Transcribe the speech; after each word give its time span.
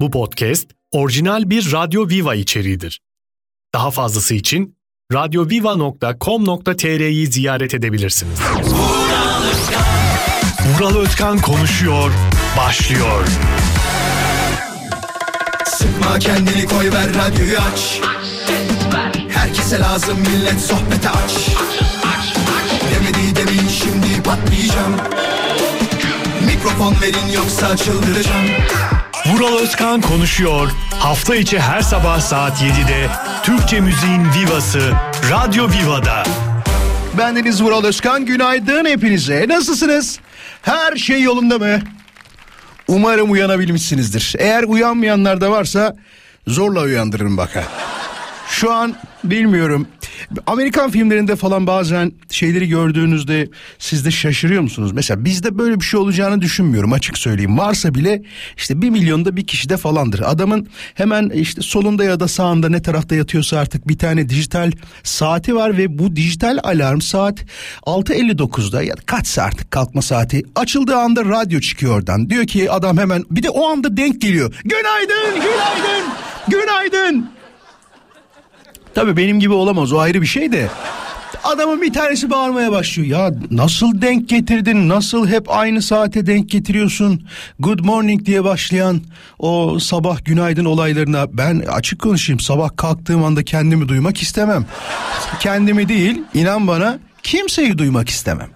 Bu 0.00 0.10
podcast 0.10 0.70
orijinal 0.90 1.50
bir 1.50 1.72
Radyo 1.72 2.08
Viva 2.08 2.34
içeriğidir. 2.34 3.00
Daha 3.74 3.90
fazlası 3.90 4.34
için 4.34 4.76
radyoviva.com.tr'yi 5.12 7.26
ziyaret 7.26 7.74
edebilirsiniz. 7.74 8.40
Vural 10.66 10.96
Özkan 10.96 11.38
konuşuyor, 11.38 12.10
başlıyor. 12.56 13.26
Sıkma 15.64 16.18
kendini 16.18 16.66
koy 16.66 16.92
ver 16.92 17.14
radyoyu 17.14 17.58
aç 17.58 18.00
Herkese 19.28 19.78
lazım 19.78 20.20
millet 20.20 20.60
sohbete 20.60 21.10
aç 21.10 21.48
Demedi 22.94 23.36
demin 23.36 23.68
şimdi 23.68 24.22
patlayacağım 24.22 24.96
Mikrofon 26.46 26.94
verin 27.02 27.28
yoksa 27.34 27.76
çıldıracağım 27.76 28.46
Vural 29.26 29.58
Özkan 29.58 30.00
konuşuyor. 30.00 30.70
Hafta 30.98 31.36
içi 31.36 31.60
her 31.60 31.80
sabah 31.80 32.20
saat 32.20 32.62
7'de 32.62 33.08
Türkçe 33.42 33.80
müziğin 33.80 34.26
vivası 34.32 34.92
Radyo 35.30 35.68
Viva'da. 35.70 36.22
Ben 37.18 37.36
Deniz 37.36 37.62
Vural 37.62 37.84
Özkan. 37.84 38.26
Günaydın 38.26 38.84
hepinize. 38.84 39.46
Nasılsınız? 39.48 40.20
Her 40.62 40.96
şey 40.96 41.22
yolunda 41.22 41.58
mı? 41.58 41.78
Umarım 42.88 43.30
uyanabilmişsinizdir. 43.30 44.34
Eğer 44.38 44.62
uyanmayanlar 44.62 45.40
da 45.40 45.50
varsa 45.50 45.96
zorla 46.46 46.80
uyandırırım 46.80 47.36
baka. 47.36 47.64
Şu 48.50 48.72
an 48.72 48.94
bilmiyorum. 49.24 49.86
Amerikan 50.46 50.90
filmlerinde 50.90 51.36
falan 51.36 51.66
bazen 51.66 52.12
şeyleri 52.30 52.68
gördüğünüzde 52.68 53.48
siz 53.78 54.04
de 54.04 54.10
şaşırıyor 54.10 54.62
musunuz? 54.62 54.92
Mesela 54.92 55.24
bizde 55.24 55.58
böyle 55.58 55.80
bir 55.80 55.84
şey 55.84 56.00
olacağını 56.00 56.40
düşünmüyorum 56.40 56.92
açık 56.92 57.18
söyleyeyim. 57.18 57.58
Varsa 57.58 57.94
bile 57.94 58.22
işte 58.56 58.82
bir 58.82 58.90
milyonda 58.90 59.36
bir 59.36 59.46
kişide 59.46 59.76
falandır. 59.76 60.22
Adamın 60.26 60.68
hemen 60.94 61.28
işte 61.28 61.62
solunda 61.62 62.04
ya 62.04 62.20
da 62.20 62.28
sağında 62.28 62.68
ne 62.68 62.82
tarafta 62.82 63.14
yatıyorsa 63.14 63.58
artık 63.58 63.88
bir 63.88 63.98
tane 63.98 64.28
dijital 64.28 64.72
saati 65.02 65.54
var 65.54 65.78
ve 65.78 65.98
bu 65.98 66.16
dijital 66.16 66.58
alarm 66.62 67.00
saat 67.00 67.38
6.59'da 67.82 68.82
ya 68.82 68.96
da 68.96 69.00
kaçsa 69.06 69.42
artık 69.42 69.70
kalkma 69.70 70.02
saati 70.02 70.44
açıldığı 70.56 70.96
anda 70.96 71.24
radyo 71.24 71.60
çıkıyor 71.60 71.96
oradan. 71.96 72.30
Diyor 72.30 72.46
ki 72.46 72.70
adam 72.70 72.98
hemen 72.98 73.24
bir 73.30 73.42
de 73.42 73.50
o 73.50 73.66
anda 73.66 73.96
denk 73.96 74.20
geliyor. 74.20 74.54
Günaydın, 74.64 75.34
günaydın, 75.34 76.04
günaydın. 76.48 77.39
Tabii 78.94 79.16
benim 79.16 79.40
gibi 79.40 79.52
olamaz 79.52 79.92
o 79.92 79.98
ayrı 79.98 80.22
bir 80.22 80.26
şey 80.26 80.52
de. 80.52 80.68
Adamın 81.44 81.82
bir 81.82 81.92
tanesi 81.92 82.30
bağırmaya 82.30 82.72
başlıyor. 82.72 83.08
Ya 83.08 83.34
nasıl 83.50 84.02
denk 84.02 84.28
getirdin? 84.28 84.88
Nasıl 84.88 85.28
hep 85.28 85.50
aynı 85.50 85.82
saate 85.82 86.26
denk 86.26 86.50
getiriyorsun? 86.50 87.26
Good 87.58 87.80
morning 87.80 88.26
diye 88.26 88.44
başlayan 88.44 89.00
o 89.38 89.78
sabah 89.78 90.24
günaydın 90.24 90.64
olaylarına 90.64 91.26
ben 91.32 91.58
açık 91.58 92.00
konuşayım. 92.00 92.40
Sabah 92.40 92.76
kalktığım 92.76 93.24
anda 93.24 93.42
kendimi 93.44 93.88
duymak 93.88 94.22
istemem. 94.22 94.66
Kendimi 95.40 95.88
değil 95.88 96.22
inan 96.34 96.66
bana 96.66 96.98
kimseyi 97.22 97.78
duymak 97.78 98.08
istemem. 98.08 98.48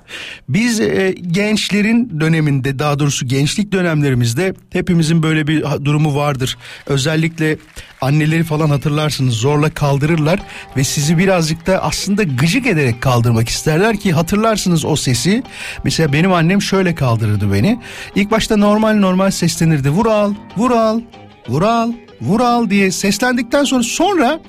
Biz 0.48 0.80
e, 0.80 1.14
gençlerin 1.30 2.20
döneminde 2.20 2.78
daha 2.78 2.98
doğrusu 2.98 3.26
gençlik 3.26 3.72
dönemlerimizde 3.72 4.54
hepimizin 4.70 5.22
böyle 5.22 5.46
bir 5.46 5.64
durumu 5.84 6.16
vardır. 6.16 6.58
Özellikle 6.86 7.56
anneleri 8.00 8.44
falan 8.44 8.68
hatırlarsınız 8.68 9.34
zorla 9.34 9.70
kaldırırlar 9.70 10.40
ve 10.76 10.84
sizi 10.84 11.18
birazcık 11.18 11.66
da 11.66 11.82
aslında 11.82 12.22
gıcık 12.22 12.66
ederek 12.66 13.02
kaldırmak 13.02 13.48
isterler 13.48 13.96
ki 13.96 14.12
hatırlarsınız 14.12 14.84
o 14.84 14.96
sesi. 14.96 15.42
Mesela 15.84 16.12
benim 16.12 16.32
annem 16.32 16.62
şöyle 16.62 16.94
kaldırırdı 16.94 17.52
beni. 17.52 17.80
İlk 18.14 18.30
başta 18.30 18.56
normal 18.56 18.94
normal 18.94 19.30
seslenirdi. 19.30 19.90
Vural, 19.90 20.34
Vural, 20.56 21.00
Vural, 21.48 21.92
Vural 22.20 22.70
diye 22.70 22.91
seslendikten 22.91 23.64
sonra 23.64 23.83
sonra 23.83 24.41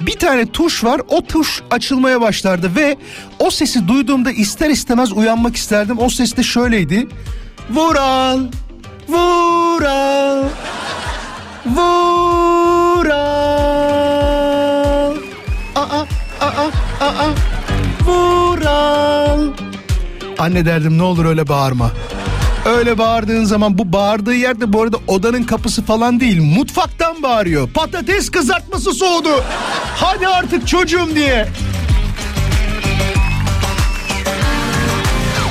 bir 0.00 0.12
tane 0.18 0.46
tuş 0.46 0.84
var 0.84 1.00
o 1.08 1.22
tuş 1.24 1.62
açılmaya 1.70 2.20
başlardı 2.20 2.76
ve 2.76 2.96
o 3.38 3.50
sesi 3.50 3.88
duyduğumda 3.88 4.30
ister 4.30 4.70
istemez 4.70 5.12
uyanmak 5.12 5.56
isterdim. 5.56 5.98
O 5.98 6.08
ses 6.08 6.36
de 6.36 6.42
şöyleydi. 6.42 7.08
Vural, 7.70 8.40
Vural, 9.08 10.44
Vural. 11.66 13.12
Aa, 15.74 16.04
aa, 16.40 16.70
aa, 17.00 17.28
Vural. 18.06 19.40
Anne 20.38 20.64
derdim 20.64 20.98
ne 20.98 21.02
olur 21.02 21.24
öyle 21.24 21.48
bağırma. 21.48 21.90
Öyle 22.66 22.98
bağırdığın 22.98 23.44
zaman 23.44 23.78
bu 23.78 23.92
bağırdığı 23.92 24.34
yerde 24.34 24.72
bu 24.72 24.82
arada 24.82 24.96
odanın 25.06 25.42
kapısı 25.42 25.82
falan 25.82 26.20
değil 26.20 26.40
mutfaktan 26.42 27.22
bağırıyor. 27.22 27.68
Patates 27.70 28.30
kızartması 28.30 28.94
soğudu. 28.94 29.44
Hadi 29.96 30.28
artık 30.28 30.68
çocuğum 30.68 31.08
diye. 31.14 31.48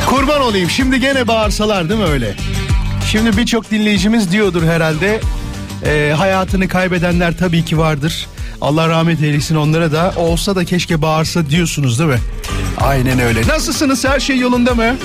Kurban 0.09 0.41
olayım 0.41 0.69
şimdi 0.69 0.99
gene 0.99 1.27
bağırsalar 1.27 1.89
değil 1.89 1.99
mi 1.99 2.05
öyle? 2.05 2.35
Şimdi 3.11 3.37
birçok 3.37 3.71
dinleyicimiz 3.71 4.31
diyordur 4.31 4.63
herhalde. 4.63 5.19
e, 5.85 6.13
hayatını 6.17 6.67
kaybedenler 6.67 7.37
tabii 7.37 7.65
ki 7.65 7.77
vardır. 7.77 8.27
Allah 8.61 8.89
rahmet 8.89 9.21
eylesin 9.23 9.55
onlara 9.55 9.91
da. 9.91 10.13
Olsa 10.17 10.55
da 10.55 10.65
keşke 10.65 11.01
bağırsa 11.01 11.49
diyorsunuz 11.49 11.99
değil 11.99 12.09
mi? 12.09 12.19
Aynen 12.81 13.19
öyle. 13.19 13.47
Nasılsınız? 13.47 14.05
Her 14.05 14.19
şey 14.19 14.37
yolunda 14.39 14.75
mı? 14.75 14.95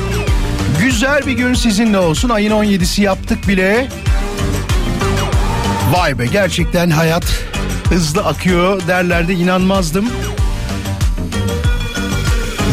Güzel 0.97 1.27
bir 1.27 1.33
gün 1.33 1.55
sizinle 1.55 1.99
olsun. 1.99 2.29
Ayın 2.29 2.51
17'si 2.51 3.03
yaptık 3.03 3.49
bile. 3.49 3.89
Vay 5.93 6.19
be 6.19 6.27
gerçekten 6.27 6.91
hayat 6.91 7.25
hızlı 7.89 8.25
akıyor 8.25 8.87
derlerde 8.89 9.35
inanmazdım. 9.35 10.09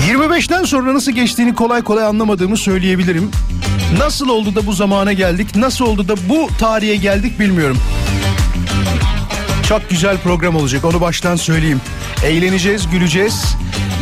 25'ten 0.10 0.64
sonra 0.64 0.94
nasıl 0.94 1.12
geçtiğini 1.12 1.56
kolay 1.56 1.84
kolay 1.84 2.06
anlamadığımı 2.06 2.58
söyleyebilirim. 2.58 3.32
Nasıl 3.98 4.30
oldu 4.30 4.56
da 4.56 4.66
bu 4.66 4.74
zamana 4.74 5.14
geldik? 5.14 5.56
Nasıl 5.56 5.86
oldu 5.86 6.08
da 6.08 6.16
bu 6.30 6.50
tarihe 6.60 6.96
geldik 6.96 7.40
bilmiyorum. 7.40 7.78
Çok 9.70 9.90
güzel 9.90 10.18
program 10.18 10.56
olacak 10.56 10.86
onu 10.86 11.02
baştan 11.02 11.36
söyleyeyim. 11.36 11.82
Eğleneceğiz, 12.26 12.90
güleceğiz. 12.90 13.46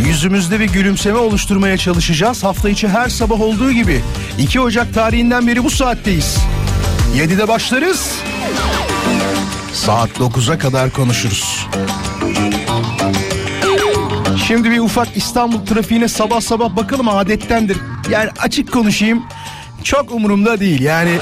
Yüzümüzde 0.07 0.59
bir 0.59 0.69
gülümseme 0.69 1.17
oluşturmaya 1.17 1.77
çalışacağız. 1.77 2.43
Hafta 2.43 2.69
içi 2.69 2.87
her 2.87 3.09
sabah 3.09 3.41
olduğu 3.41 3.71
gibi. 3.71 4.03
2 4.39 4.59
Ocak 4.59 4.93
tarihinden 4.93 5.47
beri 5.47 5.63
bu 5.63 5.69
saatteyiz. 5.69 6.37
7'de 7.15 7.47
başlarız. 7.47 8.11
Saat 9.73 10.09
9'a 10.09 10.57
kadar 10.57 10.89
konuşuruz. 10.89 11.67
Şimdi 14.47 14.71
bir 14.71 14.79
ufak 14.79 15.17
İstanbul 15.17 15.65
trafiğine 15.65 16.07
sabah 16.07 16.41
sabah 16.41 16.75
bakalım 16.75 17.09
adettendir. 17.09 17.77
Yani 18.09 18.29
açık 18.39 18.71
konuşayım 18.71 19.23
çok 19.83 20.11
umurumda 20.11 20.59
değil 20.59 20.81
yani 20.81 21.17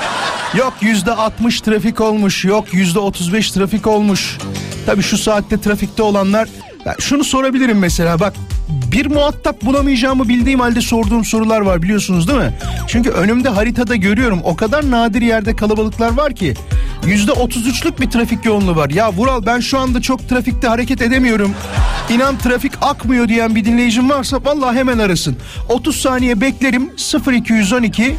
yok 0.57 0.73
yüzde 0.81 1.11
60 1.11 1.61
trafik 1.61 2.01
olmuş 2.01 2.45
yok 2.45 2.73
yüzde 2.73 2.99
35 2.99 3.51
trafik 3.51 3.87
olmuş. 3.87 4.37
Tabii 4.85 5.03
şu 5.03 5.17
saatte 5.17 5.61
trafikte 5.61 6.03
olanlar 6.03 6.49
ya 6.89 6.95
şunu 6.99 7.23
sorabilirim 7.23 7.79
mesela 7.79 8.19
bak 8.19 8.33
bir 8.91 9.05
muhatap 9.05 9.61
bulamayacağımı 9.61 10.29
bildiğim 10.29 10.59
halde 10.59 10.81
sorduğum 10.81 11.25
sorular 11.25 11.61
var 11.61 11.81
biliyorsunuz 11.81 12.27
değil 12.27 12.39
mi? 12.39 12.53
Çünkü 12.87 13.09
önümde 13.09 13.49
haritada 13.49 13.95
görüyorum 13.95 14.39
o 14.43 14.55
kadar 14.55 14.91
nadir 14.91 15.21
yerde 15.21 15.55
kalabalıklar 15.55 16.17
var 16.17 16.33
ki 16.35 16.53
yüzde 17.07 17.31
33'lük 17.31 18.01
bir 18.01 18.09
trafik 18.09 18.45
yoğunluğu 18.45 18.75
var. 18.75 18.89
Ya 18.89 19.11
Vural 19.11 19.45
ben 19.45 19.59
şu 19.59 19.79
anda 19.79 20.01
çok 20.01 20.29
trafikte 20.29 20.67
hareket 20.67 21.01
edemiyorum. 21.01 21.51
İnan 22.09 22.37
trafik 22.37 22.71
akmıyor 22.81 23.27
diyen 23.27 23.55
bir 23.55 23.65
dinleyicim 23.65 24.09
varsa 24.09 24.39
vallahi 24.45 24.77
hemen 24.77 24.97
arasın. 24.97 25.37
30 25.69 25.95
saniye 25.95 26.41
beklerim 26.41 26.91
0212 27.31 28.15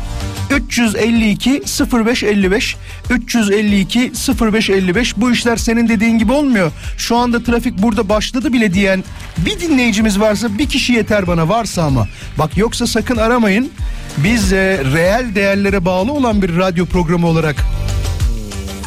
352 0.50 1.62
0555 1.92 2.76
352 3.10 4.12
0555 4.40 5.16
bu 5.16 5.32
işler 5.32 5.56
senin 5.56 5.88
dediğin 5.88 6.18
gibi 6.18 6.32
olmuyor. 6.32 6.72
Şu 6.96 7.16
anda 7.16 7.42
trafik 7.42 7.82
burada 7.82 8.08
başladı 8.08 8.52
bile 8.52 8.74
diyen 8.74 9.04
bir 9.38 9.60
dinleyicimiz 9.60 10.20
varsa 10.20 10.58
bir 10.58 10.68
kişi 10.68 10.92
yeter 10.92 11.26
bana 11.26 11.48
varsa 11.48 11.82
ama. 11.82 12.08
Bak 12.38 12.56
yoksa 12.56 12.86
sakın 12.86 13.16
aramayın. 13.16 13.70
Biz 14.16 14.52
e, 14.52 14.84
reel 14.94 15.34
değerlere 15.34 15.84
bağlı 15.84 16.12
olan 16.12 16.42
bir 16.42 16.56
radyo 16.56 16.86
programı 16.86 17.26
olarak 17.26 17.56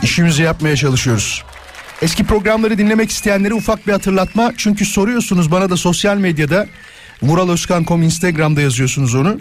işimizi 0.04 0.44
yapmaya 0.44 0.76
çalışıyoruz. 0.76 1.44
Eski 2.02 2.24
programları 2.24 2.78
dinlemek 2.78 3.12
isteyenlere 3.12 3.54
ufak 3.54 3.88
bir 3.88 3.92
hatırlatma. 3.92 4.54
Çünkü 4.58 4.86
soruyorsunuz 4.86 5.52
bana 5.52 5.70
da 5.70 5.78
sosyal 5.78 6.18
medyada. 6.18 6.68
Vuraloskan.com 7.22 8.04
Instagram'da 8.04 8.62
yazıyorsunuz 8.62 9.16
onu. 9.16 9.38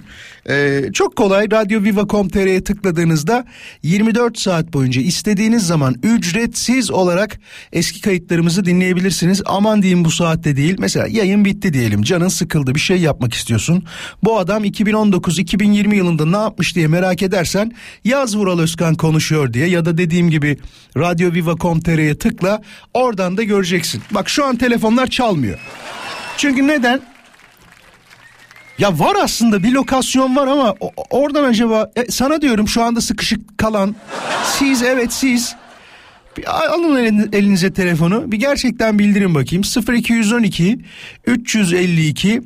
Ee, 0.49 0.85
çok 0.93 1.17
kolay 1.17 1.51
radyoviva.com.tr'ye 1.51 2.65
tıkladığınızda 2.65 3.45
24 3.83 4.39
saat 4.39 4.73
boyunca 4.73 5.03
istediğiniz 5.03 5.67
zaman 5.67 5.95
ücretsiz 6.03 6.91
olarak 6.91 7.41
eski 7.73 8.01
kayıtlarımızı 8.01 8.65
dinleyebilirsiniz. 8.65 9.43
Aman 9.47 9.83
diyeyim 9.83 10.05
bu 10.05 10.11
saatte 10.11 10.57
değil. 10.57 10.77
Mesela 10.79 11.07
yayın 11.11 11.45
bitti 11.45 11.73
diyelim. 11.73 12.03
Canın 12.03 12.29
sıkıldı 12.29 12.75
bir 12.75 12.81
şey 12.81 12.99
yapmak 12.99 13.35
istiyorsun. 13.35 13.85
Bu 14.23 14.39
adam 14.39 14.65
2019-2020 14.65 15.95
yılında 15.95 16.27
ne 16.27 16.37
yapmış 16.37 16.75
diye 16.75 16.89
merak 16.89 17.23
edersen 17.23 17.73
yaz 18.05 18.37
Vural 18.37 18.59
Özkan 18.59 18.95
konuşuyor 18.95 19.53
diye 19.53 19.67
ya 19.67 19.85
da 19.85 19.99
dediğim 19.99 20.31
gibi 20.31 20.59
radyoviva.com.tr'ye 20.97 22.19
tıkla 22.19 22.63
oradan 22.95 23.37
da 23.37 23.43
göreceksin. 23.43 24.03
Bak 24.11 24.29
şu 24.29 24.45
an 24.45 24.57
telefonlar 24.57 25.07
çalmıyor. 25.07 25.59
Çünkü 26.37 26.67
neden? 26.67 27.12
Ya 28.83 28.99
var 28.99 29.17
aslında 29.23 29.63
bir 29.63 29.73
lokasyon 29.73 30.37
var 30.37 30.47
ama 30.47 30.75
oradan 31.11 31.45
acaba 31.45 31.91
e, 31.97 32.11
sana 32.11 32.43
diyorum 32.43 32.69
şu 32.69 32.83
anda 32.83 33.01
sıkışık 33.01 33.59
kalan 33.59 33.97
siz 34.59 34.83
evet 34.83 35.13
siz 35.13 35.55
bir 36.37 36.73
alın 36.75 37.29
elinize 37.33 37.73
telefonu. 37.73 38.33
Bir 38.33 38.37
gerçekten 38.37 38.99
bildirin 38.99 39.35
bakayım. 39.35 39.65
0212 39.93 40.79
352 41.27 42.43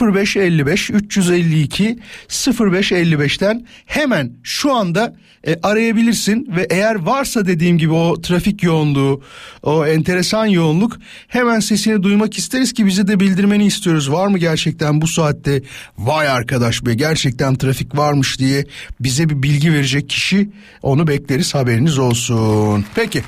0555 0.00 0.90
352 0.90 1.98
0555'ten 2.28 3.66
hemen 3.86 4.32
şu 4.42 4.74
anda 4.74 5.14
e, 5.46 5.56
arayabilirsin 5.62 6.48
ve 6.56 6.66
eğer 6.70 6.94
varsa 6.94 7.46
dediğim 7.46 7.78
gibi 7.78 7.92
o 7.92 8.20
trafik 8.20 8.62
yoğunluğu 8.62 9.22
o 9.62 9.86
enteresan 9.86 10.46
yoğunluk 10.46 10.98
hemen 11.28 11.60
sesini 11.60 12.02
duymak 12.02 12.38
isteriz 12.38 12.72
ki 12.72 12.86
bize 12.86 13.08
de 13.08 13.20
bildirmeni 13.20 13.66
istiyoruz. 13.66 14.12
Var 14.12 14.26
mı 14.26 14.38
gerçekten 14.38 15.00
bu 15.00 15.06
saatte 15.06 15.62
vay 15.98 16.28
arkadaş 16.28 16.86
be 16.86 16.94
gerçekten 16.94 17.54
trafik 17.54 17.96
varmış 17.96 18.38
diye 18.38 18.64
bize 19.00 19.28
bir 19.28 19.42
bilgi 19.42 19.72
verecek 19.72 20.08
kişi 20.08 20.50
onu 20.82 21.06
bekleriz 21.06 21.54
haberiniz 21.54 21.98
olsun. 21.98 22.84
Peki 22.94 23.22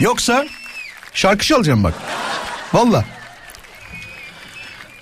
yoksa 0.00 0.46
şarkı 1.14 1.46
çalacağım 1.46 1.84
bak 1.84 1.94
valla 2.72 3.04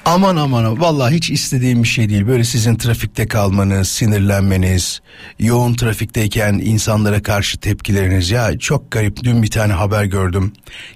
Aman 0.06 0.36
aman 0.36 0.80
vallahi 0.80 1.14
hiç 1.14 1.30
istediğim 1.30 1.82
bir 1.82 1.88
şey 1.88 2.08
değil. 2.08 2.26
Böyle 2.26 2.44
sizin 2.44 2.76
trafikte 2.76 3.28
kalmanız, 3.28 3.88
sinirlenmeniz, 3.88 5.00
yoğun 5.38 5.74
trafikteyken 5.74 6.54
insanlara 6.54 7.22
karşı 7.22 7.58
tepkileriniz. 7.58 8.30
Ya 8.30 8.58
çok 8.58 8.90
garip 8.90 9.24
dün 9.24 9.42
bir 9.42 9.50
tane 9.50 9.72
haber 9.72 10.04
gördüm. 10.04 10.52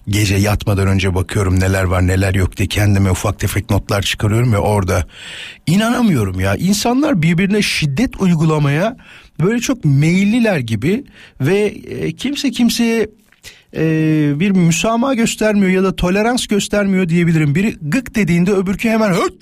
Gece 0.09 0.37
yatmadan 0.37 0.89
önce 0.89 1.15
bakıyorum 1.15 1.61
neler 1.61 1.85
var 1.85 2.07
neler 2.07 2.35
yok 2.35 2.57
diye 2.57 2.69
kendime 2.69 3.11
ufak 3.11 3.39
tefek 3.39 3.71
notlar 3.71 4.03
çıkarıyorum 4.03 4.53
ve 4.53 4.59
orada 4.59 5.07
inanamıyorum 5.67 6.41
ya. 6.41 6.57
İnsanlar 6.57 7.23
birbirine 7.23 7.63
şiddet 7.63 8.21
uygulamaya 8.21 8.97
böyle 9.41 9.61
çok 9.61 9.85
meyilliler 9.85 10.59
gibi 10.59 11.05
ve 11.41 11.59
e, 11.65 12.13
kimse 12.13 12.51
kimseye 12.51 13.09
e, 13.77 14.41
bir 14.41 14.51
müsamaha 14.51 15.15
göstermiyor 15.15 15.71
ya 15.71 15.85
da 15.85 15.97
tolerans 15.97 16.47
göstermiyor 16.47 17.09
diyebilirim. 17.09 17.55
Biri 17.55 17.77
gık 17.83 18.15
dediğinde 18.15 18.53
öbürkü 18.53 18.89
hemen 18.89 19.11
höt 19.11 19.33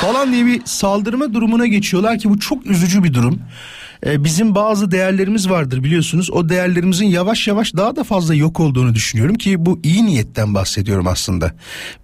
falan 0.00 0.32
diye 0.32 0.46
bir 0.46 0.62
saldırma 0.64 1.34
durumuna 1.34 1.66
geçiyorlar 1.66 2.18
ki 2.18 2.30
bu 2.30 2.38
çok 2.38 2.66
üzücü 2.66 3.04
bir 3.04 3.14
durum. 3.14 3.40
E, 4.06 4.24
bizim 4.24 4.54
bazı 4.54 4.90
değerlerimiz 4.90 5.50
vardır 5.50 5.84
biliyorsunuz. 5.84 6.30
O 6.30 6.48
değerlerimizin 6.48 7.06
yavaş 7.06 7.48
yavaş 7.48 7.74
daha 7.76 7.96
da 7.96 8.04
fazla 8.04 8.34
yok 8.34 8.60
olduğunu 8.60 8.94
düşünüyorum 8.94 9.34
ki 9.34 9.66
bu 9.66 9.80
iyi 9.82 10.06
niyetten 10.06 10.54
bahsediyorum 10.54 11.06
aslında. 11.06 11.52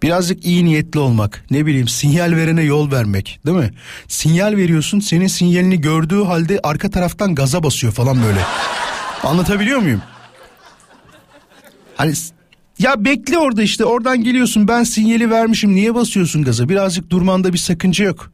Birazcık 0.03 0.47
iyi 0.47 0.65
niyetli 0.65 1.01
olmak, 1.01 1.45
ne 1.51 1.67
bileyim 1.67 1.89
sinyal 1.89 2.37
verene 2.37 2.63
yol 2.63 2.93
vermek, 2.93 3.41
değil 3.47 3.59
mi? 3.59 3.71
Sinyal 4.09 4.57
veriyorsun, 4.57 5.01
senin 5.01 5.27
sinyalini 5.27 5.81
gördüğü 5.81 6.25
halde 6.25 6.61
arka 6.63 6.91
taraftan 6.91 7.35
gaza 7.35 7.63
basıyor 7.63 7.93
falan 7.93 8.17
böyle. 8.23 8.41
Anlatabiliyor 9.23 9.79
muyum? 9.79 10.03
Hani 11.97 12.15
ya 12.79 13.05
bekle 13.05 13.39
orada 13.39 13.63
işte 13.63 13.85
oradan 13.85 14.25
geliyorsun 14.25 14.69
ben 14.69 14.85
sinyali 14.85 15.31
vermişim 15.31 15.75
niye 15.75 15.95
basıyorsun 15.95 16.43
gaza 16.43 16.69
birazcık 16.69 17.11
durmanda 17.11 17.53
bir 17.53 17.59
sakınca 17.59 18.05
yok. 18.05 18.31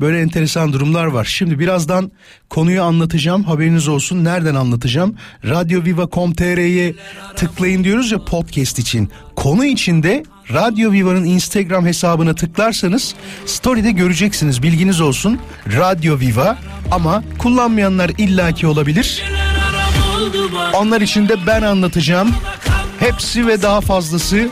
Böyle 0.00 0.20
enteresan 0.20 0.72
durumlar 0.72 1.06
var. 1.06 1.24
Şimdi 1.24 1.58
birazdan 1.58 2.12
konuyu 2.50 2.82
anlatacağım 2.82 3.44
haberiniz 3.44 3.88
olsun 3.88 4.24
nereden 4.24 4.54
anlatacağım. 4.54 5.16
Radyoviva.com.tr'ye 5.44 6.94
tıklayın 7.36 7.84
diyoruz 7.84 8.12
ya 8.12 8.24
podcast 8.24 8.78
için. 8.78 9.10
Konu 9.36 9.64
içinde 9.64 10.24
Radyo 10.52 10.92
Viva'nın 10.92 11.24
Instagram 11.24 11.86
hesabına 11.86 12.34
tıklarsanız 12.34 13.14
story'de 13.46 13.90
göreceksiniz 13.90 14.62
bilginiz 14.62 15.00
olsun. 15.00 15.38
Radyo 15.76 16.20
Viva 16.20 16.58
ama 16.90 17.24
kullanmayanlar 17.38 18.10
illaki 18.18 18.66
olabilir. 18.66 19.22
Onlar 20.74 21.00
için 21.00 21.28
de 21.28 21.46
ben 21.46 21.62
anlatacağım. 21.62 22.34
Hepsi 23.06 23.46
ve 23.46 23.62
daha 23.62 23.80
fazlası 23.80 24.48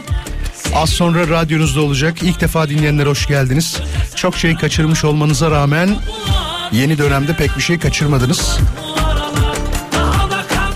az 0.75 0.91
sonra 0.91 1.29
radyonuzda 1.29 1.81
olacak. 1.81 2.23
İlk 2.23 2.41
defa 2.41 2.69
dinleyenler 2.69 3.07
hoş 3.07 3.27
geldiniz. 3.27 3.77
Çok 4.15 4.37
şey 4.37 4.55
kaçırmış 4.57 5.05
olmanıza 5.05 5.51
rağmen 5.51 5.97
yeni 6.73 6.99
dönemde 6.99 7.37
pek 7.37 7.57
bir 7.57 7.63
şey 7.63 7.79
kaçırmadınız. 7.79 8.59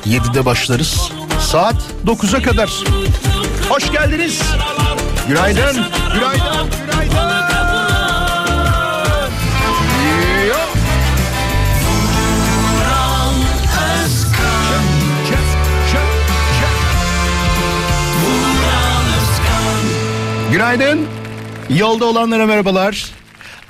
7'de 0.07 0.45
başlarız. 0.45 1.11
Saat 1.41 1.77
9'a 2.07 2.43
kadar. 2.43 2.71
Hoş 3.69 3.93
geldiniz. 3.93 4.43
Günaydın. 5.29 5.63
Günaydın. 5.63 5.85
Günaydın. 6.15 6.88
Günaydın. 20.58 21.06
Yolda 21.70 22.05
olanlara 22.05 22.46
merhabalar. 22.46 23.06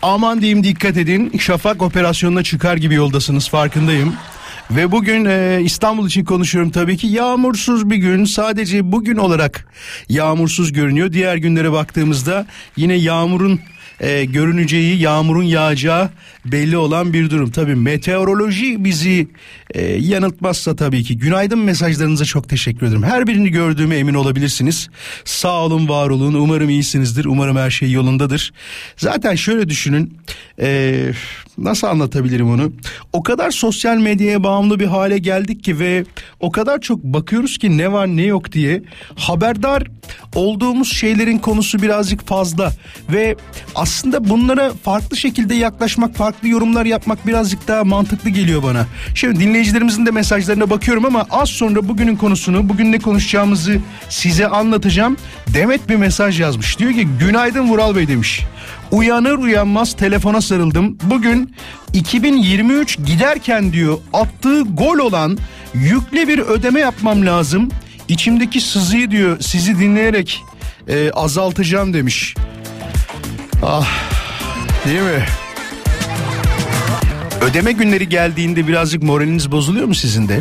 Aman 0.03 0.41
diyeyim 0.41 0.65
dikkat 0.65 0.97
edin. 0.97 1.39
Şafak 1.39 1.83
operasyonuna 1.83 2.43
çıkar 2.43 2.77
gibi 2.77 2.95
yoldasınız 2.95 3.49
farkındayım. 3.49 4.15
Ve 4.71 4.93
bugün 4.93 5.25
e, 5.25 5.61
İstanbul 5.63 6.07
için 6.07 6.25
konuşuyorum 6.25 6.71
tabii 6.71 6.97
ki 6.97 7.07
yağmursuz 7.07 7.91
bir 7.91 7.97
gün 7.97 8.25
sadece 8.25 8.93
bugün 8.93 9.17
olarak 9.17 9.69
yağmursuz 10.09 10.73
görünüyor. 10.73 11.13
Diğer 11.13 11.37
günlere 11.37 11.73
baktığımızda 11.73 12.47
yine 12.77 12.95
yağmurun 12.95 13.61
e, 14.01 14.25
görüneceği, 14.25 15.01
yağmurun 15.01 15.43
yağacağı 15.43 16.11
belli 16.53 16.77
olan 16.77 17.13
bir 17.13 17.31
durum. 17.31 17.51
Tabii 17.51 17.75
meteoroloji 17.75 18.85
bizi 18.85 19.29
e, 19.75 19.83
yanıltmazsa 19.83 20.77
tabii 20.77 21.05
ki. 21.05 21.19
Günaydın 21.19 21.59
mesajlarınıza 21.59 22.25
çok 22.25 22.49
teşekkür 22.49 22.87
ederim. 22.87 23.03
Her 23.03 23.27
birini 23.27 23.51
gördüğüme 23.51 23.97
emin 23.97 24.15
olabilirsiniz. 24.15 24.89
Sağ 25.25 25.65
olun, 25.65 25.89
var 25.89 26.11
olun. 26.11 26.35
Umarım 26.35 26.71
iyisinizdir. 26.71 27.25
Umarım 27.25 27.57
her 27.57 27.71
şey 27.71 27.91
yolundadır. 27.91 28.53
Zaten 28.97 29.35
şöyle 29.35 29.69
düşünün. 29.69 30.19
E, 30.61 31.13
nasıl 31.59 31.87
anlatabilirim 31.87 32.51
onu? 32.51 32.73
O 33.13 33.23
kadar 33.23 33.51
sosyal 33.51 33.97
medyaya 33.97 34.45
bağımlı 34.45 34.81
bir 34.81 34.87
hale 34.87 35.19
geldik 35.19 35.65
ki 35.65 35.79
ve 35.79 36.05
o 36.41 36.53
kadar 36.53 36.81
çok 36.81 37.05
bakıyoruz 37.05 37.59
ki 37.59 37.79
ne 37.79 37.93
var 37.93 38.07
ne 38.07 38.23
yok 38.23 38.53
diye 38.53 38.83
haberdar 39.17 39.83
olduğumuz 40.35 40.93
şeylerin 40.93 41.39
konusu 41.39 41.83
birazcık 41.83 42.27
fazla 42.27 42.73
ve 43.13 43.37
aslında 43.75 44.29
bunlara 44.29 44.73
farklı 44.83 45.17
şekilde 45.17 45.55
yaklaşmak, 45.55 46.15
farklı 46.15 46.38
yorumlar 46.43 46.87
yapmak 46.87 47.27
birazcık 47.27 47.69
daha 47.69 47.85
mantıklı 47.85 48.31
geliyor 48.31 48.63
bana. 48.63 48.87
Şimdi 49.15 49.41
dinleyicilerimizin 49.41 50.07
de 50.07 50.11
mesajlarına 50.11 50.71
bakıyorum 50.71 51.05
ama 51.05 51.27
az 51.31 51.49
sonra 51.49 51.89
bugünün 51.89 52.17
konusunu, 52.17 52.69
bugün 52.69 52.93
ne 52.93 52.99
konuşacağımızı 52.99 53.79
size 54.09 54.49
anlatacağım. 54.49 55.17
Demet 55.55 55.89
bir 55.89 55.97
mesaj 55.97 56.41
yazmış. 56.41 56.79
Diyor 56.79 56.93
ki 56.93 57.09
günaydın 57.21 57.69
Vural 57.69 57.97
Bey 57.97 58.09
demiş. 58.09 58.45
Uyanır 58.91 59.39
uyanmaz 59.39 59.97
telefona 59.97 60.41
sarıldım. 60.41 60.99
Bugün 61.03 61.55
2023 61.93 62.99
giderken 63.07 63.73
diyor 63.73 63.99
attığı 64.13 64.63
gol 64.63 64.99
olan 64.99 65.39
yüklü 65.75 66.29
bir 66.29 66.39
ödeme 66.39 66.81
yapmam 66.81 67.27
lazım. 67.27 67.69
İçimdeki 68.09 68.61
sızıyı 68.61 69.11
diyor 69.11 69.41
sizi 69.41 69.79
dinleyerek 69.79 70.45
e, 70.89 71.11
azaltacağım 71.11 71.95
demiş. 71.95 72.35
Ah 73.63 73.89
değil 74.87 75.01
mi? 75.01 75.25
Ödeme 77.51 77.73
günleri 77.73 78.09
geldiğinde 78.09 78.69
birazcık 78.69 79.03
moraliniz 79.03 79.53
bozuluyor 79.53 79.87
mu 79.87 79.95
sizin 79.95 80.29
de? 80.29 80.41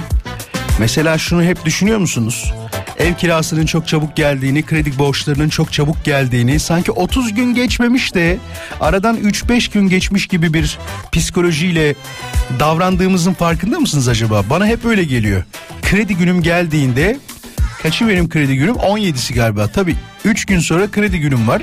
Mesela 0.79 1.17
şunu 1.17 1.43
hep 1.43 1.65
düşünüyor 1.65 1.97
musunuz? 1.97 2.53
Ev 2.97 3.13
kirasının 3.13 3.65
çok 3.65 3.87
çabuk 3.87 4.15
geldiğini, 4.15 4.63
kredi 4.63 4.97
borçlarının 4.99 5.49
çok 5.49 5.73
çabuk 5.73 6.05
geldiğini, 6.05 6.59
sanki 6.59 6.91
30 6.91 7.33
gün 7.33 7.53
geçmemiş 7.53 8.15
de 8.15 8.37
aradan 8.81 9.17
3-5 9.17 9.73
gün 9.73 9.89
geçmiş 9.89 10.27
gibi 10.27 10.53
bir 10.53 10.79
psikolojiyle 11.11 11.95
davrandığımızın 12.59 13.33
farkında 13.33 13.79
mısınız 13.79 14.07
acaba? 14.07 14.43
Bana 14.49 14.65
hep 14.65 14.85
öyle 14.85 15.03
geliyor. 15.03 15.43
Kredi 15.81 16.15
günüm 16.15 16.41
geldiğinde 16.41 17.17
kaçı 17.83 18.07
benim 18.07 18.29
kredi 18.29 18.55
günüm? 18.55 18.75
17'si 18.75 19.33
galiba. 19.33 19.67
Tabii 19.67 19.95
3 20.25 20.45
gün 20.45 20.59
sonra 20.59 20.91
kredi 20.91 21.19
günüm 21.19 21.47
var. 21.47 21.61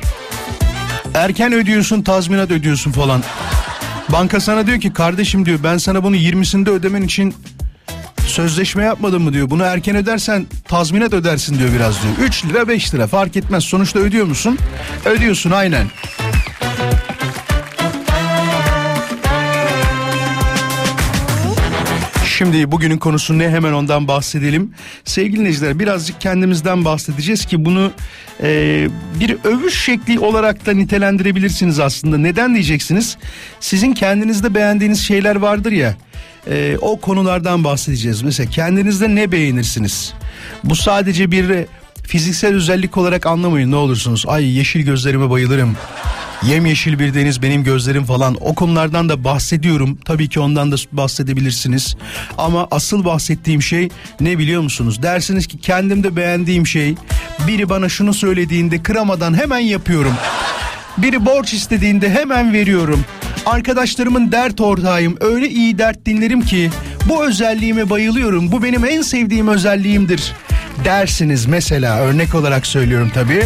Erken 1.15 1.53
ödüyorsun 1.53 2.03
tazminat 2.03 2.51
ödüyorsun 2.51 2.93
falan. 2.93 3.23
Banka 4.09 4.41
sana 4.41 4.67
diyor 4.67 4.81
ki 4.81 4.93
kardeşim 4.93 5.47
diyor 5.47 5.59
ben 5.65 5.77
sana 5.79 6.05
bunu 6.05 6.17
20'sinde 6.17 6.71
ödemen 6.71 7.03
için 7.03 7.35
sözleşme 8.27 8.85
yapmadın 8.85 9.23
mı 9.23 9.33
diyor. 9.33 9.51
Bunu 9.51 9.63
erken 9.63 9.97
ödersen 9.97 10.47
tazminat 10.69 11.13
ödersin 11.13 11.59
diyor 11.59 11.71
biraz 11.75 12.03
diyor. 12.03 12.29
3 12.29 12.45
lira 12.45 12.69
5 12.69 12.95
lira 12.95 13.07
fark 13.07 13.37
etmez 13.37 13.65
sonuçta 13.65 13.99
ödüyor 13.99 14.27
musun? 14.27 14.59
Ödüyorsun 15.05 15.51
aynen. 15.51 15.87
Şimdi 22.39 22.73
bugünün 22.73 22.99
konusu 22.99 23.39
ne 23.39 23.49
hemen 23.51 23.73
ondan 23.73 24.09
bahsedelim. 24.09 24.71
Sevgili 25.05 25.39
dinleyiciler 25.39 25.79
birazcık 25.79 26.21
kendimizden 26.21 26.85
bahsedeceğiz 26.85 27.47
ki 27.47 27.65
bunu 27.65 27.93
e, 28.43 28.89
bir 29.21 29.37
övüş 29.45 29.85
şekli 29.85 30.19
olarak 30.19 30.67
da 30.67 30.73
nitelendirebilirsiniz 30.73 31.81
aslında. 31.81 32.19
Neden 32.19 32.55
diyeceksiniz? 32.55 33.17
Sizin 33.61 33.93
kendinizde 33.93 34.55
beğendiğiniz 34.55 35.01
şeyler 35.01 35.37
vardır 35.37 35.73
ya. 35.73 35.97
E, 36.51 36.77
o 36.81 37.01
konulardan 37.01 37.65
bahsedeceğiz. 37.65 38.23
Mesela 38.23 38.51
kendinizde 38.51 39.15
ne 39.15 39.33
beğenirsiniz? 39.33 40.15
Bu 40.65 40.77
sadece 40.77 41.31
bir 41.31 41.67
fiziksel 42.03 42.55
özellik 42.55 42.97
olarak 42.97 43.27
anlamayın 43.27 43.71
ne 43.71 43.77
olursunuz. 43.77 44.25
Ay 44.29 44.57
yeşil 44.57 44.81
gözlerime 44.81 45.31
bayılırım. 45.31 45.77
Yemyeşil 46.47 46.99
bir 46.99 47.15
deniz 47.15 47.43
benim 47.43 47.65
gözlerim 47.65 48.05
falan 48.05 48.37
o 48.41 48.55
konulardan 48.55 49.09
da 49.09 49.25
bahsediyorum. 49.25 49.99
Tabii 50.05 50.29
ki 50.29 50.41
ondan 50.41 50.73
da 50.73 50.77
bahsedebilirsiniz. 50.93 51.97
Ama 52.39 52.69
asıl 52.71 53.05
bahsettiğim 53.05 53.63
şey 53.63 53.89
ne 54.21 54.39
biliyor 54.39 54.63
musunuz? 54.63 55.03
Dersiniz 55.03 55.47
ki 55.47 55.59
kendimde 55.59 56.17
beğendiğim 56.17 56.67
şey 56.67 56.95
biri 57.47 57.69
bana 57.69 57.89
şunu 57.89 58.15
söylediğinde 58.15 58.83
kıramadan 58.83 59.35
hemen 59.39 59.59
yapıyorum. 59.59 60.15
Biri 60.99 61.27
borç 61.27 61.55
istediğinde 61.55 62.11
hemen 62.11 62.53
veriyorum. 62.53 63.05
Arkadaşlarımın 63.47 64.33
dert 64.33 64.61
ortağıyım. 64.61 65.17
Öyle 65.21 65.49
iyi 65.49 65.79
dert 65.79 66.07
dinlerim 66.07 66.41
ki 66.41 66.71
bu 67.09 67.27
özelliğime 67.27 67.91
bayılıyorum. 67.91 68.53
Bu 68.53 68.63
benim 68.63 68.85
en 68.85 69.03
sevdiğim 69.03 69.49
özelliğimdir. 69.49 70.33
Dersiniz 70.85 71.47
mesela 71.47 71.99
örnek 71.99 72.35
olarak 72.35 72.67
söylüyorum 72.67 73.11
tabii. 73.15 73.45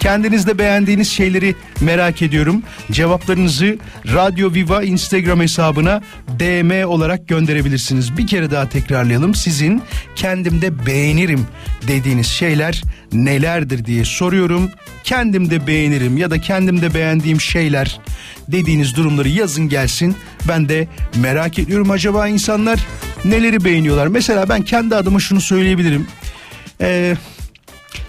Kendinizde 0.00 0.58
beğendiğiniz 0.58 1.08
şeyleri 1.10 1.54
merak 1.80 2.22
ediyorum. 2.22 2.62
Cevaplarınızı 2.90 3.78
Radyo 4.14 4.52
Viva 4.52 4.82
Instagram 4.82 5.40
hesabına 5.40 6.02
DM 6.38 6.88
olarak 6.88 7.28
gönderebilirsiniz. 7.28 8.18
Bir 8.18 8.26
kere 8.26 8.50
daha 8.50 8.68
tekrarlayalım. 8.68 9.34
Sizin 9.34 9.82
kendimde 10.16 10.86
beğenirim 10.86 11.46
dediğiniz 11.88 12.26
şeyler 12.26 12.82
nelerdir 13.12 13.84
diye 13.84 14.04
soruyorum. 14.04 14.70
Kendimde 15.04 15.66
beğenirim 15.66 16.16
ya 16.16 16.30
da 16.30 16.40
kendimde 16.40 16.94
beğendiğim 16.94 17.40
şeyler 17.40 18.00
dediğiniz 18.48 18.96
durumları 18.96 19.28
yazın 19.28 19.68
gelsin. 19.68 20.16
Ben 20.48 20.68
de 20.68 20.88
merak 21.16 21.58
ediyorum 21.58 21.90
acaba 21.90 22.28
insanlar 22.28 22.86
neleri 23.24 23.64
beğeniyorlar. 23.64 24.06
Mesela 24.06 24.48
ben 24.48 24.62
kendi 24.62 24.96
adıma 24.96 25.20
şunu 25.20 25.40
söyleyebilirim. 25.40 26.06
Eee 26.80 27.16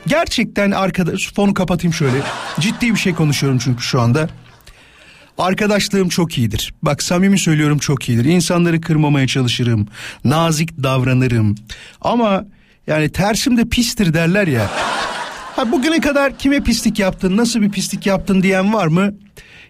Gerçekten 0.07 0.71
arkadaş 0.71 1.33
fonu 1.33 1.53
kapatayım 1.53 1.93
şöyle. 1.93 2.17
Ciddi 2.59 2.91
bir 2.93 2.99
şey 2.99 3.13
konuşuyorum 3.13 3.59
çünkü 3.63 3.83
şu 3.83 4.01
anda. 4.01 4.29
Arkadaşlığım 5.37 6.09
çok 6.09 6.37
iyidir. 6.37 6.73
Bak 6.81 7.03
samimi 7.03 7.39
söylüyorum 7.39 7.77
çok 7.77 8.09
iyidir. 8.09 8.25
İnsanları 8.25 8.81
kırmamaya 8.81 9.27
çalışırım. 9.27 9.87
Nazik 10.23 10.83
davranırım. 10.83 11.55
Ama 12.01 12.45
yani 12.87 13.09
tersim 13.09 13.57
de 13.57 13.65
pistir 13.65 14.13
derler 14.13 14.47
ya. 14.47 14.71
Ha 15.55 15.71
bugüne 15.71 15.99
kadar 15.99 16.37
kime 16.37 16.59
pislik 16.59 16.99
yaptın, 16.99 17.37
nasıl 17.37 17.61
bir 17.61 17.69
pislik 17.69 18.05
yaptın 18.05 18.43
diyen 18.43 18.73
var 18.73 18.87
mı? 18.87 19.13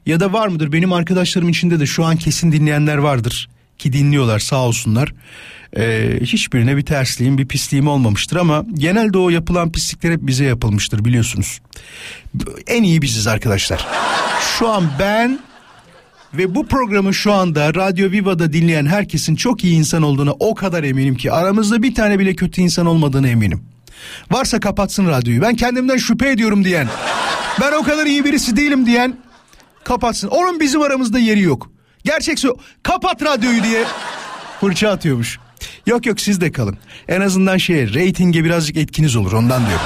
Ya 0.05 0.19
da 0.19 0.33
var 0.33 0.47
mıdır? 0.47 0.71
Benim 0.71 0.93
arkadaşlarım 0.93 1.49
içinde 1.49 1.79
de 1.79 1.85
şu 1.85 2.05
an 2.05 2.15
kesin 2.15 2.51
dinleyenler 2.51 2.97
vardır. 2.97 3.49
Ki 3.77 3.93
dinliyorlar 3.93 4.39
sağ 4.39 4.57
olsunlar 4.57 5.13
e, 5.77 6.13
hiçbirine 6.21 6.77
bir 6.77 6.85
tersliğim 6.85 7.37
bir 7.37 7.47
pisliğim 7.47 7.87
olmamıştır 7.87 8.37
ama 8.37 8.65
genelde 8.73 9.17
o 9.17 9.29
yapılan 9.29 9.71
pislikler 9.71 10.11
hep 10.11 10.19
bize 10.21 10.45
yapılmıştır 10.45 11.05
biliyorsunuz. 11.05 11.61
En 12.67 12.83
iyi 12.83 13.01
biziz 13.01 13.27
arkadaşlar. 13.27 13.87
Şu 14.59 14.69
an 14.69 14.83
ben 14.99 15.39
ve 16.33 16.55
bu 16.55 16.67
programı 16.67 17.13
şu 17.13 17.33
anda 17.33 17.73
Radyo 17.73 18.11
Viva'da 18.11 18.53
dinleyen 18.53 18.85
herkesin 18.85 19.35
çok 19.35 19.63
iyi 19.63 19.77
insan 19.77 20.03
olduğuna 20.03 20.31
o 20.31 20.55
kadar 20.55 20.83
eminim 20.83 21.15
ki 21.15 21.31
aramızda 21.31 21.83
bir 21.83 21.95
tane 21.95 22.19
bile 22.19 22.35
kötü 22.35 22.61
insan 22.61 22.85
olmadığını 22.85 23.29
eminim. 23.29 23.63
Varsa 24.31 24.59
kapatsın 24.59 25.07
radyoyu. 25.07 25.41
Ben 25.41 25.55
kendimden 25.55 25.97
şüphe 25.97 26.29
ediyorum 26.29 26.65
diyen. 26.65 26.87
Ben 27.61 27.71
o 27.71 27.83
kadar 27.83 28.05
iyi 28.05 28.25
birisi 28.25 28.57
değilim 28.57 28.85
diyen 28.85 29.17
kapatsın. 29.83 30.27
Onun 30.27 30.59
bizim 30.59 30.81
aramızda 30.81 31.19
yeri 31.19 31.41
yok. 31.41 31.71
Gerçek 32.07 32.43
kapat 32.83 33.23
radyoyu 33.23 33.63
diye 33.63 33.83
fırça 34.59 34.89
atıyormuş. 34.89 35.39
Yok 35.85 36.05
yok 36.05 36.19
siz 36.19 36.41
de 36.41 36.51
kalın. 36.51 36.77
En 37.07 37.21
azından 37.21 37.57
şey 37.57 37.93
reytinge 37.93 38.43
birazcık 38.43 38.77
etkiniz 38.77 39.15
olur 39.15 39.31
ondan 39.31 39.65
diyorum. 39.65 39.85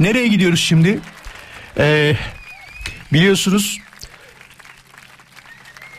Nereye 0.00 0.28
gidiyoruz 0.28 0.60
şimdi? 0.60 1.00
Ee, 1.78 2.16
biliyorsunuz 3.12 3.78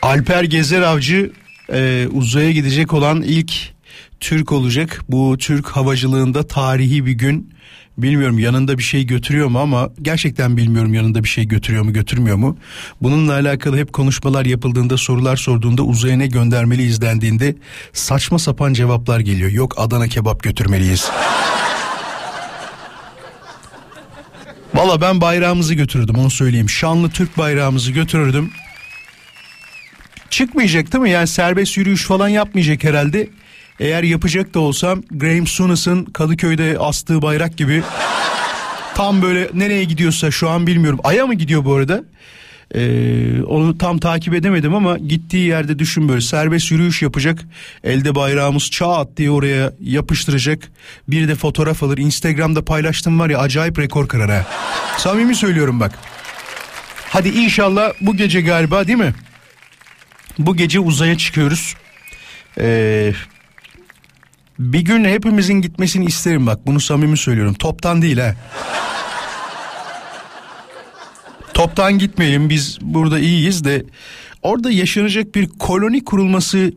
Alper 0.02 0.44
Gezer 0.44 0.82
Avcı 0.82 1.32
e, 1.72 2.06
uzaya 2.12 2.52
gidecek 2.52 2.92
olan 2.92 3.22
ilk 3.22 3.52
Türk 4.20 4.52
olacak. 4.52 5.00
Bu 5.08 5.38
Türk 5.38 5.66
havacılığında 5.68 6.46
tarihi 6.46 7.06
bir 7.06 7.12
gün. 7.12 7.53
Bilmiyorum 7.98 8.38
yanında 8.38 8.78
bir 8.78 8.82
şey 8.82 9.06
götürüyor 9.06 9.48
mu 9.48 9.58
ama 9.58 9.90
gerçekten 10.02 10.56
bilmiyorum 10.56 10.94
yanında 10.94 11.24
bir 11.24 11.28
şey 11.28 11.44
götürüyor 11.48 11.84
mu 11.84 11.92
götürmüyor 11.92 12.36
mu. 12.36 12.56
Bununla 13.02 13.32
alakalı 13.32 13.76
hep 13.76 13.92
konuşmalar 13.92 14.44
yapıldığında 14.44 14.96
sorular 14.96 15.36
sorduğunda 15.36 15.82
uzaya 15.82 16.16
ne 16.16 16.26
göndermeli 16.26 16.82
izlendiğinde 16.82 17.54
saçma 17.92 18.38
sapan 18.38 18.72
cevaplar 18.72 19.20
geliyor. 19.20 19.50
Yok 19.50 19.74
Adana 19.76 20.08
kebap 20.08 20.42
götürmeliyiz. 20.42 21.10
Valla 24.74 25.00
ben 25.00 25.20
bayrağımızı 25.20 25.74
götürürdüm 25.74 26.16
onu 26.16 26.30
söyleyeyim. 26.30 26.70
Şanlı 26.70 27.10
Türk 27.10 27.38
bayrağımızı 27.38 27.92
götürürdüm. 27.92 28.50
Çıkmayacak 30.30 30.92
değil 30.92 31.02
mi? 31.02 31.10
Yani 31.10 31.26
serbest 31.26 31.76
yürüyüş 31.76 32.04
falan 32.04 32.28
yapmayacak 32.28 32.84
herhalde. 32.84 33.28
Eğer 33.80 34.02
yapacak 34.02 34.54
da 34.54 34.60
olsam 34.60 35.02
Graham 35.10 35.46
Sunas'ın 35.46 36.04
Kadıköy'de 36.04 36.76
astığı 36.78 37.22
bayrak 37.22 37.56
gibi 37.56 37.82
tam 38.94 39.22
böyle 39.22 39.50
nereye 39.54 39.84
gidiyorsa 39.84 40.30
şu 40.30 40.50
an 40.50 40.66
bilmiyorum. 40.66 41.00
Ay'a 41.04 41.26
mı 41.26 41.34
gidiyor 41.34 41.64
bu 41.64 41.74
arada? 41.74 42.04
Ee, 42.74 43.42
onu 43.42 43.78
tam 43.78 43.98
takip 43.98 44.34
edemedim 44.34 44.74
ama 44.74 44.98
gittiği 44.98 45.48
yerde 45.48 45.78
düşün 45.78 46.08
böyle 46.08 46.20
serbest 46.20 46.70
yürüyüş 46.70 47.02
yapacak. 47.02 47.40
Elde 47.84 48.14
bayrağımız 48.14 48.70
çat 48.70 49.08
diye 49.16 49.30
oraya 49.30 49.72
yapıştıracak. 49.80 50.72
Bir 51.08 51.28
de 51.28 51.34
fotoğraf 51.34 51.82
alır. 51.82 51.98
Instagram'da 51.98 52.64
paylaştım 52.64 53.20
var 53.20 53.30
ya 53.30 53.38
acayip 53.38 53.78
rekor 53.78 54.08
kırar 54.08 54.30
ha. 54.30 54.46
Samimi 54.98 55.34
söylüyorum 55.34 55.80
bak. 55.80 55.98
Hadi 57.08 57.28
inşallah 57.28 57.92
bu 58.00 58.16
gece 58.16 58.40
galiba 58.40 58.86
değil 58.86 58.98
mi? 58.98 59.14
Bu 60.38 60.56
gece 60.56 60.80
uzaya 60.80 61.18
çıkıyoruz. 61.18 61.74
Ee, 62.58 63.12
bir 64.58 64.80
gün 64.80 65.04
hepimizin 65.04 65.54
gitmesini 65.54 66.04
isterim 66.04 66.46
bak 66.46 66.66
bunu 66.66 66.80
samimi 66.80 67.16
söylüyorum. 67.16 67.54
Toptan 67.54 68.02
değil 68.02 68.18
ha. 68.18 68.34
Toptan 71.54 71.98
gitmeyelim 71.98 72.50
biz 72.50 72.78
burada 72.82 73.18
iyiyiz 73.18 73.64
de 73.64 73.84
orada 74.42 74.70
yaşanacak 74.70 75.34
bir 75.34 75.48
koloni 75.48 76.04
kurulması 76.04 76.72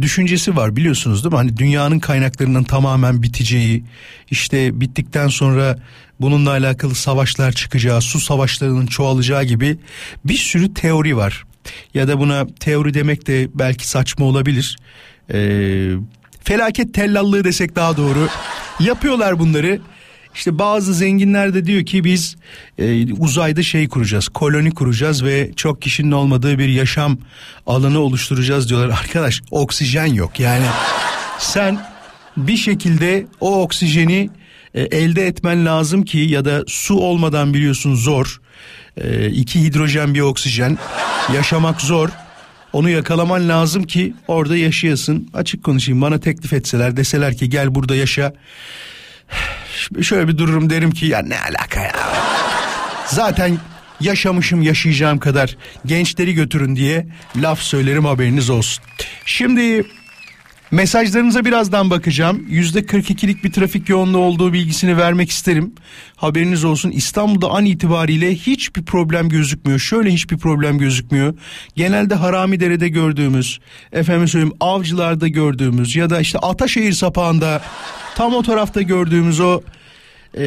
düşüncesi 0.00 0.56
var 0.56 0.76
biliyorsunuz 0.76 1.24
değil 1.24 1.32
mi? 1.32 1.36
Hani 1.36 1.56
dünyanın 1.56 1.98
kaynaklarının 1.98 2.64
tamamen 2.64 3.22
biteceği 3.22 3.84
işte 4.30 4.80
bittikten 4.80 5.28
sonra 5.28 5.78
bununla 6.20 6.50
alakalı 6.50 6.94
savaşlar 6.94 7.52
çıkacağı 7.52 8.00
su 8.00 8.20
savaşlarının 8.20 8.86
çoğalacağı 8.86 9.44
gibi 9.44 9.78
bir 10.24 10.36
sürü 10.36 10.74
teori 10.74 11.16
var. 11.16 11.44
Ya 11.94 12.08
da 12.08 12.18
buna 12.18 12.46
teori 12.60 12.94
demek 12.94 13.26
de 13.26 13.48
belki 13.54 13.88
saçma 13.88 14.26
olabilir. 14.26 14.76
Eee 15.32 15.96
felaket 16.44 16.94
tellallığı 16.94 17.44
desek 17.44 17.76
daha 17.76 17.96
doğru. 17.96 18.28
Yapıyorlar 18.80 19.38
bunları. 19.38 19.80
İşte 20.34 20.58
bazı 20.58 20.94
zenginler 20.94 21.54
de 21.54 21.64
diyor 21.64 21.86
ki 21.86 22.04
biz 22.04 22.36
e, 22.78 23.12
uzayda 23.12 23.62
şey 23.62 23.88
kuracağız, 23.88 24.28
koloni 24.28 24.74
kuracağız 24.74 25.24
ve 25.24 25.50
çok 25.56 25.82
kişinin 25.82 26.12
olmadığı 26.12 26.58
bir 26.58 26.68
yaşam 26.68 27.18
alanı 27.66 27.98
oluşturacağız 27.98 28.68
diyorlar. 28.68 28.88
Arkadaş 29.02 29.42
oksijen 29.50 30.06
yok 30.06 30.40
yani 30.40 30.66
sen 31.38 31.80
bir 32.36 32.56
şekilde 32.56 33.26
o 33.40 33.62
oksijeni 33.62 34.30
e, 34.74 34.82
elde 34.82 35.26
etmen 35.26 35.66
lazım 35.66 36.04
ki 36.04 36.18
ya 36.18 36.44
da 36.44 36.64
su 36.66 36.94
olmadan 36.94 37.54
biliyorsun 37.54 37.94
zor. 37.94 38.40
E, 38.96 39.26
iki 39.26 39.60
hidrojen 39.60 40.14
bir 40.14 40.20
oksijen 40.20 40.78
yaşamak 41.34 41.80
zor. 41.80 42.08
Onu 42.72 42.90
yakalaman 42.90 43.48
lazım 43.48 43.82
ki 43.82 44.14
orada 44.28 44.56
yaşayasın. 44.56 45.30
Açık 45.34 45.64
konuşayım 45.64 46.02
bana 46.02 46.20
teklif 46.20 46.52
etseler 46.52 46.96
deseler 46.96 47.36
ki 47.36 47.50
gel 47.50 47.74
burada 47.74 47.94
yaşa. 47.94 48.32
Şöyle 50.02 50.28
bir 50.28 50.38
dururum 50.38 50.70
derim 50.70 50.90
ki 50.90 51.06
ya 51.06 51.22
ne 51.22 51.36
alaka 51.40 51.80
ya. 51.80 51.92
Zaten 53.06 53.58
yaşamışım 54.00 54.62
yaşayacağım 54.62 55.18
kadar 55.18 55.56
gençleri 55.86 56.34
götürün 56.34 56.76
diye 56.76 57.06
laf 57.36 57.60
söylerim 57.60 58.04
haberiniz 58.04 58.50
olsun. 58.50 58.84
Şimdi 59.24 59.84
Mesajlarınıza 60.72 61.44
birazdan 61.44 61.90
bakacağım. 61.90 62.46
Yüzde 62.48 62.80
42'lik 62.80 63.44
bir 63.44 63.52
trafik 63.52 63.88
yoğunluğu 63.88 64.18
olduğu 64.18 64.52
bilgisini 64.52 64.96
vermek 64.96 65.30
isterim. 65.30 65.74
Haberiniz 66.16 66.64
olsun 66.64 66.90
İstanbul'da 66.90 67.50
an 67.50 67.64
itibariyle 67.64 68.34
hiçbir 68.34 68.82
problem 68.84 69.28
gözükmüyor. 69.28 69.78
Şöyle 69.78 70.10
hiçbir 70.10 70.38
problem 70.38 70.78
gözükmüyor. 70.78 71.34
Genelde 71.76 72.14
Haramidere'de 72.14 72.88
gördüğümüz, 72.88 73.60
efendim 73.92 74.28
söyleyeyim 74.28 74.56
Avcılar'da 74.60 75.28
gördüğümüz 75.28 75.96
ya 75.96 76.10
da 76.10 76.20
işte 76.20 76.38
Ataşehir 76.38 76.92
sapağında 76.92 77.62
tam 78.14 78.34
o 78.34 78.42
tarafta 78.42 78.82
gördüğümüz 78.82 79.40
o 79.40 79.60
e, 80.34 80.44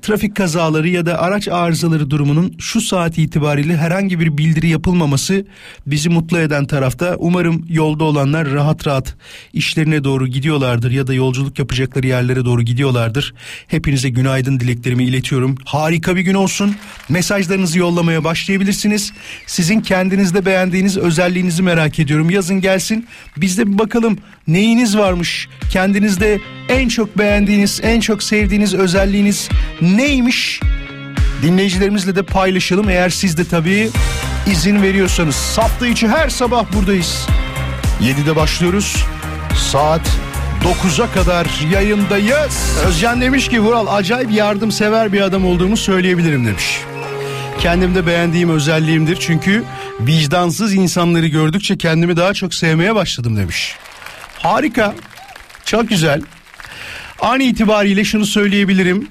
trafik 0.00 0.36
kazaları 0.36 0.88
ya 0.88 1.06
da 1.06 1.20
araç 1.20 1.48
arızaları 1.48 2.10
durumunun 2.10 2.54
şu 2.58 2.80
saat 2.80 3.18
itibariyle 3.18 3.76
herhangi 3.76 4.20
bir 4.20 4.38
bildiri 4.38 4.68
yapılmaması 4.68 5.44
bizi 5.86 6.08
mutlu 6.08 6.38
eden 6.38 6.66
tarafta. 6.66 7.16
Umarım 7.18 7.64
yolda 7.68 8.04
olanlar 8.04 8.50
rahat 8.50 8.86
rahat 8.86 9.16
işlerine 9.52 10.04
doğru 10.04 10.26
gidiyorlardır 10.26 10.90
ya 10.90 11.06
da 11.06 11.14
yolculuk 11.14 11.58
yapacakları 11.58 12.06
yerlere 12.06 12.44
doğru 12.44 12.62
gidiyorlardır. 12.62 13.34
Hepinize 13.66 14.08
günaydın 14.08 14.60
dileklerimi 14.60 15.04
iletiyorum. 15.04 15.54
Harika 15.64 16.16
bir 16.16 16.20
gün 16.20 16.34
olsun. 16.34 16.76
Mesajlarınızı 17.08 17.78
yollamaya 17.78 18.24
başlayabilirsiniz. 18.24 19.12
Sizin 19.46 19.80
kendinizde 19.80 20.46
beğendiğiniz 20.46 20.96
özelliğinizi 20.96 21.62
merak 21.62 21.98
ediyorum. 21.98 22.30
Yazın 22.30 22.60
gelsin. 22.60 23.06
Biz 23.36 23.58
de 23.58 23.66
bir 23.66 23.78
bakalım 23.78 24.18
neyiniz 24.48 24.98
varmış? 24.98 25.48
Kendinizde 25.70 26.40
en 26.68 26.88
çok 26.88 27.18
beğendiğiniz, 27.18 27.80
en 27.82 28.00
çok 28.00 28.22
sevdiğiniz 28.22 28.74
özelliğiniz 28.74 29.48
neymiş? 29.80 30.60
Dinleyicilerimizle 31.42 32.16
de 32.16 32.22
paylaşalım 32.22 32.88
eğer 32.88 33.10
siz 33.10 33.38
de 33.38 33.44
tabii 33.44 33.90
izin 34.50 34.82
veriyorsanız. 34.82 35.58
Hafta 35.58 35.86
içi 35.86 36.08
her 36.08 36.28
sabah 36.28 36.72
buradayız. 36.72 37.26
7'de 38.00 38.36
başlıyoruz. 38.36 39.04
Saat 39.70 40.10
9'a 40.64 41.12
kadar 41.12 41.46
yayındayız. 41.72 42.78
Özcan 42.86 43.20
demiş 43.20 43.48
ki 43.48 43.60
Vural 43.60 43.86
acayip 43.96 44.32
yardımsever 44.32 45.12
bir 45.12 45.20
adam 45.20 45.46
olduğumu 45.46 45.76
söyleyebilirim 45.76 46.46
demiş. 46.46 46.80
Kendimde 47.60 48.06
beğendiğim 48.06 48.50
özelliğimdir 48.50 49.16
çünkü 49.20 49.64
vicdansız 50.00 50.74
insanları 50.74 51.26
gördükçe 51.26 51.78
kendimi 51.78 52.16
daha 52.16 52.34
çok 52.34 52.54
sevmeye 52.54 52.94
başladım 52.94 53.36
demiş. 53.36 53.76
Harika. 54.38 54.94
Çok 55.64 55.88
güzel. 55.88 56.22
An 57.20 57.40
itibariyle 57.40 58.04
şunu 58.04 58.26
söyleyebilirim. 58.26 59.08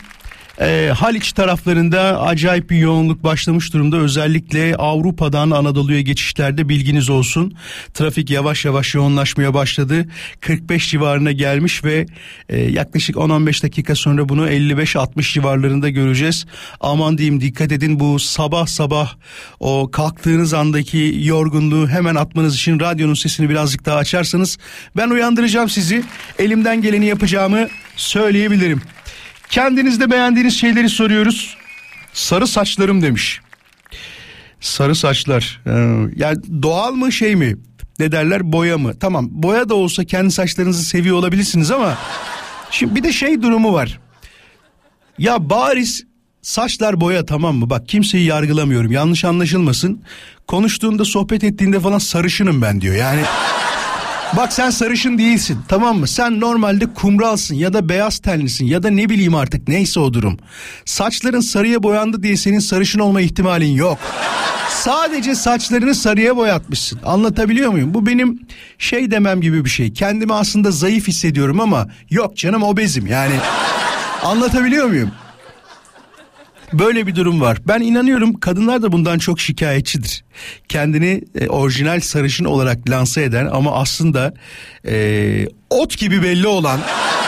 E, 0.61 0.91
Haliç 0.95 1.31
taraflarında 1.31 2.21
acayip 2.21 2.69
bir 2.69 2.77
yoğunluk 2.77 3.23
başlamış 3.23 3.73
durumda. 3.73 3.97
Özellikle 3.97 4.75
Avrupa'dan 4.75 5.51
Anadolu'ya 5.51 6.01
geçişlerde 6.01 6.69
bilginiz 6.69 7.09
olsun. 7.09 7.53
Trafik 7.93 8.29
yavaş 8.29 8.65
yavaş 8.65 8.95
yoğunlaşmaya 8.95 9.53
başladı. 9.53 10.05
45 10.41 10.89
civarına 10.89 11.31
gelmiş 11.31 11.83
ve 11.83 12.05
e, 12.49 12.59
yaklaşık 12.59 13.15
10-15 13.15 13.63
dakika 13.63 13.95
sonra 13.95 14.29
bunu 14.29 14.49
55-60 14.49 15.33
civarlarında 15.33 15.89
göreceğiz. 15.89 16.45
Aman 16.79 17.17
diyeyim 17.17 17.41
dikkat 17.41 17.71
edin 17.71 17.99
bu 17.99 18.19
sabah 18.19 18.67
sabah 18.67 19.13
o 19.59 19.91
kalktığınız 19.91 20.53
andaki 20.53 21.15
yorgunluğu 21.21 21.87
hemen 21.87 22.15
atmanız 22.15 22.55
için 22.55 22.79
radyonun 22.79 23.13
sesini 23.13 23.49
birazcık 23.49 23.85
daha 23.85 23.97
açarsanız 23.97 24.57
ben 24.95 25.09
uyandıracağım 25.09 25.69
sizi. 25.69 26.03
Elimden 26.39 26.81
geleni 26.81 27.05
yapacağımı 27.05 27.67
söyleyebilirim. 27.95 28.81
Kendinizde 29.49 30.11
beğendiğiniz 30.11 30.59
şeyleri 30.59 30.89
soruyoruz. 30.89 31.57
Sarı 32.13 32.47
saçlarım 32.47 33.01
demiş. 33.01 33.41
Sarı 34.61 34.95
saçlar. 34.95 35.61
Ee, 35.65 35.71
yani 36.15 36.37
doğal 36.61 36.91
mı 36.91 37.11
şey 37.11 37.35
mi? 37.35 37.57
Ne 37.99 38.11
derler 38.11 38.51
boya 38.51 38.77
mı? 38.77 38.99
Tamam 38.99 39.27
boya 39.31 39.69
da 39.69 39.75
olsa 39.75 40.03
kendi 40.03 40.31
saçlarınızı 40.31 40.83
seviyor 40.83 41.17
olabilirsiniz 41.17 41.71
ama 41.71 41.97
şimdi 42.71 42.95
bir 42.95 43.03
de 43.03 43.11
şey 43.13 43.41
durumu 43.41 43.73
var. 43.73 43.99
Ya 45.17 45.49
bariz 45.49 46.03
saçlar 46.41 47.01
boya 47.01 47.25
tamam 47.25 47.55
mı? 47.55 47.69
Bak 47.69 47.87
kimseyi 47.87 48.25
yargılamıyorum. 48.25 48.91
Yanlış 48.91 49.25
anlaşılmasın. 49.25 50.01
Konuştuğunda 50.47 51.05
sohbet 51.05 51.43
ettiğinde 51.43 51.79
falan 51.79 51.97
sarışınım 51.97 52.61
ben 52.61 52.81
diyor. 52.81 52.95
Yani 52.95 53.21
Bak 54.35 54.53
sen 54.53 54.69
sarışın 54.69 55.17
değilsin 55.17 55.59
tamam 55.67 55.99
mı? 55.99 56.07
Sen 56.07 56.39
normalde 56.39 56.93
kumralsın 56.93 57.55
ya 57.55 57.73
da 57.73 57.89
beyaz 57.89 58.19
tenlisin 58.19 58.65
ya 58.65 58.83
da 58.83 58.89
ne 58.89 59.09
bileyim 59.09 59.35
artık 59.35 59.67
neyse 59.67 59.99
o 59.99 60.13
durum. 60.13 60.37
Saçların 60.85 61.39
sarıya 61.39 61.83
boyandı 61.83 62.23
diye 62.23 62.37
senin 62.37 62.59
sarışın 62.59 62.99
olma 62.99 63.21
ihtimalin 63.21 63.71
yok. 63.75 63.97
Sadece 64.69 65.35
saçlarını 65.35 65.95
sarıya 65.95 66.37
boyatmışsın. 66.37 66.99
Anlatabiliyor 67.05 67.71
muyum? 67.71 67.93
Bu 67.93 68.05
benim 68.05 68.39
şey 68.77 69.11
demem 69.11 69.41
gibi 69.41 69.65
bir 69.65 69.69
şey. 69.69 69.93
Kendimi 69.93 70.33
aslında 70.33 70.71
zayıf 70.71 71.07
hissediyorum 71.07 71.59
ama 71.59 71.87
yok 72.09 72.37
canım 72.37 72.63
obezim 72.63 73.07
yani. 73.07 73.35
Anlatabiliyor 74.23 74.85
muyum? 74.85 75.11
Böyle 76.73 77.07
bir 77.07 77.15
durum 77.15 77.41
var. 77.41 77.57
Ben 77.67 77.81
inanıyorum 77.81 78.39
kadınlar 78.39 78.81
da 78.81 78.91
bundan 78.91 79.17
çok 79.17 79.39
şikayetçidir. 79.39 80.23
Kendini 80.69 81.23
e, 81.39 81.47
orijinal 81.47 81.99
sarışın 81.99 82.45
olarak 82.45 82.89
lanse 82.89 83.23
eden 83.23 83.45
ama 83.45 83.71
aslında 83.71 84.33
e, 84.87 85.47
ot 85.69 85.97
gibi 85.97 86.23
belli 86.23 86.47
olan 86.47 86.79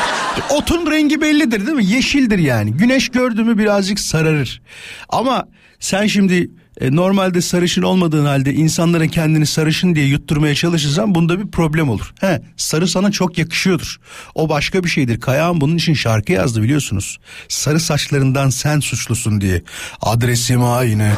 otun 0.50 0.92
rengi 0.92 1.22
bellidir 1.22 1.66
değil 1.68 1.78
mi? 1.78 1.86
Yeşildir 1.86 2.40
yani. 2.40 2.72
Güneş 2.72 3.10
gördü 3.10 3.44
mü 3.44 3.58
birazcık 3.58 4.00
sararır. 4.00 4.62
Ama 5.10 5.48
sen 5.80 6.08
şimdi 6.08 6.50
e, 6.80 6.96
normalde 6.96 7.42
sarışın 7.42 7.82
olmadığın 7.82 8.26
halde 8.26 8.54
insanlara 8.54 9.08
kendini 9.08 9.46
sarışın 9.46 9.96
diye 9.96 10.06
yutturmaya 10.06 10.56
çalışırsan 10.56 11.16
bunda 11.16 11.40
bir 11.40 11.48
problem 11.52 11.90
olur. 11.90 12.14
He, 12.20 12.42
sarı 12.58 12.88
sana 12.88 13.12
çok 13.12 13.38
yakışıyordur. 13.38 14.00
O 14.36 14.50
başka 14.50 14.84
bir 14.84 14.90
şeydir. 14.90 15.20
Kayağın 15.20 15.62
bunun 15.62 15.78
için 15.78 15.94
şarkı 15.94 16.32
yazdı 16.32 16.64
biliyorsunuz. 16.64 17.20
Sarı 17.48 17.80
saçlarından 17.80 18.50
sen 18.50 18.80
suçlusun 18.80 19.42
diye. 19.42 19.62
Adresim 20.02 20.64
aynı, 20.64 21.12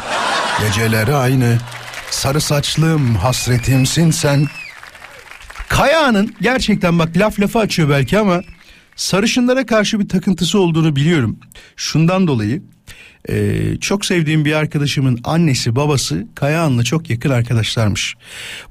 geceler 0.60 1.08
aynı. 1.08 1.58
Sarı 2.10 2.40
saçlım, 2.40 3.14
hasretimsin 3.14 4.10
sen. 4.10 4.46
Kayağının 5.68 6.34
gerçekten 6.40 6.98
bak 6.98 7.16
laf 7.16 7.40
lafa 7.40 7.60
açıyor 7.60 7.88
belki 7.88 8.18
ama 8.18 8.42
sarışınlara 8.96 9.66
karşı 9.66 10.00
bir 10.00 10.08
takıntısı 10.08 10.58
olduğunu 10.58 10.96
biliyorum. 10.96 11.38
Şundan 11.76 12.26
dolayı 12.26 12.62
ee, 13.28 13.76
çok 13.80 14.04
sevdiğim 14.04 14.44
bir 14.44 14.52
arkadaşımın 14.52 15.20
annesi 15.24 15.76
babası 15.76 16.26
Kayahan'la 16.34 16.84
çok 16.84 17.10
yakın 17.10 17.30
arkadaşlarmış. 17.30 18.14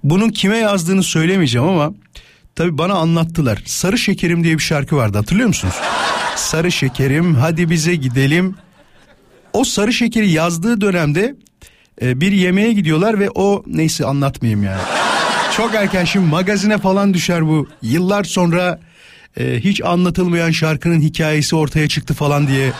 Bunun 0.04 0.30
kime 0.30 0.58
yazdığını 0.58 1.04
söylemeyeceğim 1.04 1.68
ama 1.68 1.94
tabi 2.56 2.78
bana 2.78 2.94
anlattılar. 2.94 3.62
Sarı 3.66 3.98
Şekerim 3.98 4.44
diye 4.44 4.58
bir 4.58 4.64
şarkı 4.64 4.96
vardı 4.96 5.18
hatırlıyor 5.18 5.48
musunuz? 5.48 5.76
Sarı 6.36 6.72
Şekerim 6.72 7.36
hadi 7.36 7.70
bize 7.70 7.96
gidelim. 7.96 8.56
O 9.54 9.64
Sarı 9.64 9.94
Şekeri 9.94 10.32
yazdığı 10.32 10.82
dönemde 10.82 11.36
e, 12.02 12.22
bir 12.22 12.32
yemeğe 12.32 12.74
gidiyorlar 12.74 13.20
ve 13.20 13.30
o 13.36 13.64
neyse 13.68 14.06
anlatmayayım 14.06 14.64
yani. 14.64 14.82
Çok 15.58 15.76
erken 15.76 16.06
şimdi 16.06 16.28
magazine 16.28 16.78
falan 16.78 17.14
düşer 17.14 17.48
bu. 17.48 17.68
Yıllar 17.82 18.24
sonra 18.24 18.80
e, 19.38 19.60
hiç 19.60 19.82
anlatılmayan 19.82 20.52
şarkının 20.52 21.02
hikayesi 21.02 21.56
ortaya 21.56 21.88
çıktı 21.88 22.14
falan 22.14 22.48
diye 22.48 22.72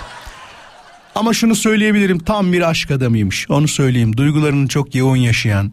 ama 1.16 1.34
şunu 1.34 1.56
söyleyebilirim 1.56 2.20
tam 2.20 2.54
bir 2.54 2.70
aşk 2.70 2.92
adamıymış 2.92 3.50
onu 3.50 3.68
söyleyeyim 3.68 4.18
duygularını 4.18 4.68
çok 4.68 4.96
yoğun 4.96 5.16
yaşayan 5.16 5.72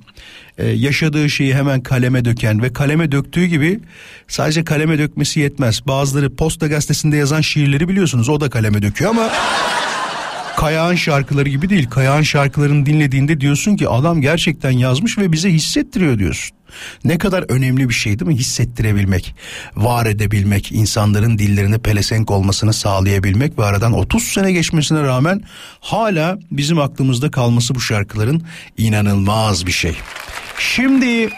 e, 0.58 0.66
yaşadığı 0.66 1.30
şeyi 1.30 1.54
hemen 1.54 1.80
kaleme 1.80 2.24
döken 2.24 2.62
ve 2.62 2.72
kaleme 2.72 3.12
döktüğü 3.12 3.44
gibi 3.44 3.80
sadece 4.28 4.64
kaleme 4.64 4.98
dökmesi 4.98 5.40
yetmez 5.40 5.86
bazıları 5.86 6.36
posta 6.36 6.66
gazetesinde 6.66 7.16
yazan 7.16 7.40
şiirleri 7.40 7.88
biliyorsunuz 7.88 8.28
o 8.28 8.40
da 8.40 8.50
kaleme 8.50 8.82
döküyor 8.82 9.10
ama 9.10 9.30
Kayağan 10.58 10.94
şarkıları 10.94 11.48
gibi 11.48 11.70
değil. 11.70 11.90
Kayağan 11.90 12.22
şarkılarını 12.22 12.86
dinlediğinde 12.86 13.40
diyorsun 13.40 13.76
ki 13.76 13.88
adam 13.88 14.20
gerçekten 14.20 14.70
yazmış 14.70 15.18
ve 15.18 15.32
bize 15.32 15.50
hissettiriyor 15.50 16.18
diyorsun. 16.18 16.57
Ne 17.04 17.18
kadar 17.18 17.44
önemli 17.48 17.88
bir 17.88 17.94
şey 17.94 18.18
değil 18.18 18.30
mi? 18.30 18.36
Hissettirebilmek, 18.36 19.34
var 19.76 20.06
edebilmek, 20.06 20.72
insanların 20.72 21.38
dillerine 21.38 21.78
pelesenk 21.78 22.30
olmasını 22.30 22.72
sağlayabilmek 22.72 23.58
ve 23.58 23.64
aradan 23.64 23.92
30 23.92 24.22
sene 24.24 24.52
geçmesine 24.52 25.02
rağmen 25.02 25.42
hala 25.80 26.38
bizim 26.50 26.78
aklımızda 26.78 27.30
kalması 27.30 27.74
bu 27.74 27.80
şarkıların 27.80 28.42
inanılmaz 28.78 29.66
bir 29.66 29.72
şey. 29.72 29.96
Şimdi 30.58 31.30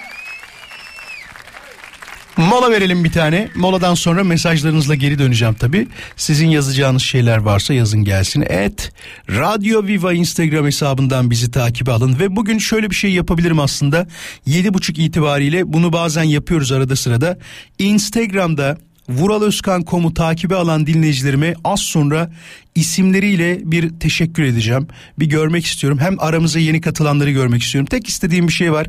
Mola 2.37 2.71
verelim 2.71 3.05
bir 3.05 3.13
tane. 3.13 3.49
Moladan 3.55 3.95
sonra 3.95 4.25
mesajlarınızla 4.25 4.95
geri 4.95 5.19
döneceğim 5.19 5.55
tabi. 5.55 5.89
Sizin 6.17 6.49
yazacağınız 6.49 7.03
şeyler 7.03 7.37
varsa 7.37 7.75
yazın 7.75 8.05
gelsin. 8.05 8.45
Et 8.49 8.93
Radyo 9.31 9.87
Viva 9.87 10.13
Instagram 10.13 10.67
hesabından 10.67 11.31
bizi 11.31 11.51
takip 11.51 11.89
alın. 11.89 12.19
Ve 12.19 12.37
bugün 12.37 12.59
şöyle 12.59 12.91
bir 12.91 12.95
şey 12.95 13.13
yapabilirim 13.13 13.61
aslında. 13.61 14.07
Yedi 14.47 14.75
buçuk 14.75 14.99
itibariyle 14.99 15.73
bunu 15.73 15.93
bazen 15.93 16.23
yapıyoruz 16.23 16.73
arada 16.73 16.97
sırada. 16.97 17.39
Instagram'da 17.79 18.79
Vuraloskan.com'u 19.09 20.15
takibe 20.15 20.55
alan 20.55 20.87
dinleyicilerime 20.87 21.55
az 21.65 21.81
sonra 21.81 22.31
isimleriyle 22.75 23.61
bir 23.65 24.01
teşekkür 24.01 24.43
edeceğim. 24.43 24.89
Bir 25.19 25.27
görmek 25.27 25.65
istiyorum. 25.67 25.99
Hem 25.99 26.21
aramıza 26.21 26.59
yeni 26.59 26.81
katılanları 26.81 27.31
görmek 27.31 27.63
istiyorum. 27.63 27.89
Tek 27.91 28.09
istediğim 28.09 28.49
bir 28.49 28.53
şey 28.53 28.73
var. 28.73 28.87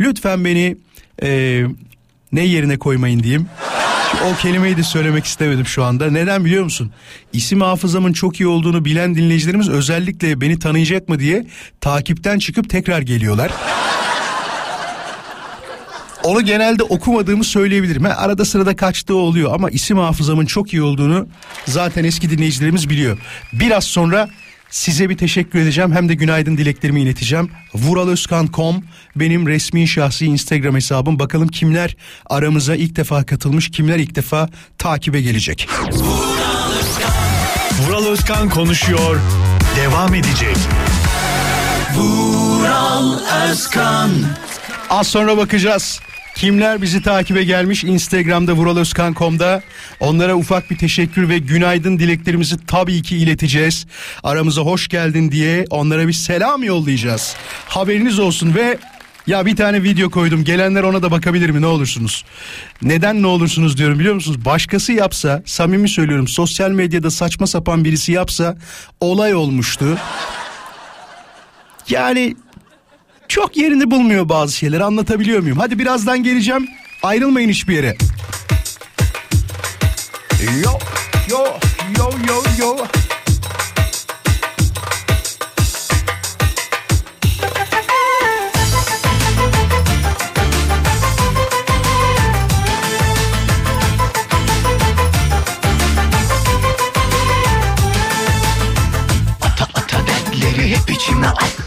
Lütfen 0.00 0.44
beni 0.44 0.76
e, 1.22 1.62
ne 2.32 2.44
yerine 2.44 2.78
koymayın 2.78 3.22
diyeyim. 3.22 3.46
O 4.24 4.36
kelimeyi 4.42 4.76
de 4.76 4.82
söylemek 4.82 5.24
istemedim 5.24 5.66
şu 5.66 5.84
anda. 5.84 6.10
Neden 6.10 6.44
biliyor 6.44 6.64
musun? 6.64 6.92
İsim 7.32 7.60
hafızamın 7.60 8.12
çok 8.12 8.40
iyi 8.40 8.46
olduğunu 8.46 8.84
bilen 8.84 9.14
dinleyicilerimiz 9.14 9.68
özellikle 9.68 10.40
beni 10.40 10.58
tanıyacak 10.58 11.08
mı 11.08 11.18
diye 11.18 11.46
takipten 11.80 12.38
çıkıp 12.38 12.70
tekrar 12.70 13.02
geliyorlar. 13.02 13.50
Onu 16.22 16.40
genelde 16.42 16.82
okumadığımı 16.82 17.44
söyleyebilirim. 17.44 18.04
Ha, 18.04 18.14
arada 18.16 18.44
sırada 18.44 18.76
kaçtığı 18.76 19.16
oluyor 19.16 19.54
ama 19.54 19.70
isim 19.70 19.98
hafızamın 19.98 20.46
çok 20.46 20.72
iyi 20.72 20.82
olduğunu 20.82 21.28
zaten 21.66 22.04
eski 22.04 22.30
dinleyicilerimiz 22.30 22.90
biliyor. 22.90 23.18
Biraz 23.52 23.84
sonra 23.84 24.28
size 24.70 25.10
bir 25.10 25.16
teşekkür 25.16 25.58
edeceğim 25.58 25.92
hem 25.92 26.08
de 26.08 26.14
günaydın 26.14 26.56
dileklerimi 26.58 27.00
ileteceğim. 27.00 27.50
Vuraloskan.com 27.74 28.84
benim 29.16 29.46
resmi 29.46 29.88
şahsi 29.88 30.26
Instagram 30.26 30.74
hesabım. 30.74 31.18
Bakalım 31.18 31.48
kimler 31.48 31.96
aramıza 32.26 32.76
ilk 32.76 32.96
defa 32.96 33.26
katılmış, 33.26 33.70
kimler 33.70 33.98
ilk 33.98 34.14
defa 34.14 34.48
takibe 34.78 35.20
gelecek. 35.20 35.68
Vural 37.86 38.06
Özkan 38.06 38.48
konuşuyor. 38.48 39.20
Devam 39.76 40.14
edecek. 40.14 40.56
Vural 41.94 43.18
Özkan 43.50 44.10
Az 44.90 45.06
sonra 45.06 45.36
bakacağız. 45.36 46.00
Kimler 46.38 46.82
bizi 46.82 47.02
takibe 47.02 47.44
gelmiş 47.44 47.84
Instagram'da 47.84 48.52
vuraloskan.com'da 48.52 49.62
onlara 50.00 50.36
ufak 50.36 50.70
bir 50.70 50.78
teşekkür 50.78 51.28
ve 51.28 51.38
günaydın 51.38 51.98
dileklerimizi 51.98 52.66
tabii 52.66 53.02
ki 53.02 53.16
ileteceğiz. 53.16 53.86
Aramıza 54.22 54.62
hoş 54.62 54.88
geldin 54.88 55.32
diye 55.32 55.64
onlara 55.70 56.08
bir 56.08 56.12
selam 56.12 56.62
yollayacağız. 56.62 57.36
Haberiniz 57.68 58.18
olsun 58.18 58.54
ve 58.54 58.78
ya 59.26 59.46
bir 59.46 59.56
tane 59.56 59.82
video 59.82 60.10
koydum 60.10 60.44
gelenler 60.44 60.82
ona 60.82 61.02
da 61.02 61.10
bakabilir 61.10 61.50
mi 61.50 61.60
ne 61.60 61.66
olursunuz? 61.66 62.24
Neden 62.82 63.22
ne 63.22 63.26
olursunuz 63.26 63.76
diyorum 63.76 63.98
biliyor 63.98 64.14
musunuz? 64.14 64.44
Başkası 64.44 64.92
yapsa 64.92 65.42
samimi 65.46 65.88
söylüyorum 65.88 66.28
sosyal 66.28 66.70
medyada 66.70 67.10
saçma 67.10 67.46
sapan 67.46 67.84
birisi 67.84 68.12
yapsa 68.12 68.56
olay 69.00 69.34
olmuştu. 69.34 69.98
Yani 71.88 72.36
çok 73.28 73.56
yerini 73.56 73.90
bulmuyor 73.90 74.28
bazı 74.28 74.52
şeyleri 74.52 74.84
anlatabiliyor 74.84 75.40
muyum? 75.40 75.58
Hadi 75.58 75.78
birazdan 75.78 76.22
geleceğim. 76.22 76.68
Ayrılmayın 77.02 77.48
hiçbir 77.48 77.74
yere. 77.74 77.96
Yo 80.64 80.78
yo 81.30 81.44
yo 81.98 82.10
yo 82.28 82.42
yo. 82.58 82.76
Ata 99.42 99.64
ata 99.74 99.98
dertleri 100.06 100.76
hep 100.76 100.90
içime 100.90 101.26
attım 101.26 101.57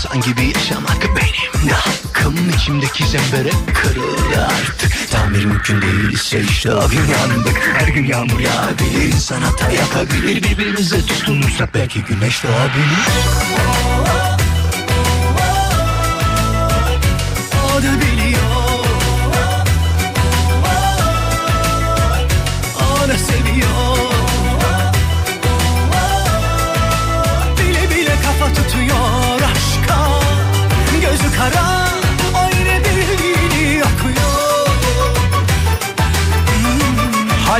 İnsan 0.00 0.20
gibi 0.20 0.52
yaşamak 0.54 1.02
benim 1.02 1.68
de 1.68 1.72
hakkım. 1.72 2.34
İçimdeki 2.56 3.04
zembere 3.06 3.50
kırıldı 3.74 4.46
artık. 4.46 5.10
Tamir 5.10 5.44
mümkün 5.44 5.82
değilse 5.82 6.40
işte 6.40 6.72
abim 6.72 7.04
yandık. 7.12 7.70
Her 7.78 7.88
gün 7.88 8.04
yağmur 8.04 8.40
yağabilir 8.40 9.12
insan 9.12 9.42
hata 9.42 9.70
yapabilir 9.70 10.42
Birbirimize 10.42 11.06
tutunursak 11.06 11.74
belki 11.74 12.02
güneş 12.02 12.44
doğabilir 12.44 13.99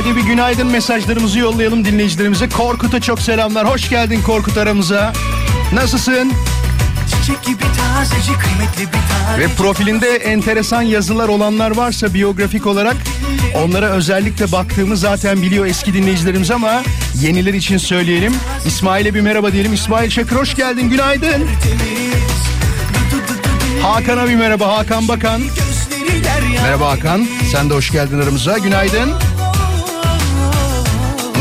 Hadi 0.03 0.15
bir 0.15 0.21
günaydın 0.21 0.67
mesajlarımızı 0.67 1.39
yollayalım 1.39 1.85
dinleyicilerimize. 1.85 2.49
Korkut'a 2.49 2.99
çok 2.99 3.21
selamlar. 3.21 3.69
Hoş 3.69 3.89
geldin 3.89 4.21
Korkut 4.21 4.57
aramıza. 4.57 5.13
Nasılsın? 5.73 6.33
Tane 9.27 9.39
Ve 9.39 9.47
profilinde 9.47 10.07
enteresan 10.07 10.81
yazılar 10.81 11.27
olanlar 11.27 11.75
varsa 11.75 12.13
biyografik 12.13 12.65
olarak 12.65 12.95
onlara 13.55 13.89
özellikle 13.89 14.51
baktığımı 14.51 14.97
zaten 14.97 15.41
biliyor 15.41 15.65
eski 15.65 15.93
dinleyicilerimiz 15.93 16.51
ama 16.51 16.83
yeniler 17.21 17.53
için 17.53 17.77
söyleyelim. 17.77 18.33
İsmail'e 18.65 19.13
bir 19.13 19.21
merhaba 19.21 19.51
diyelim. 19.51 19.73
İsmail 19.73 20.09
Çakır 20.09 20.35
hoş 20.35 20.55
geldin 20.55 20.89
günaydın. 20.89 21.47
Hakan'a 23.81 24.27
bir 24.27 24.35
merhaba 24.35 24.77
Hakan 24.77 25.07
Bakan. 25.07 25.41
Merhaba 26.63 26.89
Hakan 26.89 27.27
sen 27.51 27.69
de 27.69 27.73
hoş 27.73 27.91
geldin 27.91 28.19
aramıza 28.21 28.57
günaydın. 28.57 29.30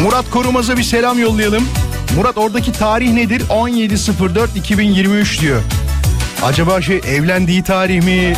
Murat 0.02 0.30
Korumaz'a 0.30 0.76
bir 0.76 0.82
selam 0.82 1.18
yollayalım. 1.18 1.68
Murat 2.16 2.38
oradaki 2.38 2.72
tarih 2.72 3.12
nedir? 3.12 3.42
17.04.2023 3.48 5.40
diyor. 5.40 5.62
Acaba 6.42 6.82
şey 6.82 6.96
evlendiği 6.96 7.62
tarih 7.62 8.02
mi? 8.02 8.32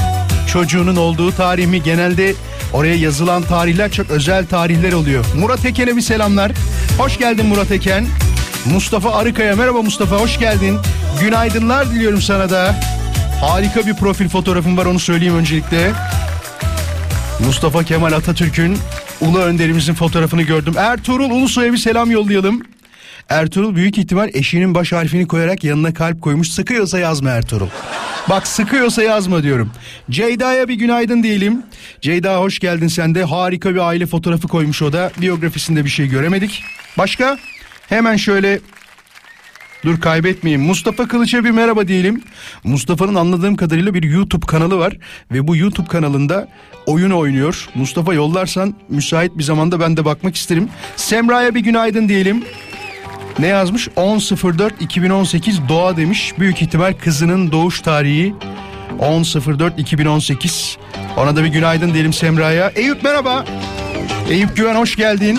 Çocuğunun 0.53 0.97
olduğu 0.97 1.33
tarih 1.33 1.67
mi? 1.67 1.83
Genelde 1.83 2.35
oraya 2.73 2.95
yazılan 2.95 3.43
tarihler 3.43 3.91
çok 3.91 4.11
özel 4.11 4.47
tarihler 4.47 4.93
oluyor. 4.93 5.25
Murat 5.37 5.65
Eken'e 5.65 5.97
bir 5.97 6.01
selamlar. 6.01 6.53
Hoş 6.99 7.19
geldin 7.19 7.47
Murat 7.47 7.71
Eken. 7.71 8.07
Mustafa 8.65 9.13
Arıkaya 9.13 9.57
merhaba 9.57 9.83
Mustafa 9.83 10.17
hoş 10.17 10.39
geldin. 10.39 10.79
Günaydınlar 11.21 11.91
diliyorum 11.91 12.23
sana 12.23 12.51
da. 12.51 12.75
Harika 13.41 13.87
bir 13.87 13.95
profil 13.95 14.29
fotoğrafım 14.29 14.77
var 14.77 14.87
onu 14.87 14.99
söyleyeyim 14.99 15.37
öncelikle. 15.37 15.93
Mustafa 17.47 17.85
Kemal 17.85 18.13
Atatürk'ün 18.13 18.79
ulu 19.23 19.39
önderimizin 19.39 19.95
fotoğrafını 19.95 20.43
gördüm. 20.43 20.75
Ertuğrul 20.77 21.31
Ulusoy'a 21.31 21.73
bir 21.73 21.79
selam 21.79 22.11
yollayalım. 22.11 22.63
Ertuğrul 23.29 23.75
büyük 23.75 23.99
ihtimal 23.99 24.31
eşinin 24.35 24.75
baş 24.75 24.93
harfini 24.93 25.27
koyarak 25.27 25.65
yanına 25.65 25.95
kalp 25.95 26.23
koymuş. 26.23 26.49
Sıkıyorsa 26.49 26.99
yazma 26.99 27.31
Ertuğrul. 27.31 27.69
Bak 28.29 28.47
sıkıyorsa 28.47 29.03
yazma 29.03 29.43
diyorum. 29.43 29.71
Ceyda'ya 30.11 30.69
bir 30.69 30.75
günaydın 30.75 31.23
diyelim. 31.23 31.63
Ceyda 32.01 32.37
hoş 32.37 32.59
geldin 32.59 32.89
sen 32.89 33.15
de. 33.15 33.25
Harika 33.25 33.75
bir 33.75 33.89
aile 33.89 34.07
fotoğrafı 34.07 34.49
koymuş 34.49 34.83
o 34.83 34.93
da. 34.93 35.11
Biyografisinde 35.21 35.85
bir 35.85 35.91
şey 35.91 36.07
göremedik. 36.09 36.63
Başka? 36.99 37.39
Hemen 37.89 38.17
şöyle 38.17 38.61
Dur 39.85 40.01
kaybetmeyeyim. 40.01 40.63
Mustafa 40.67 41.09
Kılıç'a 41.09 41.45
bir 41.45 41.51
merhaba 41.51 41.89
diyelim. 41.89 42.23
Mustafa'nın 42.65 43.15
anladığım 43.15 43.57
kadarıyla 43.57 43.95
bir 43.95 44.03
YouTube 44.03 44.47
kanalı 44.47 44.79
var 44.79 44.97
ve 45.33 45.49
bu 45.49 45.57
YouTube 45.57 45.87
kanalında 45.87 46.49
oyun 46.87 47.11
oynuyor. 47.11 47.69
Mustafa 47.75 48.15
yollarsan 48.15 48.75
müsait 48.89 49.39
bir 49.39 49.43
zamanda 49.43 49.81
ben 49.81 49.97
de 49.97 50.05
bakmak 50.05 50.37
isterim. 50.37 50.69
Semra'ya 50.97 51.55
bir 51.55 51.61
günaydın 51.61 52.09
diyelim. 52.09 52.45
Ne 53.39 53.47
yazmış? 53.47 53.89
10.04.2018 53.89 55.69
doğa 55.69 55.97
demiş. 55.97 56.35
Büyük 56.39 56.63
ihtimal 56.63 56.93
kızının 56.93 57.53
doğuş 57.53 57.81
tarihi 57.81 58.35
10.04.2018. 58.99 60.77
Ona 61.17 61.37
da 61.37 61.45
bir 61.45 61.49
günaydın 61.49 61.95
diyelim 61.95 62.13
Semra'ya. 62.13 62.73
Eyüp 62.75 63.03
merhaba. 63.03 63.45
Eyüp 64.31 64.57
Güven 64.57 64.75
hoş 64.75 64.97
geldin. 64.97 65.39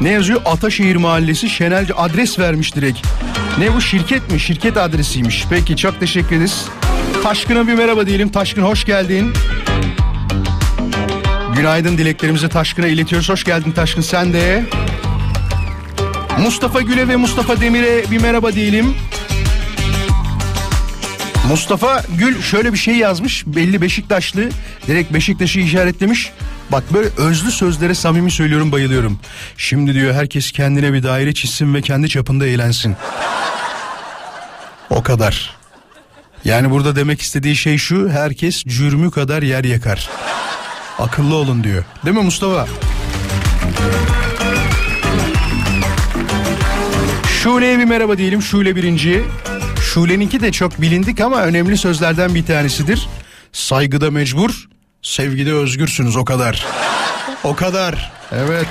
Ne 0.00 0.10
yazıyor? 0.10 0.40
Ataşehir 0.44 0.96
Mahallesi 0.96 1.50
Şenelce 1.50 1.94
adres 1.94 2.38
vermiş 2.38 2.74
direkt. 2.74 3.06
Ne 3.58 3.74
bu 3.74 3.80
şirket 3.80 4.32
mi? 4.32 4.40
Şirket 4.40 4.76
adresiymiş. 4.76 5.44
Peki 5.50 5.76
çok 5.76 6.00
teşekkür 6.00 6.36
ederiz. 6.36 6.64
Taşkın'a 7.22 7.66
bir 7.66 7.74
merhaba 7.74 8.06
diyelim. 8.06 8.28
Taşkın 8.28 8.62
hoş 8.62 8.84
geldin. 8.84 9.32
Günaydın 11.56 11.98
dileklerimizi 11.98 12.48
Taşkın'a 12.48 12.86
iletiyoruz. 12.86 13.28
Hoş 13.28 13.44
geldin 13.44 13.72
Taşkın 13.72 14.02
sen 14.02 14.32
de. 14.32 14.64
Mustafa 16.38 16.80
Güle 16.80 17.08
ve 17.08 17.16
Mustafa 17.16 17.60
Demir'e 17.60 18.10
bir 18.10 18.20
merhaba 18.20 18.52
diyelim. 18.52 18.94
Mustafa 21.48 22.02
Gül 22.18 22.42
şöyle 22.42 22.72
bir 22.72 22.78
şey 22.78 22.96
yazmış. 22.96 23.44
Belli 23.46 23.80
Beşiktaşlı. 23.80 24.48
Direkt 24.86 25.12
Beşiktaş'ı 25.12 25.60
işaretlemiş. 25.60 26.32
Bak 26.72 26.84
böyle 26.92 27.08
özlü 27.16 27.50
sözlere 27.50 27.94
samimi 27.94 28.30
söylüyorum 28.30 28.72
bayılıyorum. 28.72 29.20
Şimdi 29.56 29.94
diyor 29.94 30.14
herkes 30.14 30.52
kendine 30.52 30.92
bir 30.92 31.02
daire 31.02 31.34
çizsin 31.34 31.74
ve 31.74 31.82
kendi 31.82 32.08
çapında 32.08 32.46
eğlensin. 32.46 32.96
O 34.90 35.02
kadar. 35.02 35.56
Yani 36.44 36.70
burada 36.70 36.96
demek 36.96 37.20
istediği 37.20 37.56
şey 37.56 37.78
şu. 37.78 38.08
Herkes 38.08 38.64
cürmü 38.64 39.10
kadar 39.10 39.42
yer 39.42 39.64
yakar. 39.64 40.10
Akıllı 40.98 41.34
olun 41.34 41.64
diyor. 41.64 41.84
Değil 42.04 42.16
mi 42.16 42.22
Mustafa? 42.22 42.66
Şule'ye 47.42 47.78
bir 47.78 47.84
merhaba 47.84 48.18
diyelim. 48.18 48.42
Şule 48.42 48.76
birinci. 48.76 49.24
Şule'ninki 49.82 50.40
de 50.40 50.52
çok 50.52 50.80
bilindik 50.80 51.20
ama 51.20 51.42
önemli 51.42 51.78
sözlerden 51.78 52.34
bir 52.34 52.46
tanesidir. 52.46 53.08
Saygıda 53.52 54.10
mecbur, 54.10 54.68
sevgide 55.02 55.52
özgürsünüz 55.52 56.16
o 56.16 56.24
kadar. 56.24 56.66
O 57.44 57.54
kadar. 57.54 58.12
Evet. 58.32 58.66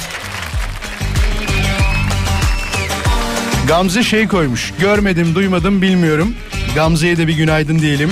Gamze 3.67 4.03
şey 4.03 4.27
koymuş. 4.27 4.73
Görmedim, 4.79 5.35
duymadım, 5.35 5.81
bilmiyorum. 5.81 6.35
Gamze'ye 6.75 7.17
de 7.17 7.27
bir 7.27 7.33
günaydın 7.33 7.79
diyelim. 7.79 8.11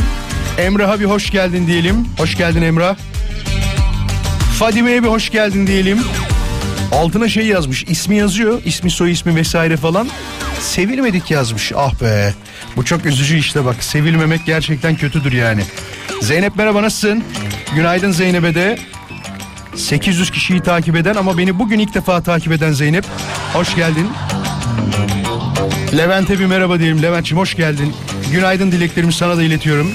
Emrah'a 0.58 0.99
bir 0.99 1.06
hoş 1.06 1.32
geldin 1.32 1.67
diyelim. 1.67 2.08
Hoş 2.17 2.38
geldin 2.38 2.62
Emrah. 2.62 2.95
Fadime'ye 4.60 5.03
bir 5.03 5.08
hoş 5.08 5.30
geldin 5.30 5.67
diyelim. 5.67 5.99
Altına 6.91 7.30
şey 7.30 7.45
yazmış. 7.45 7.84
ismi 7.84 8.15
yazıyor. 8.15 8.62
ismi 8.65 8.91
soy 8.91 9.12
ismi 9.12 9.36
vesaire 9.36 9.77
falan. 9.77 10.10
Sevilmedik 10.60 11.32
yazmış. 11.32 11.71
Ah 11.75 12.01
be. 12.01 12.34
Bu 12.75 12.86
çok 12.86 13.06
üzücü 13.06 13.38
işte 13.38 13.65
bak. 13.65 13.84
Sevilmemek 13.84 14.45
gerçekten 14.45 14.95
kötüdür 14.95 15.32
yani. 15.32 15.63
Zeynep 16.21 16.56
merhaba 16.56 16.82
nasılsın? 16.84 17.23
Günaydın 17.75 18.12
Zeynep'e 18.12 18.56
de. 18.56 18.80
800 19.75 20.32
kişiyi 20.32 20.62
takip 20.62 20.95
eden 20.95 21.15
ama 21.15 21.38
beni 21.38 21.60
bugün 21.60 21.80
ilk 21.80 21.93
defa 21.93 22.21
takip 22.23 22.51
eden 22.51 22.71
Zeynep. 22.71 23.06
Hoş 23.53 23.75
geldin. 23.75 24.10
Levent'e 25.97 26.39
bir 26.39 26.45
merhaba 26.45 26.80
diyelim. 26.80 27.01
Levent'ciğim 27.01 27.41
hoş 27.41 27.56
geldin. 27.56 27.93
Günaydın 28.32 28.71
dileklerimi 28.71 29.13
sana 29.13 29.38
da 29.38 29.43
iletiyorum. 29.43 29.91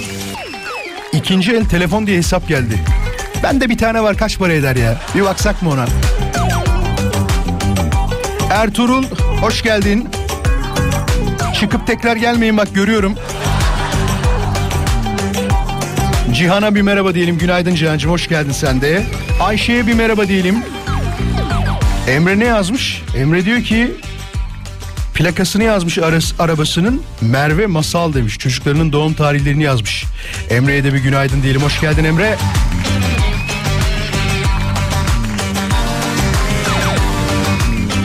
İkinci 1.12 1.52
el 1.52 1.64
telefon 1.64 2.06
diye 2.06 2.18
hesap 2.18 2.48
geldi. 2.48 2.78
Ben 3.42 3.60
de 3.60 3.68
bir 3.68 3.78
tane 3.78 4.02
var 4.02 4.16
kaç 4.16 4.38
para 4.38 4.52
eder 4.52 4.76
ya? 4.76 5.00
Bir 5.14 5.22
baksak 5.22 5.62
mı 5.62 5.70
ona? 5.70 5.86
Ertuğrul 8.50 9.04
hoş 9.40 9.62
geldin. 9.62 10.08
Çıkıp 11.60 11.86
tekrar 11.86 12.16
gelmeyin 12.16 12.56
bak 12.56 12.74
görüyorum. 12.74 13.14
Cihan'a 16.34 16.74
bir 16.74 16.82
merhaba 16.82 17.14
diyelim. 17.14 17.38
Günaydın 17.38 17.74
Cihan'cığım 17.74 18.10
hoş 18.10 18.28
geldin 18.28 18.52
sen 18.52 18.80
de. 18.80 19.02
Ayşe'ye 19.40 19.86
bir 19.86 19.94
merhaba 19.94 20.28
diyelim. 20.28 20.56
Emre 22.08 22.38
ne 22.38 22.44
yazmış? 22.44 23.02
Emre 23.16 23.44
diyor 23.44 23.62
ki 23.62 23.90
plakasını 25.14 25.64
yazmış 25.64 25.98
arabasının 26.38 27.02
Merve 27.20 27.66
Masal 27.66 28.14
demiş. 28.14 28.38
Çocuklarının 28.38 28.92
doğum 28.92 29.14
tarihlerini 29.14 29.62
yazmış. 29.62 30.04
Emre'ye 30.50 30.84
de 30.84 30.94
bir 30.94 30.98
günaydın 30.98 31.42
diyelim. 31.42 31.62
Hoş 31.62 31.80
geldin 31.80 32.04
Emre. 32.04 32.36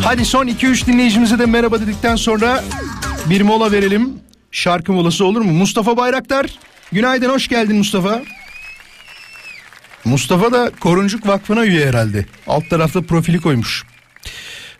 Hadi 0.03 0.25
son 0.25 0.47
2-3 0.47 0.85
dinleyicimize 0.85 1.39
de 1.39 1.45
merhaba 1.45 1.81
dedikten 1.81 2.15
sonra 2.15 2.63
bir 3.25 3.41
mola 3.41 3.71
verelim. 3.71 4.13
Şarkı 4.51 4.93
molası 4.93 5.25
olur 5.25 5.41
mu? 5.41 5.51
Mustafa 5.51 5.97
Bayraktar. 5.97 6.45
Günaydın 6.91 7.30
hoş 7.30 7.47
geldin 7.47 7.78
Mustafa. 7.78 8.21
Mustafa 10.06 10.52
da 10.52 10.71
Koruncuk 10.80 11.28
Vakfı'na 11.28 11.65
üye 11.65 11.88
herhalde. 11.88 12.26
Alt 12.47 12.69
tarafta 12.69 13.02
profili 13.02 13.39
koymuş. 13.39 13.84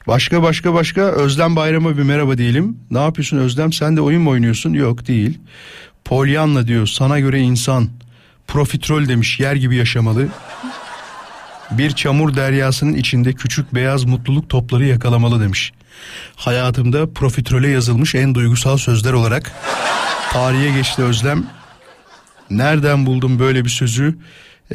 Başka 0.08 0.44
başka 0.44 0.74
başka 0.74 1.02
Özlem 1.02 1.56
Bayram'a 1.56 1.98
bir 1.98 2.04
merhaba 2.04 2.38
diyelim. 2.38 2.78
Ne 2.92 3.00
yapıyorsun 3.00 3.38
Özlem 3.38 3.74
sen 3.74 3.98
de 3.98 4.02
oyun 4.02 4.22
mu 4.22 4.30
oynuyorsun? 4.30 4.74
Yok 4.74 5.08
değil. 5.08 5.40
Polyanla 6.06 6.68
diyor 6.68 6.88
sana 6.88 7.20
göre 7.20 7.40
insan 7.40 7.90
profiterol 8.48 9.08
demiş 9.08 9.40
yer 9.40 9.56
gibi 9.56 9.76
yaşamalı. 9.76 10.28
Bir 11.72 11.92
çamur 11.92 12.36
deryasının 12.36 12.94
içinde 12.94 13.34
küçük 13.34 13.76
beyaz 13.76 14.04
mutluluk 14.04 14.50
topları 14.50 14.86
yakalamalı 14.86 15.42
demiş. 15.42 15.74
Hayatımda 16.36 17.14
profiterole 17.14 17.70
yazılmış 17.70 18.16
en 18.16 18.36
duygusal 18.36 18.78
sözler 18.78 19.14
olarak 19.14 19.52
tarihe 20.32 20.72
geçti 20.72 21.02
Özlem. 21.02 21.48
Nereden 22.50 23.06
buldum 23.06 23.40
böyle 23.40 23.66
bir 23.66 23.70
sözü? 23.70 24.16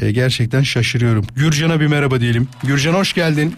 Ee, 0.01 0.11
gerçekten 0.11 0.61
şaşırıyorum. 0.61 1.27
Gürcan'a 1.35 1.79
bir 1.79 1.87
merhaba 1.87 2.21
diyelim. 2.21 2.47
Gürcan 2.63 2.93
hoş 2.93 3.13
geldin. 3.13 3.55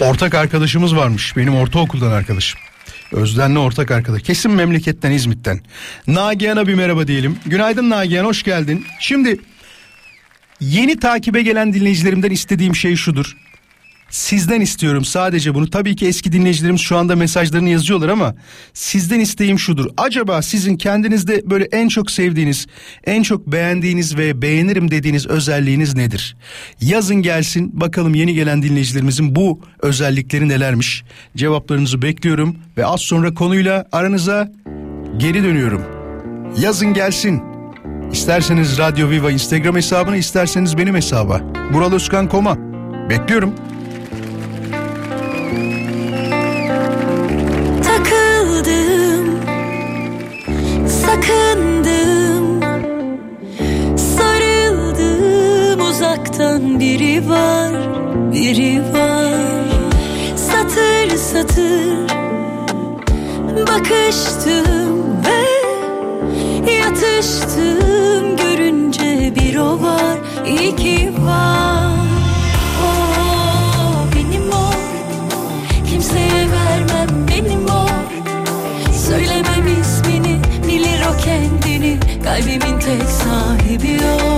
Ortak 0.00 0.34
arkadaşımız 0.34 0.96
varmış. 0.96 1.36
Benim 1.36 1.56
ortaokuldan 1.56 2.12
arkadaşım. 2.12 2.60
Özden'le 3.12 3.56
ortak 3.56 3.90
arkadaş. 3.90 4.22
Kesin 4.22 4.52
memleketten 4.52 5.10
İzmit'ten. 5.10 5.60
Nagihan'a 6.06 6.66
bir 6.66 6.74
merhaba 6.74 7.06
diyelim. 7.06 7.38
Günaydın 7.46 7.90
Nagihan 7.90 8.24
hoş 8.24 8.42
geldin. 8.42 8.84
Şimdi 9.00 9.38
Yeni 10.60 10.98
takibe 10.98 11.42
gelen 11.42 11.72
dinleyicilerimden 11.72 12.30
istediğim 12.30 12.76
şey 12.76 12.96
şudur. 12.96 13.36
Sizden 14.10 14.60
istiyorum 14.60 15.04
sadece 15.04 15.54
bunu. 15.54 15.70
Tabii 15.70 15.96
ki 15.96 16.06
eski 16.06 16.32
dinleyicilerimiz 16.32 16.80
şu 16.80 16.96
anda 16.96 17.16
mesajlarını 17.16 17.68
yazıyorlar 17.68 18.08
ama 18.08 18.34
sizden 18.74 19.20
isteğim 19.20 19.58
şudur. 19.58 19.86
Acaba 19.96 20.42
sizin 20.42 20.76
kendinizde 20.76 21.42
böyle 21.50 21.64
en 21.72 21.88
çok 21.88 22.10
sevdiğiniz, 22.10 22.66
en 23.04 23.22
çok 23.22 23.46
beğendiğiniz 23.46 24.18
ve 24.18 24.42
beğenirim 24.42 24.90
dediğiniz 24.90 25.26
özelliğiniz 25.26 25.94
nedir? 25.94 26.36
Yazın 26.80 27.16
gelsin 27.22 27.80
bakalım 27.80 28.14
yeni 28.14 28.34
gelen 28.34 28.62
dinleyicilerimizin 28.62 29.36
bu 29.36 29.60
özellikleri 29.82 30.48
nelermiş? 30.48 31.04
Cevaplarınızı 31.36 32.02
bekliyorum 32.02 32.56
ve 32.76 32.86
az 32.86 33.00
sonra 33.00 33.34
konuyla 33.34 33.84
aranıza 33.92 34.52
geri 35.16 35.44
dönüyorum. 35.44 35.82
Yazın 36.60 36.94
gelsin. 36.94 37.42
İsterseniz 38.12 38.78
Radyo 38.78 39.10
Viva 39.10 39.30
Instagram 39.30 39.76
hesabına 39.76 40.16
isterseniz 40.16 40.78
benim 40.78 40.94
hesaba. 40.94 41.40
Bural 41.72 41.92
Özkan 41.92 42.28
Koma. 42.28 42.56
Bekliyorum. 43.10 43.54
Uzaktan 56.28 56.80
biri 56.80 57.28
var, 57.28 57.72
biri 58.32 58.80
var. 58.92 59.64
Satır 60.36 61.16
satır 61.16 62.08
bakıştım 63.68 65.22
ve 65.24 66.72
yatıştım 66.72 68.36
görünce 68.36 69.32
bir 69.36 69.56
o 69.56 69.82
var, 69.82 70.18
iki 70.62 71.12
var. 71.26 71.92
O 72.82 72.90
benim 74.14 74.52
o, 74.52 74.70
kimseye 75.90 76.46
vermem 76.52 77.26
benim 77.28 77.64
o. 77.64 77.88
Söylemem 78.92 79.80
ismini, 79.80 80.38
bilir 80.68 81.00
o 81.00 81.16
kendini, 81.24 81.98
kalbimin 82.24 82.78
tek 82.80 83.08
sahibi. 83.08 84.00
O 84.04 84.37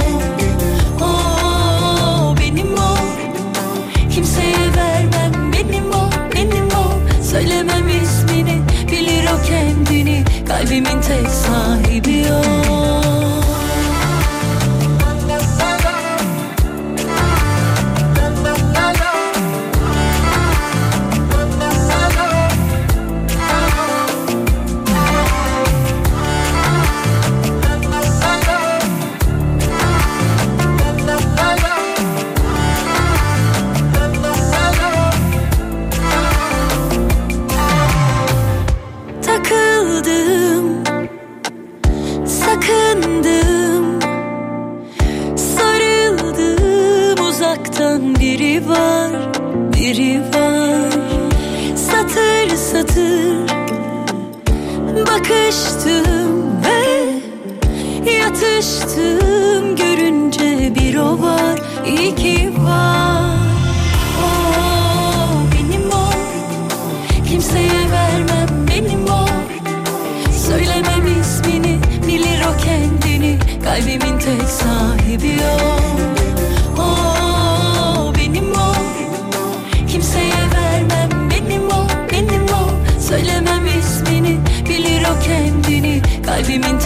kalbimin 10.51 11.01
tek 11.01 11.27
sahibi 11.31 12.27
o. 12.27 12.60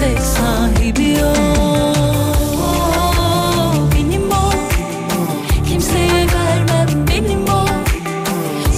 tek 0.05 0.21
sahibi 0.21 1.09
yok 1.13 1.37
oh, 2.57 3.75
Benim 3.95 4.31
o. 4.31 4.51
Kimseye 5.69 6.27
vermem 6.35 7.07
benim 7.09 7.45
o. 7.49 7.67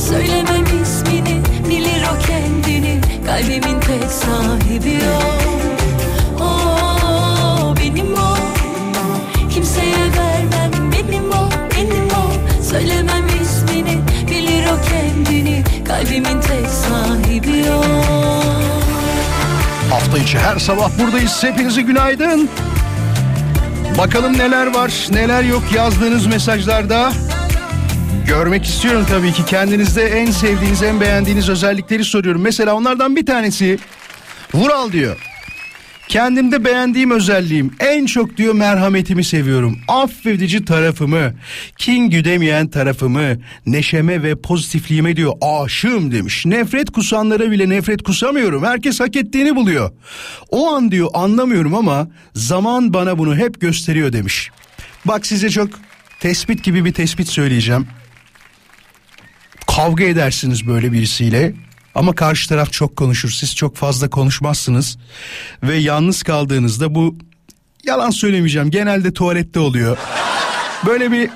Söylemem 0.08 0.64
ismini 0.82 1.40
Bilir 1.70 2.02
o 2.02 2.18
kendini. 2.26 3.00
Kalbimin 3.26 3.80
tek 3.80 4.10
sahibi 4.10 4.94
yok 4.94 5.25
Hafta 19.90 20.18
içi 20.18 20.38
her 20.38 20.58
sabah 20.58 20.90
buradayız. 20.98 21.44
Hepinize 21.44 21.82
günaydın. 21.82 22.48
Bakalım 23.98 24.38
neler 24.38 24.74
var, 24.74 25.06
neler 25.10 25.42
yok 25.42 25.62
yazdığınız 25.74 26.26
mesajlarda. 26.26 27.12
Görmek 28.26 28.64
istiyorum 28.64 29.06
tabii 29.08 29.32
ki 29.32 29.44
kendinizde 29.44 30.06
en 30.06 30.30
sevdiğiniz, 30.30 30.82
en 30.82 31.00
beğendiğiniz 31.00 31.48
özellikleri 31.48 32.04
soruyorum. 32.04 32.42
Mesela 32.42 32.74
onlardan 32.74 33.16
bir 33.16 33.26
tanesi 33.26 33.78
Vural 34.54 34.92
diyor. 34.92 35.35
Kendimde 36.08 36.64
beğendiğim 36.64 37.10
özelliğim 37.10 37.72
en 37.80 38.06
çok 38.06 38.36
diyor 38.36 38.54
merhametimi 38.54 39.24
seviyorum. 39.24 39.78
Affedici 39.88 40.64
tarafımı, 40.64 41.34
kin 41.78 42.10
güdemeyen 42.10 42.68
tarafımı, 42.68 43.36
neşeme 43.66 44.22
ve 44.22 44.40
pozitifliğime 44.40 45.16
diyor 45.16 45.32
aşığım 45.40 46.12
demiş. 46.12 46.46
Nefret 46.46 46.90
kusanlara 46.90 47.50
bile 47.50 47.68
nefret 47.68 48.02
kusamıyorum. 48.02 48.64
Herkes 48.64 49.00
hak 49.00 49.16
ettiğini 49.16 49.56
buluyor. 49.56 49.90
O 50.50 50.74
an 50.74 50.90
diyor 50.90 51.08
anlamıyorum 51.14 51.74
ama 51.74 52.08
zaman 52.34 52.94
bana 52.94 53.18
bunu 53.18 53.36
hep 53.36 53.60
gösteriyor 53.60 54.12
demiş. 54.12 54.50
Bak 55.04 55.26
size 55.26 55.50
çok 55.50 55.68
tespit 56.20 56.64
gibi 56.64 56.84
bir 56.84 56.92
tespit 56.92 57.28
söyleyeceğim. 57.28 57.86
Kavga 59.66 60.04
edersiniz 60.04 60.66
böyle 60.66 60.92
birisiyle 60.92 61.54
ama 61.96 62.14
karşı 62.14 62.48
taraf 62.48 62.72
çok 62.72 62.96
konuşur. 62.96 63.30
Siz 63.30 63.56
çok 63.56 63.76
fazla 63.76 64.10
konuşmazsınız. 64.10 64.98
Ve 65.62 65.76
yalnız 65.76 66.22
kaldığınızda 66.22 66.94
bu 66.94 67.18
yalan 67.84 68.10
söylemeyeceğim. 68.10 68.70
Genelde 68.70 69.12
tuvalette 69.12 69.60
oluyor. 69.60 69.98
Böyle 70.86 71.12
bir 71.12 71.30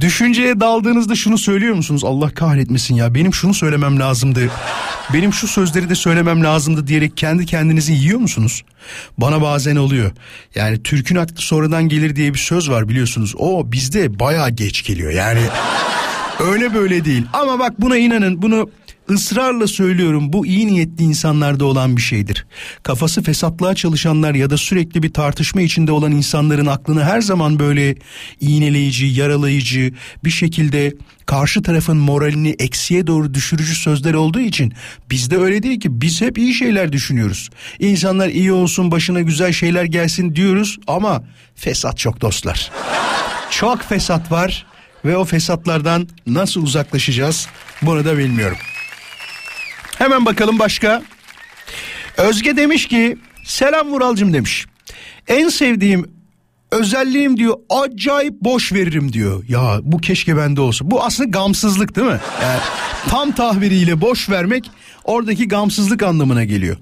düşünceye 0.00 0.60
daldığınızda 0.60 1.14
şunu 1.14 1.38
söylüyor 1.38 1.74
musunuz? 1.74 2.04
Allah 2.04 2.30
kahretmesin 2.30 2.94
ya 2.94 3.14
benim 3.14 3.34
şunu 3.34 3.54
söylemem 3.54 4.00
lazımdı. 4.00 4.50
Benim 5.12 5.32
şu 5.32 5.48
sözleri 5.48 5.88
de 5.88 5.94
söylemem 5.94 6.44
lazımdı 6.44 6.86
diyerek 6.86 7.16
kendi 7.16 7.46
kendinizi 7.46 7.92
yiyor 7.92 8.18
musunuz? 8.18 8.62
Bana 9.18 9.42
bazen 9.42 9.76
oluyor. 9.76 10.12
Yani 10.54 10.82
Türk'ün 10.82 11.16
aklı 11.16 11.36
sonradan 11.36 11.88
gelir 11.88 12.16
diye 12.16 12.34
bir 12.34 12.38
söz 12.38 12.70
var 12.70 12.88
biliyorsunuz. 12.88 13.34
O 13.38 13.72
bizde 13.72 14.18
bayağı 14.18 14.50
geç 14.50 14.84
geliyor. 14.84 15.12
Yani 15.12 15.40
Öyle 16.40 16.74
böyle 16.74 17.04
değil. 17.04 17.26
Ama 17.32 17.58
bak 17.58 17.80
buna 17.80 17.96
inanın 17.96 18.42
bunu 18.42 18.70
ısrarla 19.10 19.66
söylüyorum 19.66 20.32
bu 20.32 20.46
iyi 20.46 20.66
niyetli 20.66 21.04
insanlarda 21.04 21.64
olan 21.64 21.96
bir 21.96 22.02
şeydir. 22.02 22.46
Kafası 22.82 23.22
fesatlığa 23.22 23.74
çalışanlar 23.74 24.34
ya 24.34 24.50
da 24.50 24.56
sürekli 24.56 25.02
bir 25.02 25.12
tartışma 25.12 25.62
içinde 25.62 25.92
olan 25.92 26.12
insanların 26.12 26.66
aklını 26.66 27.04
her 27.04 27.20
zaman 27.20 27.58
böyle 27.58 27.94
iğneleyici, 28.40 29.06
yaralayıcı 29.06 29.92
bir 30.24 30.30
şekilde 30.30 30.94
karşı 31.26 31.62
tarafın 31.62 31.96
moralini 31.96 32.56
eksiye 32.58 33.06
doğru 33.06 33.34
düşürücü 33.34 33.74
sözler 33.74 34.14
olduğu 34.14 34.40
için 34.40 34.72
bizde 35.10 35.36
öyle 35.36 35.62
değil 35.62 35.80
ki 35.80 36.00
biz 36.00 36.20
hep 36.20 36.38
iyi 36.38 36.54
şeyler 36.54 36.92
düşünüyoruz. 36.92 37.50
İnsanlar 37.78 38.28
iyi 38.28 38.52
olsun 38.52 38.90
başına 38.90 39.20
güzel 39.20 39.52
şeyler 39.52 39.84
gelsin 39.84 40.34
diyoruz 40.34 40.78
ama 40.86 41.24
fesat 41.54 41.98
çok 41.98 42.20
dostlar. 42.20 42.70
Çok 43.50 43.82
fesat 43.82 44.32
var 44.32 44.66
ve 45.04 45.16
o 45.16 45.24
fesatlardan 45.24 46.08
nasıl 46.26 46.62
uzaklaşacağız 46.62 47.48
bunu 47.82 48.04
da 48.04 48.18
bilmiyorum. 48.18 48.56
Hemen 49.98 50.26
bakalım 50.26 50.58
başka. 50.58 51.02
Özge 52.16 52.56
demiş 52.56 52.88
ki 52.88 53.18
selam 53.44 53.88
Vuralcım 53.88 54.32
demiş. 54.32 54.66
En 55.28 55.48
sevdiğim 55.48 56.13
özelliğim 56.74 57.36
diyor 57.36 57.56
acayip 57.70 58.40
boş 58.40 58.72
veririm 58.72 59.12
diyor. 59.12 59.44
Ya 59.48 59.78
bu 59.82 59.98
keşke 59.98 60.36
bende 60.36 60.60
olsa. 60.60 60.90
Bu 60.90 61.04
aslında 61.04 61.30
gamsızlık 61.30 61.96
değil 61.96 62.06
mi? 62.06 62.20
Yani 62.42 62.60
tam 63.08 63.32
tahviriyle 63.32 64.00
boş 64.00 64.30
vermek 64.30 64.70
oradaki 65.04 65.48
gamsızlık 65.48 66.02
anlamına 66.02 66.44
geliyor. 66.44 66.76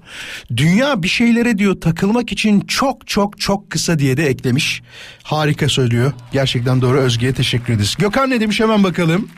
Dünya 0.57 1.03
bir 1.03 1.07
şeylere 1.07 1.57
diyor 1.57 1.81
takılmak 1.81 2.31
için 2.31 2.59
çok 2.61 3.07
çok 3.07 3.39
çok 3.39 3.69
kısa 3.69 3.99
diye 3.99 4.17
de 4.17 4.25
eklemiş. 4.25 4.81
Harika 5.23 5.69
söylüyor. 5.69 6.13
Gerçekten 6.31 6.81
doğru 6.81 6.97
Özge'ye 6.97 7.33
teşekkür 7.33 7.73
ederiz. 7.73 7.95
Gökhan 7.99 8.29
ne 8.29 8.39
demiş 8.41 8.59
hemen 8.59 8.83
bakalım. 8.83 9.29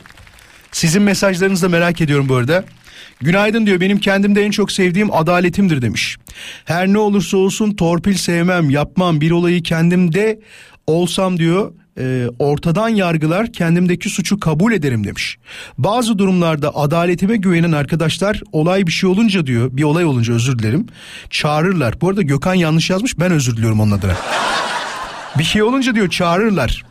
Sizin 0.72 1.02
mesajlarınızı 1.02 1.62
da 1.62 1.68
merak 1.68 2.00
ediyorum 2.00 2.28
bu 2.28 2.34
arada. 2.36 2.64
Günaydın 3.20 3.66
diyor 3.66 3.80
benim 3.80 3.98
kendimde 3.98 4.42
en 4.42 4.50
çok 4.50 4.72
sevdiğim 4.72 5.14
adaletimdir 5.14 5.82
demiş. 5.82 6.16
Her 6.64 6.88
ne 6.88 6.98
olursa 6.98 7.36
olsun 7.36 7.74
torpil 7.74 8.14
sevmem 8.14 8.70
yapmam 8.70 9.20
bir 9.20 9.30
olayı 9.30 9.62
kendimde 9.62 10.40
olsam 10.86 11.38
diyor 11.38 11.72
e, 11.98 12.26
ortadan 12.38 12.88
yargılar 12.88 13.52
kendimdeki 13.52 14.10
suçu 14.10 14.40
kabul 14.40 14.72
ederim 14.72 15.04
demiş. 15.04 15.38
Bazı 15.78 16.18
durumlarda 16.18 16.76
adaletime 16.76 17.36
güvenen 17.36 17.72
arkadaşlar 17.72 18.42
olay 18.52 18.86
bir 18.86 18.92
şey 18.92 19.10
olunca 19.10 19.46
diyor 19.46 19.68
bir 19.72 19.82
olay 19.82 20.04
olunca 20.04 20.34
özür 20.34 20.58
dilerim 20.58 20.86
çağırırlar. 21.30 22.00
Bu 22.00 22.08
arada 22.08 22.22
Gökhan 22.22 22.54
yanlış 22.54 22.90
yazmış 22.90 23.18
ben 23.18 23.32
özür 23.32 23.56
diliyorum 23.56 23.80
onun 23.80 23.90
adına. 23.90 24.16
bir 25.38 25.44
şey 25.44 25.62
olunca 25.62 25.94
diyor 25.94 26.10
çağırırlar. 26.10 26.84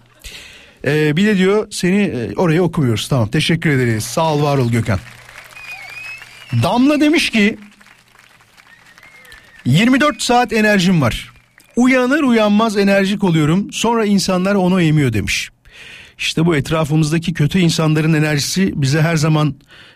Ee, 0.86 1.18
bir 1.18 1.26
de 1.26 1.38
diyor 1.38 1.68
seni 1.72 2.02
e, 2.02 2.34
oraya 2.36 2.62
okumuyoruz 2.62 3.08
tamam 3.08 3.28
teşekkür 3.28 3.70
ederiz 3.70 4.04
sağ 4.04 4.34
ol 4.34 4.44
var 4.44 4.58
ol 4.58 4.72
Gökhan. 4.72 5.00
Damla 6.64 7.00
demiş 7.00 7.30
ki 7.30 7.58
24 9.66 10.22
saat 10.22 10.54
enerjim 10.54 11.02
var. 11.02 11.32
Uyanır 11.76 12.24
uyanmaz 12.24 12.78
enerjik 12.78 13.24
oluyorum. 13.24 13.72
Sonra 13.72 14.06
insanlar 14.06 14.56
onu 14.56 14.82
emiyor 14.82 15.14
demiş. 15.14 15.50
İşte 16.18 16.46
bu 16.46 16.56
etrafımızdaki 16.56 17.34
kötü 17.34 17.60
insanların 17.60 18.14
enerjisi 18.14 18.82
bize 18.82 19.02
her 19.02 19.16
zaman 19.16 19.56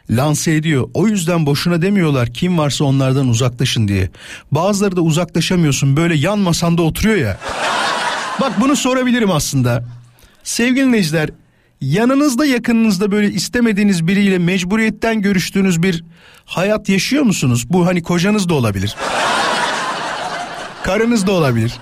lanse 0.09 0.51
ediyor. 0.55 0.89
O 0.93 1.07
yüzden 1.07 1.45
boşuna 1.45 1.81
demiyorlar 1.81 2.33
kim 2.33 2.57
varsa 2.57 2.85
onlardan 2.85 3.27
uzaklaşın 3.27 3.87
diye. 3.87 4.09
Bazıları 4.51 4.95
da 4.95 5.01
uzaklaşamıyorsun 5.01 5.97
böyle 5.97 6.15
yan 6.15 6.39
masanda 6.39 6.81
oturuyor 6.81 7.17
ya. 7.17 7.37
Bak 8.41 8.61
bunu 8.61 8.75
sorabilirim 8.75 9.31
aslında. 9.31 9.85
Sevgili 10.43 10.85
dinleyiciler 10.85 11.29
yanınızda 11.81 12.45
yakınınızda 12.45 13.11
böyle 13.11 13.31
istemediğiniz 13.31 14.07
biriyle 14.07 14.37
mecburiyetten 14.37 15.21
görüştüğünüz 15.21 15.83
bir 15.83 16.03
hayat 16.45 16.89
yaşıyor 16.89 17.23
musunuz? 17.23 17.65
Bu 17.69 17.85
hani 17.85 18.03
kocanız 18.03 18.49
da 18.49 18.53
olabilir. 18.53 18.95
Karınız 20.83 21.27
da 21.27 21.31
olabilir. 21.31 21.73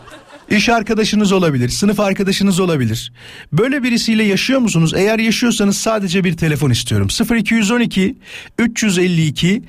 İş 0.49 0.69
arkadaşınız 0.69 1.31
olabilir, 1.31 1.69
sınıf 1.69 1.99
arkadaşınız 1.99 2.59
olabilir. 2.59 3.11
Böyle 3.53 3.83
birisiyle 3.83 4.23
yaşıyor 4.23 4.59
musunuz? 4.59 4.93
Eğer 4.95 5.19
yaşıyorsanız 5.19 5.77
sadece 5.77 6.23
bir 6.23 6.37
telefon 6.37 6.69
istiyorum. 6.69 7.07
0212 7.35 8.15
352 8.57 9.63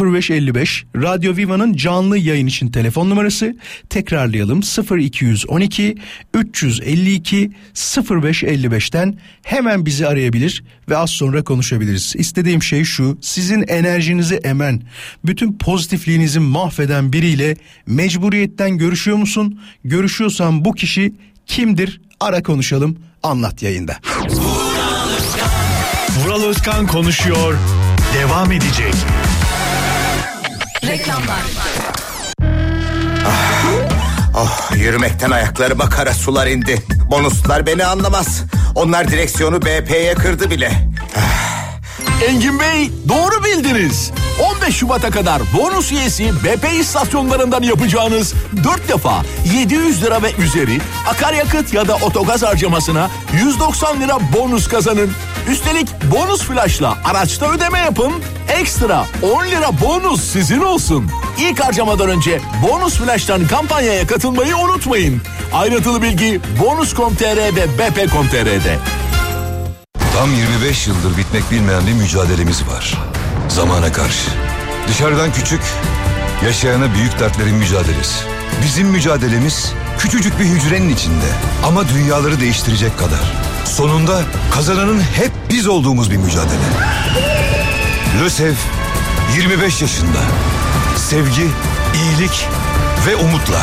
0555 0.00 0.84
Radyo 0.96 1.36
Viva'nın 1.36 1.74
canlı 1.74 2.18
yayın 2.18 2.46
için 2.46 2.68
telefon 2.68 3.10
numarası. 3.10 3.56
Tekrarlayalım 3.90 4.60
0212 4.98 5.94
352 6.34 7.50
0555'ten 7.74 9.18
hemen 9.42 9.86
bizi 9.86 10.06
arayabilir 10.06 10.64
ve 10.88 10.96
az 10.96 11.10
sonra 11.10 11.44
konuşabiliriz. 11.44 12.14
İstediğim 12.16 12.62
şey 12.62 12.84
şu 12.84 13.18
sizin 13.20 13.62
enerjinizi 13.62 14.34
emen, 14.34 14.82
bütün 15.24 15.52
pozitifliğinizi 15.52 16.40
mahveden 16.40 17.12
biriyle 17.12 17.56
mecburiyetten 17.86 18.78
görüşüyor 18.78 19.16
musun? 19.16 19.60
Görüşüyorsan 20.24 20.64
bu 20.64 20.72
kişi 20.72 21.14
kimdir? 21.46 22.00
Ara 22.20 22.42
konuşalım 22.42 22.98
anlat 23.22 23.62
yayında. 23.62 23.96
Vural 26.18 26.42
Özkan 26.42 26.86
konuşuyor. 26.86 27.54
Devam 28.14 28.52
edecek. 28.52 28.94
Reklamlar 30.86 31.38
Oh, 34.36 34.70
yürümekten 34.76 35.30
ayaklarıma 35.30 35.88
kara 35.88 36.14
sular 36.14 36.46
indi. 36.46 36.82
Bonuslar 37.10 37.66
beni 37.66 37.84
anlamaz. 37.84 38.42
Onlar 38.74 39.08
direksiyonu 39.08 39.62
BP'ye 39.62 40.14
kırdı 40.14 40.50
bile. 40.50 40.72
Engin 42.28 42.60
Bey 42.60 42.90
doğru 43.08 43.44
bildiniz. 43.44 44.10
15 44.56 44.76
Şubat'a 44.76 45.10
kadar 45.10 45.42
bonus 45.58 45.92
üyesi 45.92 46.32
BP 46.44 46.80
istasyonlarından 46.80 47.62
yapacağınız 47.62 48.34
4 48.64 48.88
defa 48.88 49.22
700 49.54 50.02
lira 50.02 50.22
ve 50.22 50.32
üzeri 50.32 50.78
akaryakıt 51.08 51.74
ya 51.74 51.88
da 51.88 51.94
otogaz 51.94 52.42
harcamasına 52.42 53.10
190 53.32 54.00
lira 54.00 54.18
bonus 54.36 54.68
kazanın. 54.68 55.10
Üstelik 55.50 55.88
bonus 56.14 56.42
flashla 56.42 56.98
araçta 57.04 57.52
ödeme 57.52 57.78
yapın. 57.78 58.12
Ekstra 58.48 59.06
10 59.22 59.46
lira 59.46 59.80
bonus 59.80 60.24
sizin 60.24 60.60
olsun. 60.60 61.10
İlk 61.38 61.60
harcamadan 61.60 62.08
önce 62.08 62.40
bonus 62.62 62.94
flash'tan 62.94 63.46
kampanyaya 63.46 64.06
katılmayı 64.06 64.56
unutmayın. 64.56 65.22
Ayrıntılı 65.52 66.02
bilgi 66.02 66.40
bonus.com.tr 66.60 67.36
ve 67.36 67.68
bp.com.tr'de. 67.78 69.03
Tam 70.18 70.34
25 70.34 70.86
yıldır 70.86 71.16
bitmek 71.16 71.50
bilmeyen 71.50 71.86
bir 71.86 71.92
mücadelemiz 71.92 72.68
var. 72.68 72.98
Zamana 73.48 73.92
karşı. 73.92 74.30
Dışarıdan 74.88 75.32
küçük, 75.32 75.60
yaşayana 76.44 76.94
büyük 76.94 77.20
dertlerin 77.20 77.54
mücadelesi. 77.54 78.24
Bizim 78.64 78.88
mücadelemiz 78.88 79.72
küçücük 79.98 80.40
bir 80.40 80.44
hücrenin 80.44 80.88
içinde 80.88 81.26
ama 81.66 81.88
dünyaları 81.88 82.40
değiştirecek 82.40 82.98
kadar. 82.98 83.32
Sonunda 83.64 84.22
kazananın 84.50 85.00
hep 85.00 85.32
biz 85.50 85.66
olduğumuz 85.66 86.10
bir 86.10 86.16
mücadele. 86.16 86.68
LÖSEV 88.20 88.54
25 89.36 89.82
yaşında. 89.82 90.20
Sevgi, 90.96 91.46
iyilik 91.94 92.46
ve 93.06 93.16
umutla. 93.16 93.60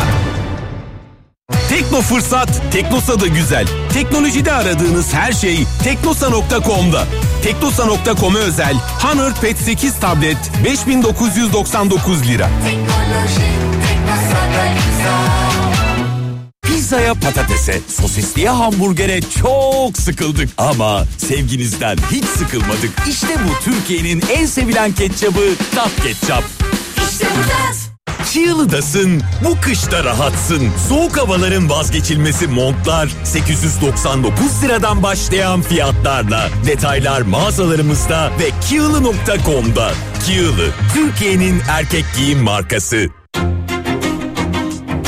Tekno 1.70 2.02
Fırsat, 2.02 2.62
Teknosa'da 2.72 3.28
güzel. 3.28 3.68
Teknolojide 3.93 4.52
aradığınız 4.54 5.14
her 5.14 5.32
şey 5.32 5.66
teknosa.com'da. 5.84 7.06
Teknosa.com'a 7.43 8.39
özel 8.39 8.76
Honor 8.76 9.32
Pad 9.32 9.56
8 9.56 9.99
tablet 9.99 10.38
5999 10.64 12.28
lira. 12.28 12.49
Pizzaya, 16.62 17.14
patatese, 17.14 17.80
sosisliye, 17.88 18.49
hamburgere 18.49 19.22
çok 19.22 19.97
sıkıldık. 19.97 20.49
Ama 20.58 21.06
sevginizden 21.18 21.97
hiç 22.12 22.26
sıkılmadık. 22.26 22.91
İşte 23.10 23.28
bu 23.28 23.64
Türkiye'nin 23.64 24.24
en 24.30 24.45
sevilen 24.45 24.91
ketçabı 24.91 25.41
Tat 25.76 25.91
Ketçap. 26.04 26.43
İşte 27.12 27.26
bu. 27.26 27.80
Çığlı'dasın, 28.34 29.21
bu 29.45 29.61
kışta 29.61 30.03
rahatsın. 30.03 30.69
Soğuk 30.89 31.17
havaların 31.17 31.69
vazgeçilmesi 31.69 32.47
montlar 32.47 33.15
899 33.23 34.63
liradan 34.63 35.03
başlayan 35.03 35.61
fiyatlarla. 35.61 36.49
Detaylar 36.65 37.21
mağazalarımızda 37.21 38.32
ve 38.39 38.49
Kığlı.com'da. 38.69 39.91
Kığlı, 40.25 40.69
Türkiye'nin 40.93 41.61
erkek 41.69 42.05
giyim 42.17 42.39
markası. 42.43 43.05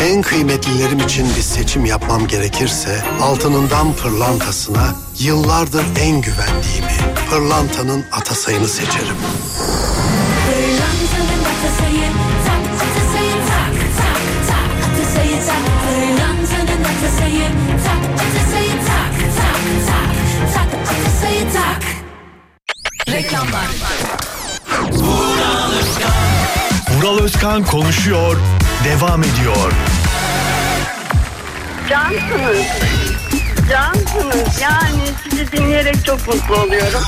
En 0.01 0.21
kıymetlilerim 0.21 0.99
için 0.99 1.27
bir 1.37 1.41
seçim 1.41 1.85
yapmam 1.85 2.27
gerekirse 2.27 3.01
altınından 3.21 3.93
pırlantasına 3.93 4.95
yıllardır 5.19 5.83
en 5.99 6.21
güvendiğimi 6.21 6.97
pırlantanın 7.29 8.05
atasayını 8.11 8.67
seçerim. 8.67 9.17
Reklamlar. 23.43 23.67
Vural 26.95 27.19
Özkan 27.19 27.65
konuşuyor, 27.65 28.37
devam 28.85 29.23
ediyor. 29.23 29.71
Cansınız. 31.89 32.65
Cansınız. 33.69 34.61
Yani 34.61 35.01
sizi 35.29 35.51
dinleyerek 35.51 36.05
çok 36.05 36.27
mutlu 36.27 36.55
oluyorum. 36.55 37.01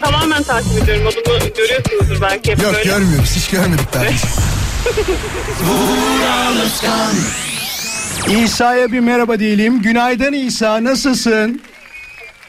Tamamen 0.00 0.42
takip 0.42 0.82
ediyorum. 0.82 1.06
Adımı 1.06 1.38
görüyorsunuzdur 1.56 2.22
belki 2.22 2.52
hep 2.52 2.62
Yok 2.62 2.72
böyle. 2.72 2.84
görmüyoruz 2.84 3.36
hiç 3.36 3.50
görmedik 3.50 3.86
ben. 3.94 4.12
İsa'ya 8.44 8.92
bir 8.92 9.00
merhaba 9.00 9.38
diyelim. 9.38 9.82
Günaydın 9.82 10.32
İsa 10.32 10.84
nasılsın? 10.84 11.62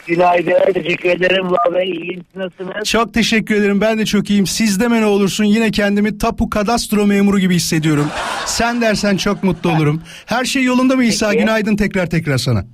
Günaydın. 0.07 0.73
Teşekkür 0.73 1.09
ederim. 1.09 1.45
Vallahi 1.51 1.83
iyiyim. 1.85 2.21
Siz 2.33 2.41
Nasılsınız? 2.41 2.89
Çok 2.89 3.13
teşekkür 3.13 3.55
ederim 3.55 3.81
ben 3.81 3.97
de 3.99 4.05
çok 4.05 4.29
iyiyim. 4.29 4.47
Siz 4.47 4.79
deme 4.79 5.01
ne 5.01 5.05
olursun 5.05 5.43
yine 5.43 5.71
kendimi 5.71 6.17
tapu 6.17 6.49
kadastro 6.49 7.07
memuru 7.07 7.39
gibi 7.39 7.55
hissediyorum. 7.55 8.07
Sen 8.45 8.81
dersen 8.81 9.17
çok 9.17 9.43
mutlu 9.43 9.69
olurum. 9.71 10.01
Her 10.25 10.45
şey 10.45 10.63
yolunda 10.63 10.95
mı 10.95 11.03
İsa? 11.03 11.29
Peki. 11.29 11.39
Günaydın 11.41 11.75
tekrar 11.75 12.05
tekrar 12.09 12.37
sana. 12.37 12.65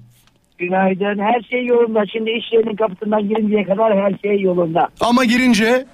Günaydın. 0.58 1.20
Her 1.20 1.42
şey 1.42 1.66
yolunda. 1.66 2.04
Şimdi 2.12 2.32
iş 2.32 2.54
yerinin 2.54 2.76
kapısından 2.76 3.30
girinceye 3.30 3.64
kadar 3.64 3.98
her 3.98 4.14
şey 4.24 4.42
yolunda. 4.42 4.88
Ama 5.00 5.26
girince 5.26 5.86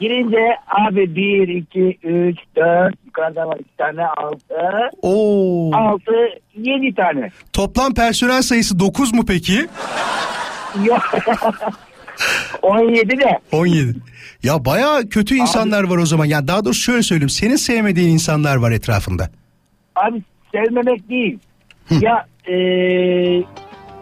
Girince 0.00 0.56
abi 0.88 1.16
1, 1.16 1.48
2, 1.48 1.98
3, 2.02 2.38
4, 2.56 2.94
yukarıda 3.06 3.46
var 3.48 3.56
2 3.60 3.76
tane 3.78 4.06
6, 4.06 4.36
o 5.02 5.70
6, 5.74 6.12
7 6.56 6.94
tane. 6.94 7.30
toplam 7.52 7.94
personel 7.94 8.42
sayısı 8.42 8.78
9 8.78 9.14
mu 9.14 9.22
peki? 9.28 9.66
Yok. 10.84 11.02
17 12.62 13.10
de. 13.18 13.38
17. 13.52 13.94
Ya 14.42 14.64
bayağı 14.64 15.08
kötü 15.08 15.34
insanlar 15.34 15.84
var 15.84 15.96
o 15.98 16.06
zaman. 16.06 16.24
Ya 16.24 16.48
daha 16.48 16.64
doğrusu 16.64 16.80
şöyle 16.82 17.02
söyleyeyim. 17.02 17.28
Senin 17.28 17.56
sevmediğin 17.56 18.08
insanlar 18.12 18.56
var 18.56 18.70
etrafında. 18.72 19.30
Abi 19.96 20.22
sevmemek 20.52 21.08
değil. 21.08 21.38
ya 21.90 22.26
eee 22.48 23.42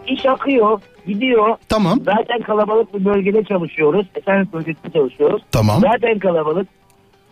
iş 0.07 0.25
akıyor, 0.25 0.81
gidiyor. 1.07 1.57
Tamam. 1.69 1.99
Zaten 2.05 2.41
kalabalık 2.41 2.93
bir 2.93 3.05
bölgede 3.05 3.43
çalışıyoruz. 3.43 4.05
Esenyurt 4.15 4.53
bölgesinde 4.53 4.89
çalışıyoruz. 4.93 5.41
Tamam. 5.51 5.81
Zaten 5.81 6.19
kalabalık. 6.19 6.67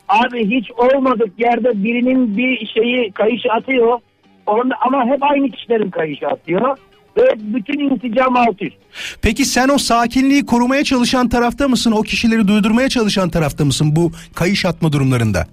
Abi 0.09 0.57
hiç 0.57 0.71
olmadık 0.71 1.39
yerde 1.39 1.83
birinin 1.83 2.37
bir 2.37 2.67
şeyi 2.67 3.11
kayışı 3.11 3.49
atıyor. 3.51 3.99
Onda, 4.45 4.75
ama 4.85 5.05
hep 5.05 5.23
aynı 5.23 5.49
kişilerin 5.49 5.89
kayışı 5.89 6.27
atıyor. 6.27 6.77
Ve 7.17 7.29
bütün 7.37 7.79
insicam 7.79 8.37
alt 8.37 8.61
üst. 8.61 8.75
Peki 9.21 9.45
sen 9.45 9.69
o 9.69 9.77
sakinliği 9.77 10.45
korumaya 10.45 10.83
çalışan 10.83 11.29
tarafta 11.29 11.67
mısın? 11.67 11.91
O 11.91 12.01
kişileri 12.01 12.47
duydurmaya 12.47 12.89
çalışan 12.89 13.29
tarafta 13.29 13.65
mısın 13.65 13.95
bu 13.95 14.11
kayış 14.35 14.65
atma 14.65 14.91
durumlarında? 14.91 15.47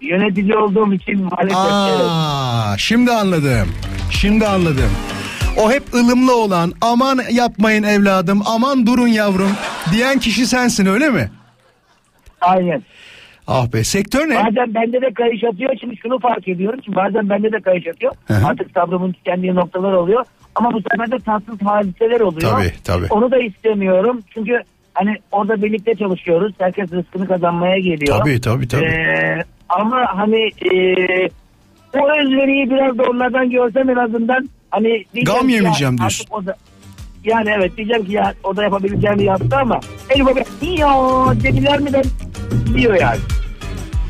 Yönetici 0.00 0.56
olduğum 0.56 0.94
için 0.94 1.24
maalesef 1.24 1.58
evet. 1.90 2.06
Aa, 2.10 2.74
şimdi 2.78 3.12
anladım. 3.12 3.68
Şimdi 4.10 4.46
anladım. 4.46 4.90
O 5.56 5.70
hep 5.72 5.94
ılımlı 5.94 6.36
olan 6.36 6.72
aman 6.80 7.20
yapmayın 7.30 7.82
evladım 7.82 8.42
aman 8.46 8.86
durun 8.86 9.08
yavrum 9.08 9.50
diyen 9.92 10.18
kişi 10.18 10.46
sensin 10.46 10.86
öyle 10.86 11.10
mi? 11.10 11.30
Aynen. 12.40 12.82
Ah 13.46 13.72
be 13.72 13.84
sektör 13.84 14.28
ne? 14.28 14.34
Bazen 14.34 14.74
bende 14.74 15.00
de 15.02 15.14
kayış 15.14 15.44
atıyor. 15.44 15.72
Şimdi 15.80 15.96
şunu 15.96 16.18
fark 16.18 16.48
ediyorum 16.48 16.80
ki 16.80 16.94
bazen 16.94 17.30
bende 17.30 17.52
de 17.52 17.60
kayış 17.60 17.86
atıyor. 17.86 18.12
Hı 18.26 18.34
hı. 18.34 18.46
Artık 18.46 18.70
sabrımın 18.74 19.12
tükendiği 19.12 19.54
noktalar 19.54 19.92
oluyor. 19.92 20.24
Ama 20.54 20.72
bu 20.72 20.80
sefer 20.90 21.10
de 21.10 21.24
tatsız 21.24 21.62
hadiseler 21.62 22.20
oluyor. 22.20 22.50
Tabii, 22.50 22.72
tabii. 22.84 23.06
Onu 23.10 23.30
da 23.30 23.38
istemiyorum. 23.38 24.20
Çünkü 24.34 24.60
hani 24.94 25.16
orada 25.32 25.62
birlikte 25.62 25.94
çalışıyoruz. 25.94 26.54
Herkes 26.58 26.92
rızkını 26.92 27.26
kazanmaya 27.26 27.78
geliyor. 27.78 28.18
Tabii 28.18 28.40
tabii 28.40 28.68
tabii. 28.68 28.84
Ee, 28.84 29.44
ama 29.68 30.04
hani 30.06 30.40
e, 30.46 30.78
o 31.94 32.10
özveriyi 32.20 32.70
biraz 32.70 32.98
da 32.98 33.02
onlardan 33.02 33.50
görsem 33.50 33.90
en 33.90 33.96
azından 33.96 34.48
hani 34.74 35.04
Gam 35.24 35.46
ki 35.46 35.52
ya, 35.52 35.56
yemeyeceğim 35.56 35.98
diyorsun. 35.98 36.26
O 36.30 36.46
da, 36.46 36.56
yani 37.24 37.50
evet 37.58 37.76
diyeceğim 37.76 38.06
ki 38.06 38.12
ya 38.12 38.34
o 38.44 38.56
da 38.56 38.62
yapabileceğini 38.62 39.24
yaptı 39.24 39.56
ama 39.56 39.80
el 40.10 40.26
baba 40.26 40.40
ya 40.62 40.94
dediler 41.42 41.80
mi 41.80 41.90
ben 41.92 42.04
diyor 42.76 42.94
yani. 42.94 43.18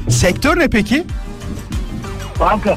Sektör 0.09 0.59
ne 0.59 0.69
peki? 0.69 1.05
Banka. 2.41 2.77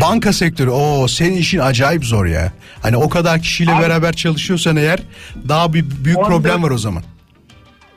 Banka 0.00 0.32
sektörü. 0.32 0.70
Oo 0.70 1.08
senin 1.08 1.36
işin 1.36 1.58
acayip 1.58 2.04
zor 2.04 2.26
ya. 2.26 2.52
Hani 2.82 2.96
o 2.96 3.08
kadar 3.08 3.40
kişiyle 3.40 3.72
Abi- 3.72 3.82
beraber 3.82 4.12
çalışıyorsan 4.12 4.76
eğer 4.76 5.02
daha 5.48 5.72
bir 5.72 5.84
büyük 6.04 6.18
14 6.18 6.30
problem 6.30 6.62
var 6.62 6.70
o 6.70 6.78
zaman. 6.78 7.02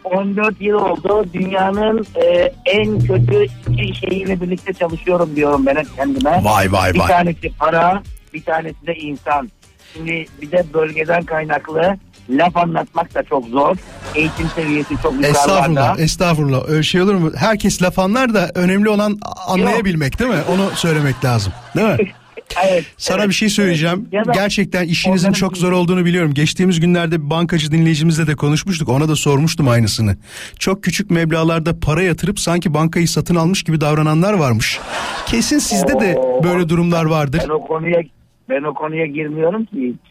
14 0.03 0.61
yıl 0.61 0.75
oldu. 0.75 1.25
Dünyanın 1.34 2.05
e, 2.15 2.51
en 2.65 2.99
kötü 2.99 3.45
iki 3.77 3.95
şeyiyle 3.99 4.41
birlikte 4.41 4.73
çalışıyorum 4.73 5.36
diyorum 5.36 5.65
ben 5.65 5.75
hep 5.75 5.95
kendime. 5.95 6.41
Vay 6.43 6.71
vay 6.71 6.93
Bir 6.93 6.99
vay. 6.99 7.07
tanesi 7.07 7.49
para, 7.59 8.03
bir 8.34 8.43
tanesi 8.43 8.88
de 8.88 8.95
insan. 8.95 9.49
Şimdi 9.93 10.25
bir 10.41 10.51
de 10.51 10.63
bölgeden 10.73 11.23
kaynaklı 11.23 11.97
laf 12.30 12.57
anlatmak 12.57 13.15
da 13.15 13.23
çok 13.23 13.45
zor. 13.45 13.77
Eğitim 14.15 14.47
seviyesi 14.55 14.95
çok 15.03 15.13
yukarılarda. 15.13 15.27
Estağfurullah, 15.27 15.99
estağfurullah. 15.99 16.69
Öyle 16.69 16.84
şey 16.84 17.01
olur 17.01 17.13
mu? 17.13 17.32
Herkes 17.36 17.82
laf 17.82 17.99
anlar 17.99 18.34
da 18.34 18.49
önemli 18.55 18.89
olan 18.89 19.19
anlayabilmek 19.47 20.19
değil 20.19 20.32
mi? 20.32 20.41
Onu 20.53 20.69
söylemek 20.75 21.25
lazım. 21.25 21.53
Değil 21.75 21.88
mi? 21.88 21.97
Evet. 22.65 22.86
Sana 22.97 23.17
evet, 23.17 23.30
bir 23.30 23.34
şey 23.34 23.49
söyleyeceğim. 23.49 24.09
evet. 24.13 24.27
Da 24.27 24.32
Gerçekten 24.32 24.86
işinizin 24.86 25.32
çok 25.32 25.57
zor 25.57 25.71
olduğunu 25.71 26.05
biliyorum. 26.05 26.34
Geçtiğimiz 26.34 26.80
günlerde 26.80 27.25
bir 27.25 27.30
bankacı 27.30 27.71
dinleyicimizle 27.71 28.27
de 28.27 28.36
konuşmuştuk. 28.36 28.89
Ona 28.89 29.09
da 29.09 29.15
sormuştum 29.15 29.67
aynısını. 29.67 30.17
Çok 30.59 30.84
küçük 30.84 31.11
meblağlarda 31.11 31.80
para 31.80 32.01
yatırıp 32.03 32.39
sanki 32.39 32.73
bankayı 32.73 33.07
satın 33.07 33.36
almış 33.36 33.63
gibi 33.63 33.82
davrananlar 33.82 34.34
varmış. 34.34 34.80
Kesin 35.25 35.59
sizde 35.59 35.99
de 35.99 36.15
Oo. 36.17 36.43
böyle 36.43 36.69
durumlar 36.69 37.05
vardır. 37.05 37.41
Ben 37.43 37.49
o 37.49 37.67
konuya 37.67 38.01
ben 38.50 38.64
o 38.64 38.74
konuya 38.74 39.06
girmiyorum 39.06 39.66
ki 39.66 39.78
hiç. 39.88 40.10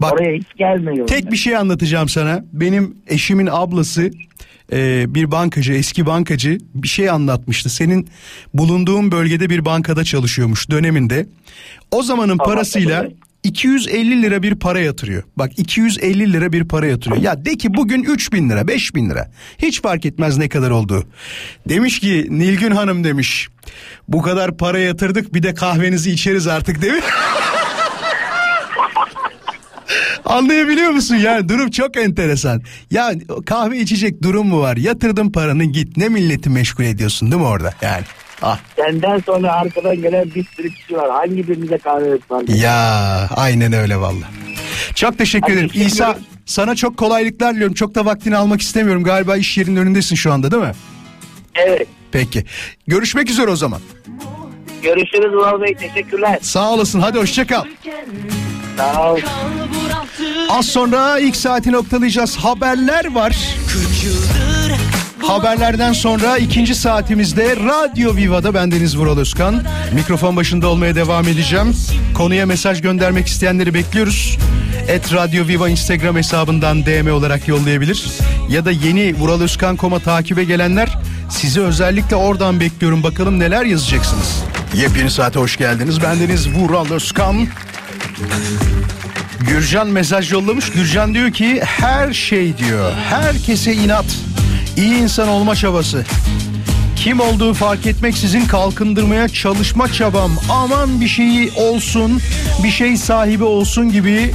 Bak, 0.00 0.12
Oraya 0.12 0.36
hiç 0.36 0.46
gelmiyorum. 0.56 1.06
Tek 1.06 1.32
bir 1.32 1.36
şey 1.36 1.56
anlatacağım 1.56 2.08
sana. 2.08 2.44
Benim 2.52 2.96
eşimin 3.06 3.48
ablası 3.52 4.10
e, 4.72 5.04
bir 5.14 5.30
bankacı, 5.30 5.72
eski 5.72 6.06
bankacı 6.06 6.58
bir 6.74 6.88
şey 6.88 7.10
anlatmıştı. 7.10 7.70
Senin 7.70 8.08
bulunduğun 8.54 9.12
bölgede 9.12 9.50
bir 9.50 9.64
bankada 9.64 10.04
çalışıyormuş 10.04 10.70
döneminde. 10.70 11.26
O 11.90 12.02
zamanın 12.02 12.38
Tamam, 12.38 12.46
parasıyla 12.54 13.02
tabii. 13.02 13.14
250 13.42 14.22
lira 14.22 14.42
bir 14.42 14.54
para 14.54 14.80
yatırıyor. 14.80 15.22
Bak 15.36 15.58
250 15.58 16.32
lira 16.32 16.52
bir 16.52 16.68
para 16.68 16.86
yatırıyor. 16.86 17.22
Ya 17.22 17.44
de 17.44 17.56
ki 17.56 17.74
bugün 17.74 18.02
3000 18.02 18.50
lira 18.50 18.68
5000 18.68 19.10
lira. 19.10 19.30
Hiç 19.58 19.82
fark 19.82 20.06
etmez 20.06 20.38
ne 20.38 20.48
kadar 20.48 20.70
olduğu. 20.70 21.04
Demiş 21.68 22.00
ki 22.00 22.26
Nilgün 22.30 22.70
Hanım 22.70 23.04
demiş. 23.04 23.48
Bu 24.08 24.22
kadar 24.22 24.56
para 24.56 24.78
yatırdık 24.78 25.34
bir 25.34 25.42
de 25.42 25.54
kahvenizi 25.54 26.10
içeriz 26.10 26.46
artık 26.46 26.82
mi? 26.82 27.00
Anlayabiliyor 30.30 30.90
musun 30.90 31.14
yani 31.14 31.48
durum 31.48 31.70
çok 31.70 31.96
enteresan. 31.96 32.62
Ya 32.90 33.12
kahve 33.46 33.78
içecek 33.78 34.22
durum 34.22 34.46
mu 34.48 34.60
var? 34.60 34.76
Yatırdın 34.76 35.30
paranı 35.30 35.64
git 35.64 35.96
ne 35.96 36.08
milleti 36.08 36.50
meşgul 36.50 36.84
ediyorsun 36.84 37.30
değil 37.30 37.42
mi 37.42 37.48
orada 37.48 37.74
yani? 37.82 38.04
Ah. 38.42 38.58
Senden 38.76 39.18
sonra 39.26 39.52
arkadan 39.52 40.02
gelen 40.02 40.30
bir 40.34 40.44
sürü 40.56 40.70
kişi 40.70 40.96
var. 40.96 41.10
Hangi 41.10 41.48
birimize 41.48 41.78
kahve 41.78 42.14
ısmarlayacak? 42.14 42.58
Ya 42.58 43.28
aynen 43.36 43.72
öyle 43.72 43.96
valla. 43.96 44.24
Çok 44.94 45.18
teşekkür 45.18 45.52
Hadi 45.52 45.64
ederim. 45.64 45.86
İsa 45.86 46.18
sana 46.46 46.74
çok 46.74 46.96
kolaylıklar 46.96 47.54
diliyorum. 47.54 47.74
Çok 47.74 47.94
da 47.94 48.04
vaktini 48.04 48.36
almak 48.36 48.60
istemiyorum. 48.60 49.04
Galiba 49.04 49.36
iş 49.36 49.58
yerinin 49.58 49.76
önündesin 49.76 50.16
şu 50.16 50.32
anda 50.32 50.50
değil 50.50 50.62
mi? 50.62 50.72
Evet. 51.54 51.86
Peki. 52.12 52.44
Görüşmek 52.86 53.30
üzere 53.30 53.50
o 53.50 53.56
zaman. 53.56 53.80
Görüşürüz 54.82 55.34
Ural 55.34 55.60
Bey. 55.60 55.74
Teşekkürler. 55.74 56.38
Sağ 56.42 56.70
olasın. 56.72 57.00
Hadi 57.00 57.18
hoşça 57.18 57.46
kal. 57.46 57.64
Az 60.50 60.66
sonra 60.66 61.18
ilk 61.18 61.36
saati 61.36 61.72
noktalayacağız. 61.72 62.36
Haberler 62.36 63.14
var. 63.14 63.36
Haberlerden 65.18 65.92
sonra 65.92 66.38
ikinci 66.38 66.74
saatimizde 66.74 67.56
Radyo 67.56 68.16
Viva'da 68.16 68.54
bendeniz 68.54 68.98
Vural 68.98 69.18
Özkan. 69.18 69.62
Mikrofon 69.94 70.36
başında 70.36 70.68
olmaya 70.68 70.94
devam 70.94 71.28
edeceğim. 71.28 71.76
Konuya 72.14 72.46
mesaj 72.46 72.82
göndermek 72.82 73.26
isteyenleri 73.26 73.74
bekliyoruz. 73.74 74.38
Et 74.88 75.12
Radyo 75.14 75.46
Viva 75.48 75.68
Instagram 75.68 76.16
hesabından 76.16 76.86
DM 76.86 77.12
olarak 77.12 77.48
yollayabilir. 77.48 78.06
Ya 78.48 78.64
da 78.64 78.70
yeni 78.70 79.14
Vural 79.14 79.40
Özkan 79.40 79.76
koma 79.76 79.98
takibe 79.98 80.44
gelenler 80.44 80.98
sizi 81.30 81.60
özellikle 81.60 82.16
oradan 82.16 82.60
bekliyorum. 82.60 83.02
Bakalım 83.02 83.38
neler 83.38 83.64
yazacaksınız. 83.64 84.42
Yepyeni 84.74 85.10
saate 85.10 85.40
hoş 85.40 85.56
geldiniz. 85.56 86.02
Bendeniz 86.02 86.48
Vural 86.48 86.90
Özkan. 86.90 87.46
Gürcan 89.40 89.88
mesaj 89.88 90.32
yollamış. 90.32 90.70
Gürcan 90.70 91.14
diyor 91.14 91.30
ki 91.30 91.60
her 91.64 92.12
şey 92.12 92.58
diyor. 92.58 92.92
Herkese 93.08 93.74
inat. 93.74 94.04
iyi 94.76 94.94
insan 94.94 95.28
olma 95.28 95.56
çabası. 95.56 96.04
Kim 96.96 97.20
olduğu 97.20 97.54
fark 97.54 97.86
etmeksizin 97.86 98.46
kalkındırmaya 98.46 99.28
çalışma 99.28 99.92
çabam. 99.92 100.30
Aman 100.50 101.00
bir 101.00 101.08
şeyi 101.08 101.52
olsun, 101.56 102.20
bir 102.64 102.70
şey 102.70 102.96
sahibi 102.96 103.44
olsun 103.44 103.92
gibi 103.92 104.34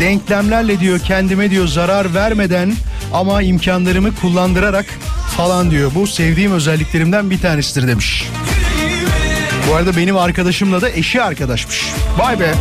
denklemlerle 0.00 0.80
diyor 0.80 0.98
kendime 0.98 1.50
diyor 1.50 1.66
zarar 1.66 2.14
vermeden 2.14 2.72
ama 3.12 3.42
imkanlarımı 3.42 4.14
kullandırarak 4.14 4.86
falan 5.36 5.70
diyor. 5.70 5.90
Bu 5.94 6.06
sevdiğim 6.06 6.52
özelliklerimden 6.52 7.30
bir 7.30 7.40
tanesidir 7.40 7.88
demiş. 7.88 8.24
Bu 9.70 9.74
arada 9.74 9.96
benim 9.96 10.16
arkadaşımla 10.16 10.80
da 10.80 10.90
eşi 10.90 11.22
arkadaşmış. 11.22 11.92
Vay 12.18 12.40
be. 12.40 12.54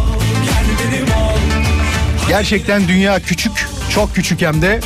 Gerçekten 2.28 2.88
dünya 2.88 3.20
küçük, 3.20 3.68
çok 3.90 4.16
küçük 4.16 4.42
hem 4.42 4.62
de. 4.62 4.80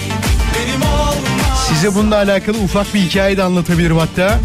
Size 1.67 1.95
bununla 1.95 2.15
alakalı 2.15 2.57
ufak 2.57 2.93
bir 2.93 2.99
hikaye 2.99 3.37
de 3.37 3.43
anlatabilirim 3.43 3.97
hatta. 3.97 4.39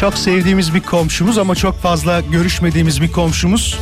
Çok 0.00 0.14
sevdiğimiz 0.18 0.74
bir 0.74 0.80
komşumuz 0.80 1.38
ama 1.38 1.54
çok 1.54 1.82
fazla 1.82 2.20
görüşmediğimiz 2.20 3.02
bir 3.02 3.12
komşumuz. 3.12 3.78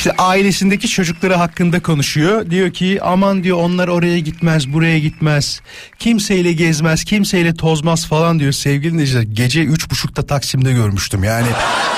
İşte 0.00 0.12
ailesindeki 0.18 0.88
çocukları 0.88 1.34
hakkında 1.34 1.80
konuşuyor. 1.82 2.50
Diyor 2.50 2.70
ki 2.70 2.98
aman 3.02 3.44
diyor 3.44 3.56
onlar 3.56 3.88
oraya 3.88 4.18
gitmez 4.18 4.72
buraya 4.72 4.98
gitmez. 4.98 5.60
Kimseyle 5.98 6.52
gezmez 6.52 7.04
kimseyle 7.04 7.54
tozmaz 7.54 8.06
falan 8.06 8.40
diyor 8.40 8.52
sevgili 8.52 8.92
dinleyiciler. 8.92 9.22
Gece 9.22 9.64
üç 9.64 9.90
buçukta 9.90 10.26
Taksim'de 10.26 10.72
görmüştüm 10.72 11.24
yani. 11.24 11.46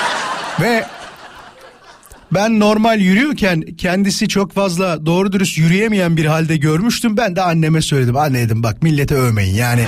Ve 0.60 0.84
ben 2.32 2.60
normal 2.60 3.00
yürüyorken 3.00 3.62
kendisi 3.78 4.28
çok 4.28 4.54
fazla 4.54 5.06
doğru 5.06 5.32
dürüst 5.32 5.58
yürüyemeyen 5.58 6.16
bir 6.16 6.24
halde 6.24 6.56
görmüştüm. 6.56 7.16
Ben 7.16 7.36
de 7.36 7.42
anneme 7.42 7.82
söyledim. 7.82 8.16
Anne 8.16 8.38
dedim 8.38 8.62
bak 8.62 8.82
millete 8.82 9.14
övmeyin 9.14 9.54
yani. 9.54 9.86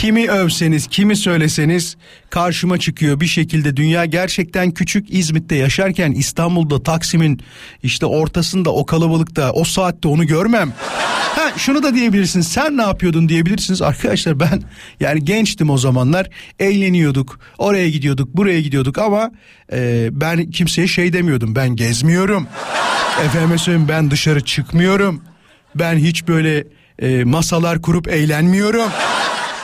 Kimi 0.00 0.30
övseniz, 0.30 0.86
kimi 0.86 1.16
söyleseniz 1.16 1.96
karşıma 2.30 2.78
çıkıyor 2.78 3.20
bir 3.20 3.26
şekilde. 3.26 3.76
Dünya 3.76 4.04
gerçekten 4.04 4.70
küçük. 4.70 5.14
İzmit'te 5.14 5.54
yaşarken 5.54 6.12
İstanbul'da 6.12 6.82
Taksim'in 6.82 7.40
işte 7.82 8.06
ortasında 8.06 8.70
o 8.70 8.86
kalabalıkta 8.86 9.52
o 9.52 9.64
saatte 9.64 10.08
onu 10.08 10.26
görmem. 10.26 10.72
Ha 11.36 11.52
şunu 11.56 11.82
da 11.82 11.94
diyebilirsiniz. 11.94 12.48
Sen 12.48 12.76
ne 12.76 12.82
yapıyordun 12.82 13.28
diyebilirsiniz. 13.28 13.82
Arkadaşlar 13.82 14.40
ben 14.40 14.62
yani 15.00 15.24
gençtim 15.24 15.70
o 15.70 15.78
zamanlar. 15.78 16.30
Eğleniyorduk. 16.58 17.40
Oraya 17.58 17.90
gidiyorduk, 17.90 18.36
buraya 18.36 18.60
gidiyorduk 18.60 18.98
ama 18.98 19.30
e, 19.72 20.08
ben 20.12 20.50
kimseye 20.50 20.88
şey 20.88 21.12
demiyordum. 21.12 21.54
Ben 21.54 21.76
gezmiyorum. 21.76 22.46
Efendime 23.24 23.58
söyleyeyim 23.58 23.88
ben 23.88 24.10
dışarı 24.10 24.44
çıkmıyorum. 24.44 25.22
Ben 25.74 25.96
hiç 25.98 26.28
böyle 26.28 26.64
e, 26.98 27.24
masalar 27.24 27.82
kurup 27.82 28.08
eğlenmiyorum. 28.08 28.90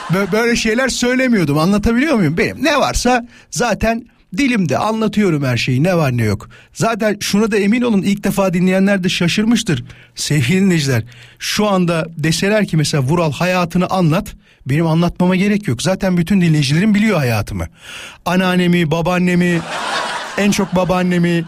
Bö- 0.09 0.31
Böyle 0.31 0.55
şeyler 0.55 0.89
söylemiyordum 0.89 1.57
anlatabiliyor 1.57 2.15
muyum? 2.15 2.37
Benim 2.37 2.63
ne 2.63 2.79
varsa 2.79 3.27
zaten 3.51 4.05
dilimde 4.37 4.77
anlatıyorum 4.77 5.43
her 5.43 5.57
şeyi 5.57 5.83
ne 5.83 5.95
var 5.97 6.17
ne 6.17 6.23
yok. 6.23 6.49
Zaten 6.73 7.17
şuna 7.19 7.51
da 7.51 7.57
emin 7.57 7.81
olun 7.81 8.01
ilk 8.01 8.23
defa 8.23 8.53
dinleyenler 8.53 9.03
de 9.03 9.09
şaşırmıştır. 9.09 9.83
Sevgili 10.15 10.61
dinleyiciler 10.61 11.03
şu 11.39 11.67
anda 11.67 12.05
deseler 12.17 12.65
ki 12.67 12.77
mesela 12.77 13.03
Vural 13.03 13.31
hayatını 13.31 13.87
anlat. 13.87 14.35
Benim 14.65 14.87
anlatmama 14.87 15.35
gerek 15.35 15.67
yok. 15.67 15.81
Zaten 15.81 16.17
bütün 16.17 16.41
dinleyicilerim 16.41 16.95
biliyor 16.95 17.17
hayatımı. 17.17 17.67
Anneannemi, 18.25 18.91
babaannemi, 18.91 19.61
en 20.37 20.51
çok 20.51 20.75
babaannemi, 20.75 21.45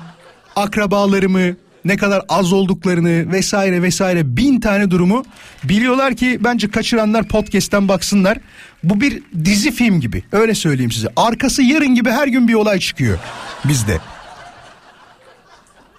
akrabalarımı, 0.55 1.55
ne 1.85 1.97
kadar 1.97 2.21
az 2.29 2.53
olduklarını 2.53 3.31
vesaire 3.31 3.81
vesaire 3.81 4.37
bin 4.37 4.59
tane 4.59 4.91
durumu 4.91 5.25
biliyorlar 5.63 6.15
ki 6.15 6.39
bence 6.43 6.71
kaçıranlar 6.71 7.27
podcast'ten 7.27 7.87
baksınlar. 7.87 8.37
Bu 8.83 9.01
bir 9.01 9.23
dizi 9.45 9.71
film 9.71 9.99
gibi 9.99 10.23
öyle 10.31 10.55
söyleyeyim 10.55 10.91
size. 10.91 11.07
Arkası 11.15 11.63
yarın 11.63 11.95
gibi 11.95 12.09
her 12.09 12.27
gün 12.27 12.47
bir 12.47 12.53
olay 12.53 12.79
çıkıyor 12.79 13.19
bizde. 13.65 13.99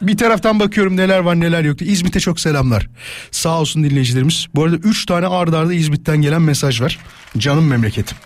Bir 0.02 0.16
taraftan 0.16 0.60
bakıyorum 0.60 0.96
neler 0.96 1.18
var 1.18 1.40
neler 1.40 1.64
yok. 1.64 1.82
İzmit'e 1.82 2.20
çok 2.20 2.40
selamlar. 2.40 2.88
Sağ 3.30 3.60
olsun 3.60 3.84
dinleyicilerimiz. 3.84 4.46
Bu 4.54 4.64
arada 4.64 4.76
3 4.76 5.06
tane 5.06 5.26
ardarda 5.26 5.58
arda 5.58 5.74
İzmit'ten 5.74 6.22
gelen 6.22 6.42
mesaj 6.42 6.80
var. 6.80 6.98
Canım 7.38 7.66
memleketim. 7.66 8.16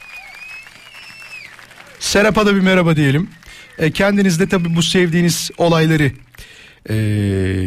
Serap'a 2.01 2.47
da 2.47 2.55
bir 2.55 2.61
merhaba 2.61 2.97
diyelim. 2.97 3.31
E, 3.79 3.91
kendiniz 3.91 4.41
de 4.41 4.49
tabii 4.49 4.77
bu 4.77 4.83
sevdiğiniz 4.83 5.51
olayları 5.59 6.13
e, 6.89 6.95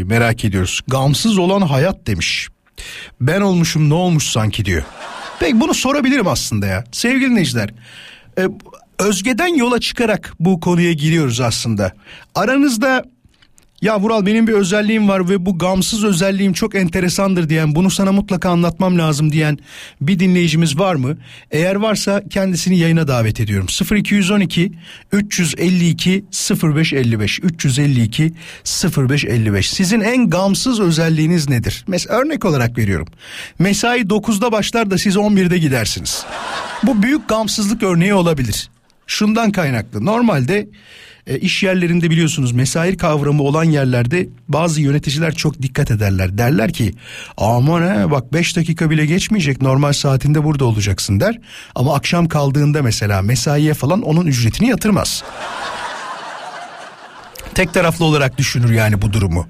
merak 0.05 0.45
ediyoruz. 0.45 0.81
Gamsız 0.87 1.37
olan 1.37 1.61
hayat 1.61 2.07
demiş. 2.07 2.47
Ben 3.21 3.41
olmuşum 3.41 3.89
ne 3.89 3.93
olmuş 3.93 4.23
sanki 4.23 4.65
diyor. 4.65 4.83
Peki 5.39 5.59
bunu 5.61 5.73
sorabilirim 5.73 6.27
aslında 6.27 6.67
ya. 6.67 6.83
Sevgili 6.91 7.29
dinleyiciler. 7.29 7.69
E, 8.37 8.47
Özge'den 8.99 9.55
yola 9.55 9.79
çıkarak 9.79 10.33
bu 10.39 10.59
konuya 10.59 10.93
giriyoruz 10.93 11.41
aslında. 11.41 11.91
Aranızda 12.35 13.03
ya 13.83 13.99
Vural 13.99 14.25
benim 14.25 14.47
bir 14.47 14.53
özelliğim 14.53 15.07
var 15.07 15.29
ve 15.29 15.45
bu 15.45 15.57
gamsız 15.57 16.03
özelliğim 16.03 16.53
çok 16.53 16.75
enteresandır 16.75 17.49
diyen 17.49 17.75
bunu 17.75 17.91
sana 17.91 18.11
mutlaka 18.11 18.49
anlatmam 18.49 18.97
lazım 18.97 19.31
diyen 19.31 19.57
bir 20.01 20.19
dinleyicimiz 20.19 20.79
var 20.79 20.95
mı? 20.95 21.17
Eğer 21.51 21.75
varsa 21.75 22.23
kendisini 22.29 22.77
yayına 22.77 23.07
davet 23.07 23.39
ediyorum. 23.39 23.67
0212 23.95 24.71
352 25.11 26.25
0555 26.63 27.39
352 27.39 28.33
0555 28.97 29.69
sizin 29.69 29.99
en 29.99 30.29
gamsız 30.29 30.79
özelliğiniz 30.79 31.49
nedir? 31.49 31.85
Mesela 31.87 32.19
örnek 32.19 32.45
olarak 32.45 32.77
veriyorum. 32.77 33.07
Mesai 33.59 34.01
9'da 34.01 34.51
başlar 34.51 34.91
da 34.91 34.97
siz 34.97 35.15
11'de 35.15 35.57
gidersiniz. 35.57 36.25
Bu 36.83 37.03
büyük 37.03 37.29
gamsızlık 37.29 37.83
örneği 37.83 38.13
olabilir. 38.13 38.69
Şundan 39.07 39.51
kaynaklı. 39.51 40.05
Normalde 40.05 40.67
e, 41.27 41.39
iş 41.39 41.63
yerlerinde 41.63 42.09
biliyorsunuz 42.09 42.51
mesai 42.51 42.97
kavramı 42.97 43.43
olan 43.43 43.63
yerlerde 43.63 44.29
bazı 44.47 44.81
yöneticiler 44.81 45.35
çok 45.35 45.61
dikkat 45.61 45.91
ederler. 45.91 46.37
Derler 46.37 46.73
ki 46.73 46.93
aman 47.37 47.81
he 47.81 48.11
bak 48.11 48.33
5 48.33 48.55
dakika 48.55 48.89
bile 48.89 49.05
geçmeyecek 49.05 49.61
normal 49.61 49.93
saatinde 49.93 50.43
burada 50.43 50.65
olacaksın 50.65 51.19
der. 51.19 51.39
Ama 51.75 51.95
akşam 51.95 52.27
kaldığında 52.27 52.81
mesela 52.81 53.21
mesaiye 53.21 53.73
falan 53.73 54.01
onun 54.01 54.25
ücretini 54.25 54.69
yatırmaz. 54.69 55.23
Tek 57.55 57.73
taraflı 57.73 58.05
olarak 58.05 58.37
düşünür 58.37 58.71
yani 58.71 59.01
bu 59.01 59.13
durumu. 59.13 59.47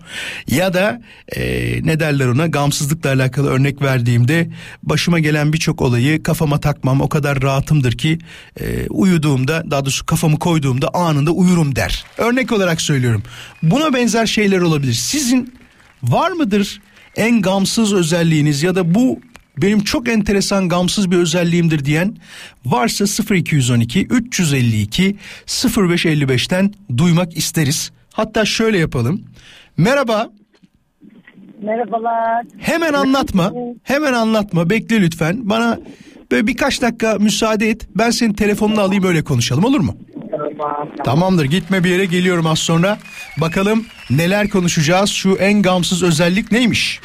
Ya 0.48 0.74
da 0.74 1.02
e, 1.36 1.42
ne 1.84 2.00
derler 2.00 2.28
ona 2.28 2.48
gamsızlıkla 2.48 3.10
alakalı 3.10 3.50
örnek 3.50 3.82
verdiğimde 3.82 4.50
başıma 4.84 5.20
gelen 5.20 5.54
birçok 5.54 5.82
olayı 5.82 6.24
kafama 6.24 6.60
takmam 6.60 7.02
o 7.02 7.10
kadar 7.10 7.42
rahatımdır 7.42 7.92
ki 7.92 8.20
e, 8.60 8.88
uyuduğumda 8.90 9.64
daha 9.72 9.86
doğrusu 9.86 10.06
kafamı 10.06 10.40
koyduğumda 10.40 10.90
anında 10.94 11.32
uyurum 11.32 11.76
der. 11.76 12.06
Örnek 12.18 12.52
olarak 12.52 12.82
söylüyorum. 12.82 13.24
Buna 13.64 13.94
benzer 13.94 14.26
şeyler 14.26 14.62
olabilir. 14.62 14.94
Sizin 14.94 15.54
var 16.04 16.32
mıdır 16.32 16.82
en 17.16 17.42
gamsız 17.42 17.94
özelliğiniz 17.94 18.64
ya 18.64 18.76
da 18.76 18.96
bu 18.96 19.20
benim 19.58 19.84
çok 19.84 20.10
enteresan 20.10 20.70
gamsız 20.70 21.12
bir 21.12 21.18
özelliğimdir 21.18 21.86
diyen 21.86 22.16
varsa 22.66 23.36
0212 23.36 24.06
352 24.06 25.16
0555'ten 25.48 26.74
duymak 26.98 27.38
isteriz. 27.38 27.92
Hatta 28.14 28.46
şöyle 28.46 28.78
yapalım. 28.78 29.22
Merhaba. 29.78 30.30
Merhabalar. 31.62 32.46
Hemen 32.58 32.94
anlatma. 32.94 33.52
Hemen 33.84 34.14
anlatma. 34.14 34.70
Bekle 34.70 35.02
lütfen. 35.02 35.50
Bana 35.50 35.80
böyle 36.32 36.48
birkaç 36.48 36.82
dakika 36.82 37.16
müsaade 37.20 37.70
et. 37.70 37.88
Ben 37.96 38.10
senin 38.10 38.34
telefonunu 38.34 38.82
alayım 38.82 39.04
öyle 39.04 39.24
konuşalım 39.24 39.64
olur 39.64 39.80
mu? 39.80 39.98
Tamam. 40.32 40.90
Tamamdır 41.06 41.46
gitme 41.46 41.84
bir 41.84 41.90
yere 41.90 42.06
geliyorum 42.06 42.46
az 42.46 42.60
sonra. 42.60 42.98
Bakalım 43.38 43.86
neler 44.10 44.50
konuşacağız. 44.50 45.10
Şu 45.10 45.36
en 45.36 45.62
gamsız 45.62 46.04
özellik 46.04 46.52
neymiş? 46.52 47.00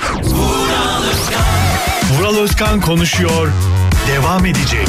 Vural 2.29 2.41
Özkan 2.43 2.81
konuşuyor. 2.81 3.49
Devam 4.09 4.47
edecek. 4.47 4.89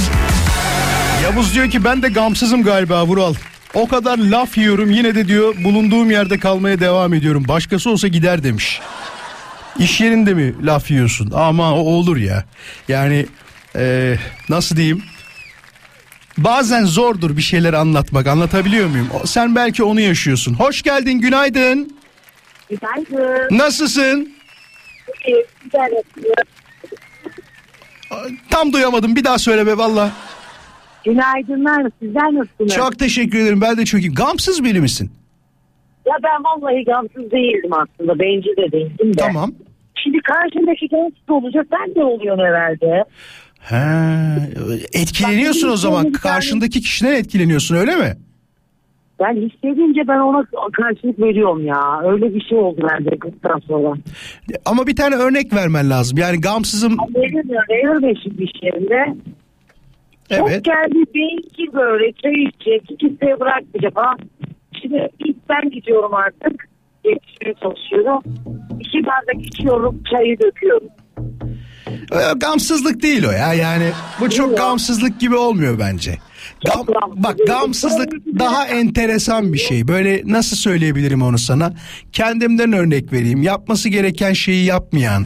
Yavuz 1.23 1.53
diyor 1.55 1.69
ki 1.69 1.83
ben 1.83 2.01
de 2.01 2.09
gamsızım 2.09 2.63
galiba 2.63 3.05
Vural. 3.05 3.33
O 3.73 3.87
kadar 3.87 4.17
laf 4.17 4.57
yiyorum 4.57 4.91
yine 4.91 5.15
de 5.15 5.27
diyor 5.27 5.55
bulunduğum 5.63 6.11
yerde 6.11 6.39
kalmaya 6.39 6.79
devam 6.79 7.13
ediyorum. 7.13 7.45
Başkası 7.47 7.89
olsa 7.89 8.07
gider 8.07 8.43
demiş. 8.43 8.81
İş 9.79 10.01
yerinde 10.01 10.33
mi 10.33 10.65
laf 10.65 10.91
yiyorsun? 10.91 11.31
Ama 11.35 11.73
o 11.75 11.79
olur 11.79 12.17
ya. 12.17 12.45
Yani 12.87 13.25
eee, 13.75 14.19
nasıl 14.49 14.75
diyeyim? 14.75 15.03
Bazen 16.37 16.85
zordur 16.85 17.37
bir 17.37 17.41
şeyler 17.41 17.73
anlatmak. 17.73 18.27
Anlatabiliyor 18.27 18.87
muyum? 18.87 19.07
Sen 19.25 19.55
belki 19.55 19.83
onu 19.83 20.01
yaşıyorsun. 20.01 20.53
Hoş 20.53 20.81
geldin, 20.81 21.19
günaydın. 21.19 21.97
Günaydın. 22.69 23.57
Nasılsın? 23.57 24.33
İyi, 25.27 25.45
güzel. 25.63 25.89
Tam 28.49 28.74
duyamadım. 28.74 29.15
Bir 29.15 29.24
daha 29.24 29.38
söyle 29.38 29.67
be 29.67 29.78
valla. 29.78 30.11
Günaydınlar. 31.05 31.91
Sizler 32.01 32.34
nasılsınız? 32.34 32.74
Çok 32.76 32.99
teşekkür 32.99 33.39
ederim. 33.39 33.61
Ben 33.61 33.78
de 33.78 33.86
çok 33.86 34.01
iyi. 34.01 34.13
Gamsız 34.13 34.63
biri 34.63 34.82
misin? 34.82 35.11
Ya 36.07 36.13
ben 36.24 36.43
vallahi 36.43 36.84
gamsız 36.84 37.32
değildim 37.32 37.72
aslında. 37.74 38.20
Bencil 38.20 38.57
de 38.57 38.72
değildim 38.72 39.13
de. 39.13 39.17
Tamam. 39.22 39.51
Şimdi 40.03 40.17
karşımdaki 40.20 40.88
gamsız 40.88 41.30
olacak. 41.30 41.67
Ben 41.72 41.95
de 41.95 42.03
oluyorum 42.03 42.39
herhalde. 42.45 43.03
He, 43.59 44.99
etkileniyorsun 45.01 45.70
o 45.70 45.76
zaman. 45.78 46.11
Karşındaki 46.11 46.82
kişiden 46.82 47.11
etkileniyorsun 47.11 47.76
öyle 47.76 47.95
mi? 47.95 48.17
Ben 49.20 49.36
hissedince 49.36 50.07
ben 50.07 50.20
ona 50.20 50.45
karşılık 50.74 51.20
veriyorum 51.20 51.65
ya. 51.65 52.01
Öyle 52.03 52.34
bir 52.36 52.41
şey 52.41 52.57
oldu 52.57 52.88
bende 52.91 53.17
kızdan 53.20 53.59
sonra. 53.67 53.95
Ama 54.65 54.88
bir 54.88 54.95
tane 54.95 55.15
örnek 55.15 55.53
vermen 55.53 55.89
lazım. 55.89 56.17
Yani 56.17 56.41
gamsızım 56.41 56.97
Benim 57.15 57.38
öyle 57.38 57.88
örneğin 57.88 58.38
iş 58.38 58.63
yerinde. 58.63 59.15
Evet. 60.30 60.39
Çok 60.39 60.65
geldi 60.65 61.03
belki 61.15 61.74
böyle 61.74 62.11
çay 62.11 62.34
içecek. 62.34 63.01
De 63.22 63.39
bırakmayacak 63.39 63.93
ha. 63.95 64.15
Şimdi 64.82 65.09
ilk 65.20 65.49
ben 65.49 65.70
gidiyorum 65.70 66.13
artık. 66.13 66.70
Yetişmeye 67.05 67.53
çalışıyorum. 67.53 68.20
İki 68.80 69.05
bardak 69.05 69.45
içiyorum 69.45 70.03
çayı 70.11 70.39
döküyorum. 70.39 70.88
e, 71.88 72.17
gamsızlık 72.38 73.01
değil 73.01 73.26
o 73.28 73.32
ya. 73.32 73.53
Yani 73.53 73.89
bu 74.20 74.30
çok 74.30 74.57
gamsızlık 74.57 75.20
gibi 75.20 75.36
olmuyor 75.36 75.80
bence. 75.80 76.11
Gam, 76.66 76.86
bak 77.16 77.38
gamsızlık 77.47 78.14
daha 78.39 78.68
enteresan 78.68 79.53
bir 79.53 79.57
şey. 79.57 79.88
Böyle 79.88 80.22
nasıl 80.26 80.55
söyleyebilirim 80.55 81.22
onu 81.22 81.38
sana? 81.38 81.74
Kendimden 82.12 82.74
örnek 82.74 83.14
vereyim. 83.14 83.43
Yapması 83.43 83.89
gereken 83.89 84.34
şeyi 84.34 84.66
yapmayan. 84.66 85.26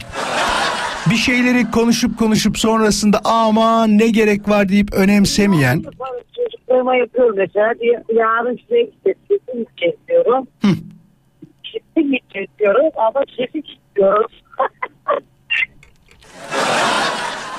Bir 1.10 1.16
şeyleri 1.16 1.70
konuşup 1.70 2.18
konuşup 2.18 2.58
sonrasında 2.58 3.20
aman 3.24 3.98
ne 3.98 4.08
gerek 4.08 4.48
var 4.48 4.68
deyip 4.68 4.94
önemsemeyen. 4.94 5.84
Çocuklarıma 6.36 6.96
yapıyorum 6.96 7.36
mesela. 7.36 7.74
Yarın 8.14 8.56
size 8.62 8.82
gideceğim. 8.82 9.66
gideceğiz 9.68 9.94
diyorum. 10.08 10.46
Şimdi 11.62 12.10
gideceğiz 12.10 12.48
diyorum 12.58 12.90
ama 12.96 13.20
şefi 13.36 13.58
istiyorum. 13.58 14.26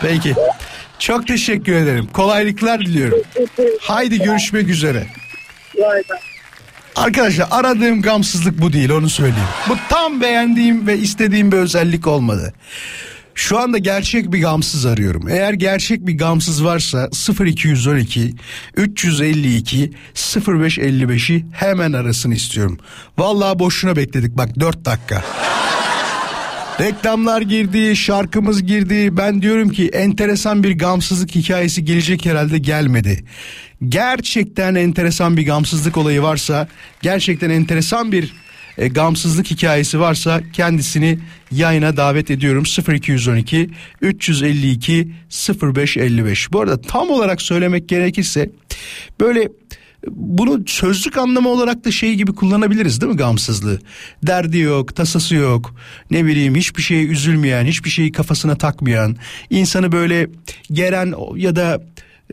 Peki. 0.01 0.35
Çok 1.05 1.27
teşekkür 1.27 1.73
ederim. 1.73 2.07
Kolaylıklar 2.13 2.79
diliyorum. 2.79 3.19
Haydi 3.79 4.19
görüşmek 4.19 4.69
üzere. 4.69 5.07
Arkadaşlar 6.95 7.47
aradığım 7.51 8.01
gamsızlık 8.01 8.61
bu 8.61 8.73
değil 8.73 8.89
onu 8.89 9.09
söyleyeyim. 9.09 9.47
Bu 9.69 9.77
tam 9.89 10.21
beğendiğim 10.21 10.87
ve 10.87 10.97
istediğim 10.97 11.51
bir 11.51 11.57
özellik 11.57 12.07
olmadı. 12.07 12.53
Şu 13.35 13.59
anda 13.59 13.77
gerçek 13.77 14.31
bir 14.31 14.41
gamsız 14.41 14.85
arıyorum. 14.85 15.29
Eğer 15.29 15.53
gerçek 15.53 16.07
bir 16.07 16.17
gamsız 16.17 16.65
varsa 16.65 17.09
0212 17.45 18.33
352 18.75 19.91
0555'i 20.15 21.45
hemen 21.51 21.93
arasını 21.93 22.35
istiyorum. 22.35 22.79
Vallahi 23.17 23.59
boşuna 23.59 23.95
bekledik 23.95 24.37
bak 24.37 24.59
4 24.59 24.85
dakika. 24.85 25.23
Reklamlar 26.79 27.41
girdi, 27.41 27.95
şarkımız 27.95 28.63
girdi. 28.63 29.17
Ben 29.17 29.41
diyorum 29.41 29.69
ki 29.69 29.87
enteresan 29.87 30.63
bir 30.63 30.77
gamsızlık 30.77 31.35
hikayesi 31.35 31.85
gelecek 31.85 32.25
herhalde 32.25 32.57
gelmedi. 32.57 33.23
Gerçekten 33.89 34.75
enteresan 34.75 35.37
bir 35.37 35.45
gamsızlık 35.45 35.97
olayı 35.97 36.21
varsa, 36.21 36.67
gerçekten 37.01 37.49
enteresan 37.49 38.11
bir 38.11 38.33
e, 38.77 38.87
gamsızlık 38.87 39.51
hikayesi 39.51 39.99
varsa 39.99 40.41
kendisini 40.53 41.19
yayına 41.51 41.97
davet 41.97 42.31
ediyorum 42.31 42.63
0212 42.93 43.69
352 44.01 45.11
0555. 45.61 46.53
Bu 46.53 46.61
arada 46.61 46.81
tam 46.81 47.09
olarak 47.09 47.41
söylemek 47.41 47.89
gerekirse 47.89 48.49
böyle 49.19 49.49
bunu 50.11 50.63
sözlük 50.65 51.17
anlamı 51.17 51.49
olarak 51.49 51.85
da 51.85 51.91
şey 51.91 52.15
gibi 52.15 52.33
kullanabiliriz 52.35 53.01
değil 53.01 53.11
mi 53.11 53.17
gamsızlığı? 53.17 53.79
Derdi 54.23 54.57
yok, 54.57 54.95
tasası 54.95 55.35
yok. 55.35 55.75
Ne 56.11 56.25
bileyim 56.25 56.55
hiçbir 56.55 56.81
şeye 56.81 57.03
üzülmeyen, 57.03 57.65
hiçbir 57.65 57.89
şeyi 57.89 58.11
kafasına 58.11 58.55
takmayan, 58.55 59.15
insanı 59.49 59.91
böyle 59.91 60.29
geren 60.71 61.13
ya 61.35 61.55
da 61.55 61.81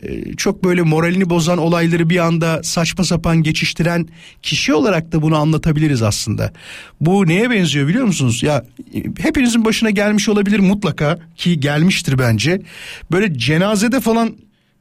e, 0.01 0.33
çok 0.33 0.63
böyle 0.63 0.81
moralini 0.81 1.29
bozan 1.29 1.57
olayları 1.57 2.09
bir 2.09 2.17
anda 2.17 2.63
saçma 2.63 3.03
sapan 3.03 3.43
geçiştiren 3.43 4.07
kişi 4.41 4.73
olarak 4.73 5.11
da 5.11 5.21
bunu 5.21 5.35
anlatabiliriz 5.35 6.01
aslında. 6.01 6.53
Bu 7.01 7.27
neye 7.27 7.49
benziyor 7.49 7.87
biliyor 7.87 8.05
musunuz? 8.05 8.43
Ya 8.43 8.65
e, 8.95 9.03
hepinizin 9.19 9.65
başına 9.65 9.89
gelmiş 9.89 10.29
olabilir 10.29 10.59
mutlaka 10.59 11.19
ki 11.35 11.59
gelmiştir 11.59 12.19
bence. 12.19 12.61
Böyle 13.11 13.37
cenazede 13.37 13.99
falan 13.99 14.35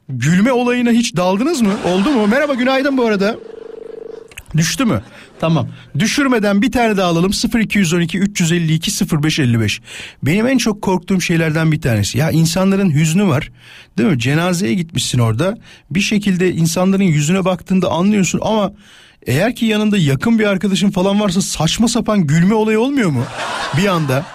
gülme 0.08 0.52
olayına 0.52 0.90
hiç 0.90 1.16
daldınız 1.16 1.60
mı? 1.60 1.72
Oldu 1.86 2.10
mu? 2.10 2.26
Merhaba 2.26 2.54
günaydın 2.54 2.98
bu 2.98 3.06
arada. 3.06 3.36
Düştü 4.56 4.84
mü? 4.84 5.02
Tamam. 5.40 5.68
Düşürmeden 5.98 6.62
bir 6.62 6.72
tane 6.72 6.96
daha 6.96 7.08
alalım. 7.08 7.32
0212 7.60 8.18
352 8.18 8.90
0555. 9.22 9.80
Benim 10.22 10.46
en 10.46 10.58
çok 10.58 10.82
korktuğum 10.82 11.20
şeylerden 11.20 11.72
bir 11.72 11.80
tanesi. 11.80 12.18
Ya 12.18 12.30
insanların 12.30 12.90
hüznü 12.90 13.26
var. 13.26 13.50
Değil 13.98 14.08
mi? 14.08 14.18
Cenazeye 14.18 14.74
gitmişsin 14.74 15.18
orada. 15.18 15.58
Bir 15.90 16.00
şekilde 16.00 16.52
insanların 16.52 17.04
yüzüne 17.04 17.44
baktığında 17.44 17.90
anlıyorsun 17.90 18.40
ama 18.42 18.72
eğer 19.26 19.56
ki 19.56 19.66
yanında 19.66 19.98
yakın 19.98 20.38
bir 20.38 20.46
arkadaşın 20.46 20.90
falan 20.90 21.20
varsa 21.20 21.42
saçma 21.42 21.88
sapan 21.88 22.26
gülme 22.26 22.54
olayı 22.54 22.80
olmuyor 22.80 23.10
mu? 23.10 23.24
Bir 23.76 23.86
anda. 23.86 24.26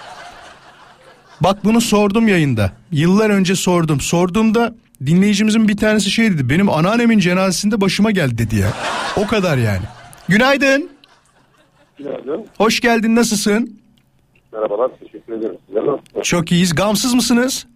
Bak 1.40 1.64
bunu 1.64 1.80
sordum 1.80 2.28
yayında. 2.28 2.72
Yıllar 2.92 3.30
önce 3.30 3.56
sordum. 3.56 4.00
Sorduğumda 4.00 4.74
dinleyicimizin 5.06 5.68
bir 5.68 5.76
tanesi 5.76 6.10
şey 6.10 6.32
dedi. 6.32 6.48
Benim 6.48 6.70
anneannemin 6.70 7.18
cenazesinde 7.18 7.80
başıma 7.80 8.10
geldi 8.10 8.38
dedi 8.38 8.56
ya. 8.56 8.68
O 9.16 9.26
kadar 9.26 9.58
yani. 9.58 9.82
Günaydın. 10.28 10.90
Günaydın. 11.98 12.46
Hoş 12.58 12.80
geldin 12.80 13.16
nasılsın? 13.16 13.80
Merhabalar. 14.52 14.90
Teşekkür 15.00 15.32
ederim. 15.32 15.56
Size 15.66 15.78
nasılsınız? 15.80 16.24
Çok 16.24 16.52
iyiyiz. 16.52 16.74
Gamsız 16.74 17.14
mısınız? 17.14 17.66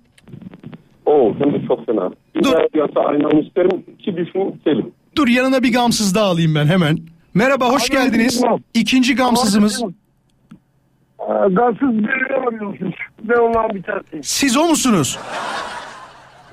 Oo, 1.07 1.35
de 1.35 1.67
çok 1.69 1.87
fena. 1.87 2.11
Bir 2.35 2.45
daha 2.45 2.55
yasa 2.75 3.01
aynı 3.01 3.41
isterim. 3.47 3.85
İki 3.99 4.17
düşün 4.17 4.61
Selim. 4.65 4.93
Dur 5.17 5.29
yanına 5.29 5.63
bir 5.63 5.73
gamsız 5.73 6.15
daha 6.15 6.25
alayım 6.25 6.55
ben 6.55 6.67
hemen. 6.67 6.99
Merhaba 7.35 7.71
hoş 7.73 7.89
geldiniz. 7.91 8.43
İkinci 8.75 9.15
gamsızımız. 9.17 9.83
Gansız 11.51 11.89
birini 11.89 12.49
arıyorsunuz. 12.49 12.95
Ben 13.23 13.35
ondan 13.39 13.75
bir 13.75 13.83
tanesiyim. 13.83 14.23
Siz 14.25 14.57
o 14.57 14.65
musunuz? 14.67 15.19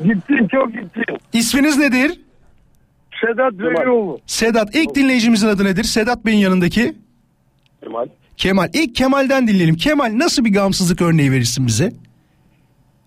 Gittim 0.04 0.47
çok 0.52 0.74
gittim. 0.74 1.04
İsminiz 1.34 1.78
nedir? 1.78 2.20
Sedat 3.26 3.54
Velioğlu. 3.54 4.20
Sedat. 4.26 4.76
İlk 4.76 4.95
dinleyicimizin 4.95 5.47
adı 5.47 5.64
nedir? 5.66 5.84
Sedat 5.84 6.26
Bey'in 6.26 6.38
yanındaki. 6.38 6.95
Kemal. 7.84 8.08
Kemal. 8.38 8.70
İlk 8.74 8.95
Kemal'den 8.95 9.47
dinleyelim. 9.47 9.76
Kemal 9.76 10.12
nasıl 10.18 10.45
bir 10.45 10.54
gamsızlık 10.54 11.02
örneği 11.02 11.32
verirsin 11.32 11.68
bize? 11.68 11.91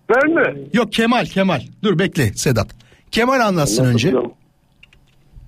Ben 0.09 0.31
mi? 0.31 0.61
Yok 0.73 0.93
Kemal 0.93 1.25
Kemal. 1.25 1.61
Dur 1.83 1.99
bekle 1.99 2.33
Sedat. 2.33 2.67
Kemal 3.11 3.39
anlatsın 3.39 3.85
önce. 3.85 4.13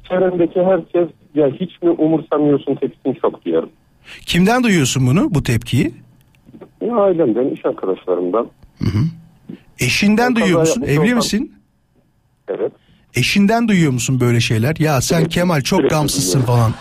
Çevremdeki 0.10 0.60
herkes 0.64 1.08
ya 1.36 1.48
hiç 1.48 1.82
mi 1.82 1.90
umursamıyorsun 1.90 2.76
tepkisini 2.76 3.16
çok 3.22 3.46
duyarım. 3.46 3.70
Kimden 4.26 4.64
duyuyorsun 4.64 5.08
bunu 5.08 5.28
bu 5.36 5.44
tepkiyi? 5.44 5.94
Ya 6.82 6.96
ailemden, 6.96 7.50
iş 7.50 7.66
arkadaşlarımdan. 7.66 8.48
Eşinden 9.80 10.36
Ben 10.36 10.42
duyuyor 10.42 10.60
musun? 10.60 10.82
Evli 10.82 11.00
olsam- 11.00 11.16
misin? 11.16 11.54
Evet. 12.48 12.72
Eşinden 13.16 13.68
duyuyor 13.68 13.92
musun 13.92 14.20
böyle 14.20 14.40
şeyler? 14.40 14.76
Ya 14.80 15.02
sen 15.02 15.26
Kemal 15.26 15.62
çok 15.62 15.78
Sürekli 15.80 15.94
gamsızsın 15.96 16.40
duyuyorum. 16.42 16.56
falan. 16.56 16.74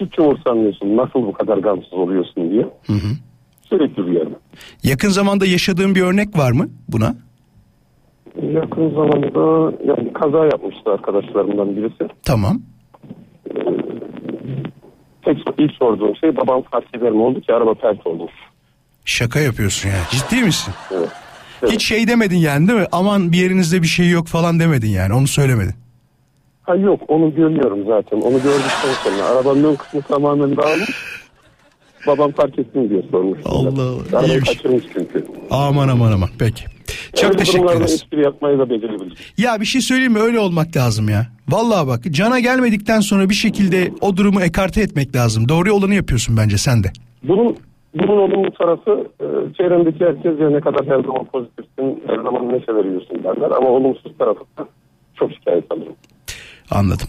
Hiç 0.00 0.18
umursamıyorsun. 0.18 0.96
Nasıl 0.96 1.14
bu 1.22 1.32
kadar 1.32 1.58
gamsız 1.58 1.92
oluyorsun 1.92 2.50
diye. 2.50 2.66
Sürekli 3.68 3.96
duyarım. 4.06 4.34
Yakın 4.82 5.08
zamanda 5.08 5.46
yaşadığın 5.46 5.94
bir 5.94 6.02
örnek 6.02 6.38
var 6.38 6.52
mı 6.52 6.68
buna? 6.88 7.14
Yakın 8.42 8.90
zamanda 8.90 9.72
yani 9.86 10.12
kaza 10.12 10.44
yapmıştı 10.46 10.90
arkadaşlarımdan 10.92 11.76
birisi. 11.76 12.08
Tamam. 12.22 12.62
Tek 15.24 15.38
ilk 15.58 15.72
sorduğum 15.72 16.16
şey 16.16 16.36
babam 16.36 16.62
fark 16.62 16.96
eder 16.96 17.10
mi 17.12 17.22
oldu 17.22 17.40
ki 17.40 17.54
araba 17.54 17.74
pert 17.74 18.06
olmuş. 18.06 18.32
Şaka 19.04 19.40
yapıyorsun 19.40 19.88
ya. 19.88 19.94
Ciddi 20.10 20.42
misin? 20.42 20.74
Evet. 20.90 21.08
Hiç 21.66 21.84
şey 21.86 22.08
demedin 22.08 22.36
yani 22.36 22.68
değil 22.68 22.78
mi? 22.78 22.86
Aman 22.92 23.32
bir 23.32 23.38
yerinizde 23.38 23.82
bir 23.82 23.86
şey 23.86 24.08
yok 24.10 24.26
falan 24.26 24.60
demedin 24.60 24.88
yani. 24.88 25.14
Onu 25.14 25.26
söylemedin. 25.26 25.74
Ha 26.62 26.74
yok 26.76 27.00
onu 27.08 27.34
görüyorum 27.34 27.78
zaten. 27.86 28.16
Onu 28.20 28.42
gördükten 28.42 28.92
sonra 29.04 29.24
arabanın 29.24 29.64
ön 29.64 29.74
kısmı 29.74 30.02
tamamen 30.02 30.56
dağılmış. 30.56 30.90
Babam 32.06 32.32
fark 32.32 32.58
etsin 32.58 32.90
diye 32.90 33.02
sormuş. 33.10 33.38
Allah 33.44 33.68
Allah, 33.82 34.02
Arabayı 34.12 34.32
iyiymiş. 34.32 34.48
kaçırmış 34.48 34.84
çünkü. 34.92 35.26
Aman 35.50 35.88
aman 35.88 36.12
aman. 36.12 36.28
Peki. 36.38 36.64
Çok 37.16 37.24
Öyle 37.24 37.36
teşekkür 37.38 37.58
durumlarda 37.58 37.78
ederiz. 37.84 37.94
espri 37.94 38.22
yapmayı 38.22 38.58
da 38.58 38.70
becerebilir. 38.70 39.32
Ya 39.38 39.60
bir 39.60 39.66
şey 39.66 39.80
söyleyeyim 39.80 40.12
mi? 40.12 40.18
Öyle 40.18 40.38
olmak 40.38 40.76
lazım 40.76 41.08
ya. 41.08 41.26
Vallahi 41.48 41.86
bak 41.86 42.04
cana 42.10 42.38
gelmedikten 42.40 43.00
sonra 43.00 43.28
bir 43.30 43.34
şekilde 43.34 43.92
o 44.00 44.16
durumu 44.16 44.40
ekarte 44.40 44.80
etmek 44.80 45.16
lazım. 45.16 45.48
Doğru 45.48 45.72
olanı 45.72 45.94
yapıyorsun 45.94 46.36
bence 46.36 46.58
sen 46.58 46.84
de. 46.84 46.92
Bunun 47.22 47.56
bunun 47.94 48.18
olumlu 48.18 48.50
tarafı 48.50 49.08
e, 49.20 49.26
çevremdeki 49.56 50.04
herkes 50.04 50.40
ya 50.40 50.50
ne 50.50 50.60
kadar 50.60 50.86
her 50.86 51.02
zaman 51.02 51.24
pozitifsin, 51.24 52.02
her 52.06 52.16
zaman 52.16 52.48
neşe 52.48 52.74
veriyorsun 52.74 53.24
derler. 53.24 53.50
Ama 53.56 53.68
olumsuz 53.68 54.18
tarafı 54.18 54.40
da 54.58 54.68
çok 55.18 55.32
şikayet 55.32 55.72
alırım. 55.72 55.96
Anladım. 56.70 57.08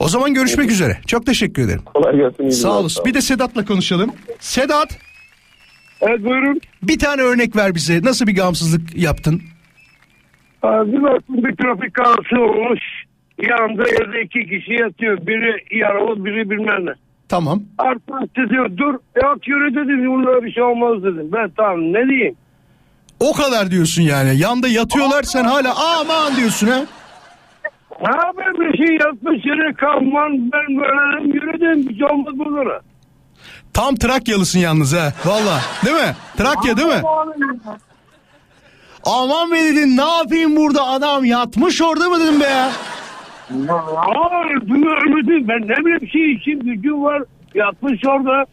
O 0.00 0.08
zaman 0.08 0.34
görüşmek 0.34 0.70
üzere. 0.70 0.96
Çok 1.06 1.26
teşekkür 1.26 1.62
ederim. 1.64 1.82
Kolay 1.94 2.16
gelsin. 2.16 2.42
iyi 2.42 2.52
Sağ 2.52 2.78
olasın. 2.80 3.04
Bir 3.04 3.14
de 3.14 3.20
Sedat'la 3.20 3.64
konuşalım. 3.64 4.10
Sedat. 4.38 4.98
Evet 6.00 6.24
buyurun. 6.24 6.60
Bir 6.82 6.98
tane 6.98 7.22
örnek 7.22 7.56
ver 7.56 7.74
bize. 7.74 8.02
Nasıl 8.02 8.26
bir 8.26 8.36
gamsızlık 8.36 8.96
yaptın? 8.96 9.42
Aa, 10.62 10.86
Bir 10.86 11.02
baktım 11.02 11.36
bir 11.44 11.56
trafik 11.56 11.94
kazası 11.94 12.40
olmuş. 12.40 12.80
Yanında 13.42 13.82
evde 13.88 14.22
iki 14.22 14.46
kişi 14.46 14.72
yatıyor. 14.72 15.26
Biri 15.26 15.78
yaralı 15.78 16.24
biri 16.24 16.50
bilmem 16.50 16.86
ne. 16.86 16.92
Tamam. 17.34 17.62
Artık 17.78 18.50
diyor 18.50 18.70
dur. 18.76 18.94
Yok 19.22 19.48
yürü 19.48 19.74
dedim. 19.74 20.12
Bunlara 20.12 20.42
bir 20.44 20.52
şey 20.52 20.62
olmaz 20.62 21.02
dedim. 21.02 21.28
Ben 21.32 21.50
tamam 21.56 21.80
ne 21.80 22.08
diyeyim. 22.08 22.36
O 23.20 23.32
kadar 23.32 23.70
diyorsun 23.70 24.02
yani. 24.02 24.36
Yanda 24.36 24.68
yatıyorlar 24.68 25.22
sen 25.22 25.44
hala 25.44 25.74
aman 26.00 26.36
diyorsun 26.36 26.66
ha. 26.66 26.80
Ne 28.00 28.16
yapayım 28.16 28.54
bir 28.72 28.86
şey 28.86 28.96
yatmış 28.96 29.46
yere 29.46 29.74
kalman 29.74 30.32
ben 30.52 30.76
böyle 30.76 31.34
yürüdüm. 31.34 31.88
Bir 31.88 31.98
şey 31.98 32.06
olmaz 32.06 32.34
bunlara. 32.38 32.80
Tam 33.72 33.94
Trakyalısın 33.94 34.58
yalnız 34.58 34.92
ha. 34.94 35.12
Valla. 35.24 35.60
Değil 35.84 35.96
mi? 35.96 36.14
Trakya 36.36 36.76
değil 36.76 36.88
mi? 36.88 37.02
Aman 39.04 39.50
be 39.50 39.56
dedin 39.56 39.96
ne 39.96 40.16
yapayım 40.18 40.56
burada 40.56 40.86
adam 40.86 41.24
yatmış 41.24 41.82
orada 41.82 42.08
mı 42.08 42.20
dedim 42.20 42.40
be 42.40 42.44
ya. 42.44 42.70
Hayır 43.48 44.68
bunu 44.68 44.86
ölmedi. 44.90 45.48
Ben 45.48 45.60
ne 45.68 45.76
bileyim 45.84 46.08
şey 46.12 46.32
için 46.32 46.60
gücüm 46.60 47.04
var. 47.04 47.22
Yatmış 47.54 48.00
orada. 48.06 48.46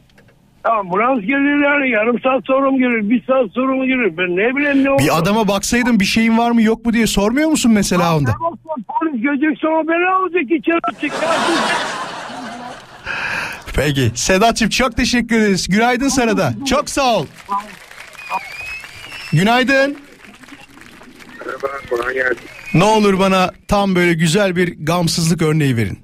Ambulans 0.64 1.20
gelir 1.20 1.64
yani 1.64 1.90
yarım 1.90 2.20
saat 2.20 2.46
sonra 2.46 2.72
mı 2.72 2.78
gelir? 2.78 3.10
Bir 3.10 3.24
saat 3.26 3.52
sonra 3.52 3.76
mı 3.76 3.86
gelir? 3.86 4.18
Ben 4.18 4.38
ne 4.38 4.56
bileyim 4.56 4.84
ne 4.84 4.90
oldu? 4.90 5.04
Bir 5.04 5.18
adama 5.18 5.48
baksaydın 5.48 6.00
bir 6.00 6.06
şeyin 6.06 6.38
var 6.38 6.52
mı 6.52 6.62
yok 6.62 6.86
mu 6.86 6.94
diye 6.94 7.08
sormuyor 7.08 7.50
musun 7.50 7.72
mesela 7.72 8.18
onda? 8.18 8.32
Polis 8.88 9.22
gelecek 9.22 9.58
sonra 9.58 9.88
beni 9.88 10.10
alacak 10.10 10.52
içeri 10.52 10.80
atacak. 10.84 11.12
Peki. 13.76 14.12
Sedat'cığım 14.16 14.70
çok 14.70 14.98
teşekkür 14.98 15.36
ederiz. 15.36 15.68
Günaydın 15.70 16.08
sana 16.10 16.38
da. 16.38 16.54
Çok 16.70 16.90
sağ 16.90 17.18
ol. 17.18 17.26
Günaydın. 19.34 19.98
Kolay 21.90 22.14
gelsin. 22.14 22.61
Ne 22.74 22.84
olur 22.84 23.20
bana 23.20 23.52
tam 23.68 23.96
böyle 23.96 24.14
güzel 24.14 24.56
bir 24.56 24.86
gamsızlık 24.86 25.42
örneği 25.42 25.78
verin. 25.78 26.00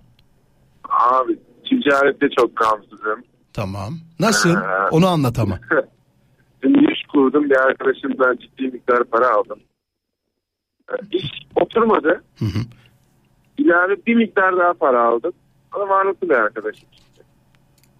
Abi 0.89 1.39
ticarette 1.69 2.27
çok 2.39 2.55
gamsızım. 2.57 3.23
Tamam. 3.53 3.93
Nasıl? 4.19 4.49
Ee, 4.55 4.89
Onu 4.91 5.07
anlat 5.07 5.39
ama. 5.39 5.59
Şimdi 6.63 6.91
iş 6.91 7.03
kurdum 7.13 7.49
bir 7.49 7.57
arkadaşımdan 7.57 8.37
ciddi 8.37 8.63
miktar 8.67 9.03
para 9.03 9.29
aldım. 9.35 9.59
Ee, 10.91 10.95
İş 11.11 11.25
oturmadı. 11.55 12.23
İlave 13.57 13.95
bir 14.07 14.15
miktar 14.15 14.57
daha 14.57 14.73
para 14.73 15.03
aldım. 15.03 15.33
Ama 15.71 15.89
varlıklı 15.89 16.29
bir 16.29 16.35
arkadaşım. 16.35 16.89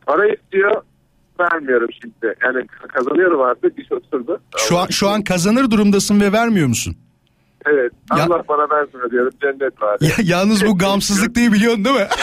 Para 0.05 0.27
istiyor 0.33 0.81
vermiyorum 1.39 1.89
şimdi. 2.01 2.35
Yani 2.43 2.67
kazanıyorum 2.93 3.41
artık 3.41 3.79
iş 3.79 3.91
oturdu. 3.91 4.39
Şu 4.57 4.77
an 4.77 4.87
şu 4.87 5.09
an 5.09 5.23
kazanır 5.23 5.71
durumdasın 5.71 6.21
ve 6.21 6.31
vermiyor 6.31 6.67
musun? 6.67 6.95
Evet 7.71 7.91
Ya- 8.17 8.23
Allah 8.25 8.43
bana 8.49 8.69
versin 8.69 9.11
diyorum 9.11 9.31
cennet 9.41 9.81
var. 9.81 9.97
Ya, 10.01 10.09
yalnız 10.23 10.65
bu 10.65 10.77
gamsızlık 10.77 11.35
değil 11.35 11.51
biliyorsun 11.53 11.85
değil 11.85 11.95
mi? 11.95 12.07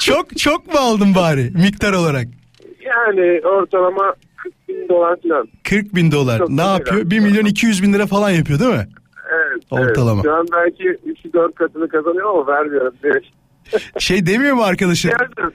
çok 0.00 0.38
çok 0.38 0.66
mu 0.74 0.80
aldın 0.80 1.14
bari 1.14 1.50
miktar 1.50 1.92
olarak? 1.92 2.26
Yani 2.84 3.40
ortalama 3.46 4.14
40 4.36 4.68
bin 4.68 4.88
dolar 4.88 5.16
falan. 5.22 5.48
40 5.64 5.94
bin 5.94 6.12
dolar. 6.12 6.38
Çok 6.38 6.48
ne 6.48 6.62
yapıyor? 6.62 7.10
1 7.10 7.18
milyon 7.20 7.44
200 7.44 7.82
bin 7.82 7.92
lira 7.92 8.06
falan 8.06 8.30
yapıyor 8.30 8.58
değil 8.60 8.74
mi? 8.74 8.88
Evet, 9.32 9.62
Ortalama. 9.70 10.12
evet. 10.14 10.24
Şu 10.24 10.32
an 10.34 10.46
belki 10.52 10.84
3-4 10.84 11.52
katını 11.54 11.88
kazanıyorum 11.88 12.30
ama 12.30 12.46
vermiyorum. 12.46 12.94
Şey 13.98 14.26
demiyor 14.26 14.54
mu 14.56 14.62
arkadaşın? 14.62 15.10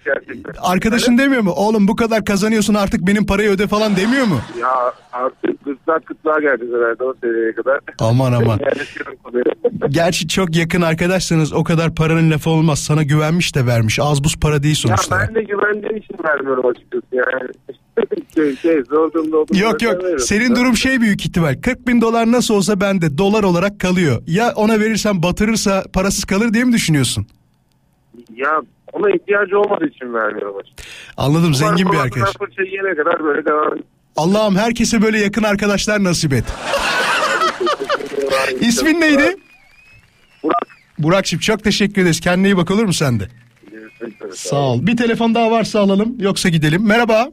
Gerçekten. 0.06 0.54
Arkadaşın 0.62 1.18
demiyor 1.18 1.42
mu? 1.42 1.52
Oğlum 1.52 1.88
bu 1.88 1.96
kadar 1.96 2.26
kazanıyorsun 2.26 2.74
artık 2.74 3.08
benim 3.08 3.26
parayı 3.26 3.50
öde 3.50 3.68
falan 3.68 3.96
demiyor 3.96 4.26
mu? 4.26 4.40
Ya 4.62 4.94
artık 5.14 5.66
gırtlak 5.66 6.06
kıtlığa 6.06 6.40
geleceğiz 6.40 6.74
herhalde 6.74 7.04
o 7.04 7.14
seviyeye 7.24 7.54
kadar. 7.54 7.80
Aman 8.00 8.32
aman. 8.34 8.60
Gerçi 9.90 10.28
çok 10.28 10.56
yakın 10.56 10.82
arkadaşsanız 10.82 11.54
o 11.54 11.64
kadar 11.64 11.96
paranın 11.96 12.32
lafı 12.32 12.50
olmaz. 12.50 12.80
Sana 12.80 13.04
güvenmiş 13.04 13.56
de 13.56 13.66
vermiş. 13.66 14.00
Az 14.02 14.24
buz 14.24 14.36
para 14.36 14.64
değil 14.64 14.76
Ya 14.88 14.96
sonuçta. 14.98 15.20
ben 15.28 15.36
de 15.36 15.42
güvendiğim 15.44 15.98
için 15.98 16.16
vermiyorum 16.24 16.66
açıkçası 16.66 17.06
yani. 17.14 17.50
şey, 18.36 18.56
şey 18.56 18.84
zor 18.90 19.14
durumda 19.14 19.38
olduğum 19.38 19.58
Yok 19.58 19.82
yok 19.82 20.04
veririm. 20.04 20.20
senin 20.20 20.56
durum 20.56 20.78
şey 20.78 21.02
büyük 21.02 21.26
ihtimal 21.26 21.62
40 21.62 21.88
bin 21.88 22.02
dolar 22.02 22.32
nasıl 22.32 22.54
olsa 22.54 22.82
bende 22.82 23.18
dolar 23.18 23.44
olarak 23.44 23.80
kalıyor. 23.80 24.22
Ya 24.28 24.54
ona 24.56 24.80
verirsen 24.80 25.24
batırırsa 25.24 25.84
parasız 25.94 26.26
kalır 26.26 26.54
diye 26.54 26.64
mi 26.64 26.74
düşünüyorsun? 26.74 27.28
Ya 28.36 28.62
ona 28.94 29.10
ihtiyacı 29.10 29.60
olmadığı 29.60 29.86
için 29.88 30.14
vermiyorum 30.14 30.58
açıkçası. 30.58 30.90
Anladım 31.18 31.54
zengin 31.54 31.92
bir 31.92 31.98
arkadaş. 31.98 32.34
fırça 32.40 32.64
yiyene 32.64 32.96
kadar 32.96 33.24
böyle 33.24 33.46
devam. 33.46 33.78
Allah'ım 34.16 34.56
herkese 34.56 35.02
böyle 35.02 35.20
yakın 35.20 35.44
arkadaşlar 35.44 36.04
nasip 36.04 36.34
et. 36.34 36.44
İsmin 38.60 39.02
neydi? 39.02 39.36
Burak. 40.44 40.68
Burak'cığım 41.00 41.40
çok 41.40 41.64
teşekkür 41.64 42.02
ederiz. 42.02 42.20
Kendine 42.20 42.48
iyi 42.48 42.58
bak 42.58 42.72
olur 42.72 42.84
mu 42.86 42.94
sen 42.94 43.20
de? 43.20 43.28
Sağ 44.34 44.56
ol. 44.60 44.88
Bir 44.88 44.98
telefon 44.98 45.36
daha 45.36 45.52
varsa 45.52 45.80
alalım 45.80 46.16
yoksa 46.20 46.50
gidelim. 46.50 46.88
Merhaba. 46.88 47.28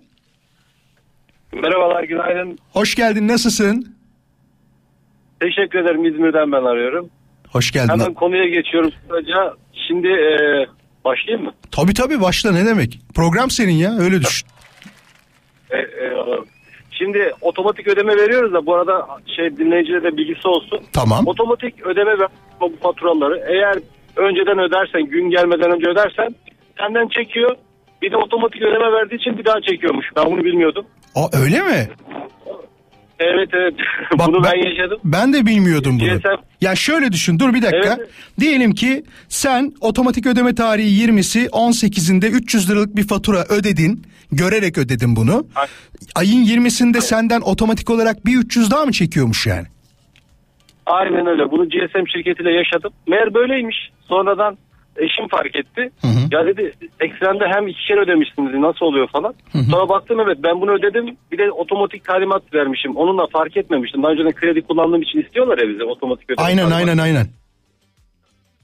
Merhabalar 1.52 2.02
günaydın. 2.04 2.58
Hoş 2.72 2.94
geldin 2.94 3.28
nasılsın? 3.28 3.96
Teşekkür 5.40 5.78
ederim 5.78 6.04
İzmir'den 6.04 6.52
ben 6.52 6.62
arıyorum. 6.64 7.10
Hoş 7.54 7.70
geldin. 7.72 7.88
Hemen 7.88 8.14
konuya 8.14 8.48
geçiyorum 8.48 8.90
kısaca. 8.90 9.54
Şimdi 9.88 10.08
e, 10.08 10.32
başlayayım 11.04 11.44
mı? 11.46 11.52
Tabii 11.72 11.94
tabii 11.94 12.20
başla 12.20 12.52
ne 12.52 12.66
demek? 12.66 12.98
Program 13.14 13.50
senin 13.50 13.72
ya 13.72 13.90
öyle 13.98 14.20
düşün. 14.20 14.48
E, 15.70 15.76
e, 15.78 16.12
şimdi 16.90 17.32
otomatik 17.40 17.88
ödeme 17.88 18.16
veriyoruz 18.16 18.52
da 18.52 18.66
bu 18.66 18.74
arada 18.74 19.06
şey 19.36 19.56
dinleyicilere 19.56 20.02
de 20.02 20.16
bilgisi 20.16 20.48
olsun. 20.48 20.80
Tamam. 20.92 21.26
Otomatik 21.26 21.86
ödeme 21.86 22.18
ver 22.18 22.28
bu 22.60 22.72
faturaları 22.82 23.44
eğer 23.48 23.74
önceden 24.16 24.58
ödersen 24.58 25.02
gün 25.06 25.30
gelmeden 25.30 25.70
önce 25.70 25.86
ödersen 25.90 26.34
senden 26.78 27.08
çekiyor. 27.08 27.56
Bir 28.02 28.12
de 28.12 28.16
otomatik 28.16 28.62
ödeme 28.62 28.92
verdiği 28.92 29.14
için 29.16 29.38
bir 29.38 29.44
daha 29.44 29.60
çekiyormuş. 29.60 30.06
Ben 30.16 30.26
bunu 30.26 30.44
bilmiyordum. 30.44 30.86
Aa, 31.14 31.28
öyle 31.42 31.60
mi? 31.62 31.88
Evet 33.18 33.48
evet. 33.52 33.74
Bak, 34.18 34.28
bunu 34.28 34.44
ben, 34.44 34.52
ben- 34.52 34.68
yaşadım. 34.70 34.98
Ben 35.04 35.32
de 35.32 35.46
bilmiyordum 35.46 36.00
bunu. 36.00 36.18
GSM 36.18 36.42
Ya 36.60 36.74
şöyle 36.74 37.12
düşün 37.12 37.38
dur 37.38 37.54
bir 37.54 37.62
dakika. 37.62 37.96
Evet. 37.98 38.08
Diyelim 38.40 38.74
ki 38.74 39.04
sen 39.28 39.72
otomatik 39.80 40.26
ödeme 40.26 40.54
tarihi 40.54 41.06
20'si 41.06 41.48
18'inde 41.48 42.26
300 42.26 42.70
liralık 42.70 42.96
bir 42.96 43.06
fatura 43.08 43.44
ödedin. 43.48 44.02
Görerek 44.32 44.78
ödedin 44.78 45.16
bunu. 45.16 45.46
Ayın 46.14 46.44
20'sinde 46.44 47.00
senden 47.00 47.40
otomatik 47.40 47.90
olarak 47.90 48.26
bir 48.26 48.36
300 48.36 48.70
daha 48.70 48.86
mı 48.86 48.92
çekiyormuş 48.92 49.46
yani? 49.46 49.66
Aynen 50.86 51.26
öyle. 51.26 51.50
Bunu 51.50 51.68
GSM 51.68 52.06
şirketiyle 52.06 52.52
yaşadım. 52.52 52.92
Meğer 53.08 53.34
böyleymiş. 53.34 53.76
Sonradan 54.08 54.58
Eşim 54.96 55.28
fark 55.28 55.56
etti. 55.56 55.90
Ya 56.30 56.46
dedi 56.46 56.72
eksende 57.00 57.44
hem 57.54 57.68
iki 57.68 57.86
kere 57.88 58.00
ödemişsiniz 58.00 58.54
nasıl 58.54 58.86
oluyor 58.86 59.08
falan. 59.08 59.34
Sonra 59.70 59.88
baktım 59.88 60.20
evet 60.20 60.38
ben 60.42 60.60
bunu 60.60 60.70
ödedim. 60.70 61.16
Bir 61.32 61.38
de 61.38 61.50
otomatik 61.52 62.04
talimat 62.04 62.54
vermişim. 62.54 62.96
Onunla 62.96 63.26
fark 63.26 63.56
etmemiştim. 63.56 64.02
Daha 64.02 64.12
önceden 64.12 64.32
kredi 64.32 64.62
kullandığım 64.62 65.02
için 65.02 65.22
istiyorlar 65.22 65.58
ya 65.58 65.68
bize 65.68 65.84
otomatik 65.84 66.30
ödeme. 66.30 66.46
Aynen 66.46 66.68
talimatı. 66.68 66.90
aynen 66.90 66.98
aynen. 66.98 67.26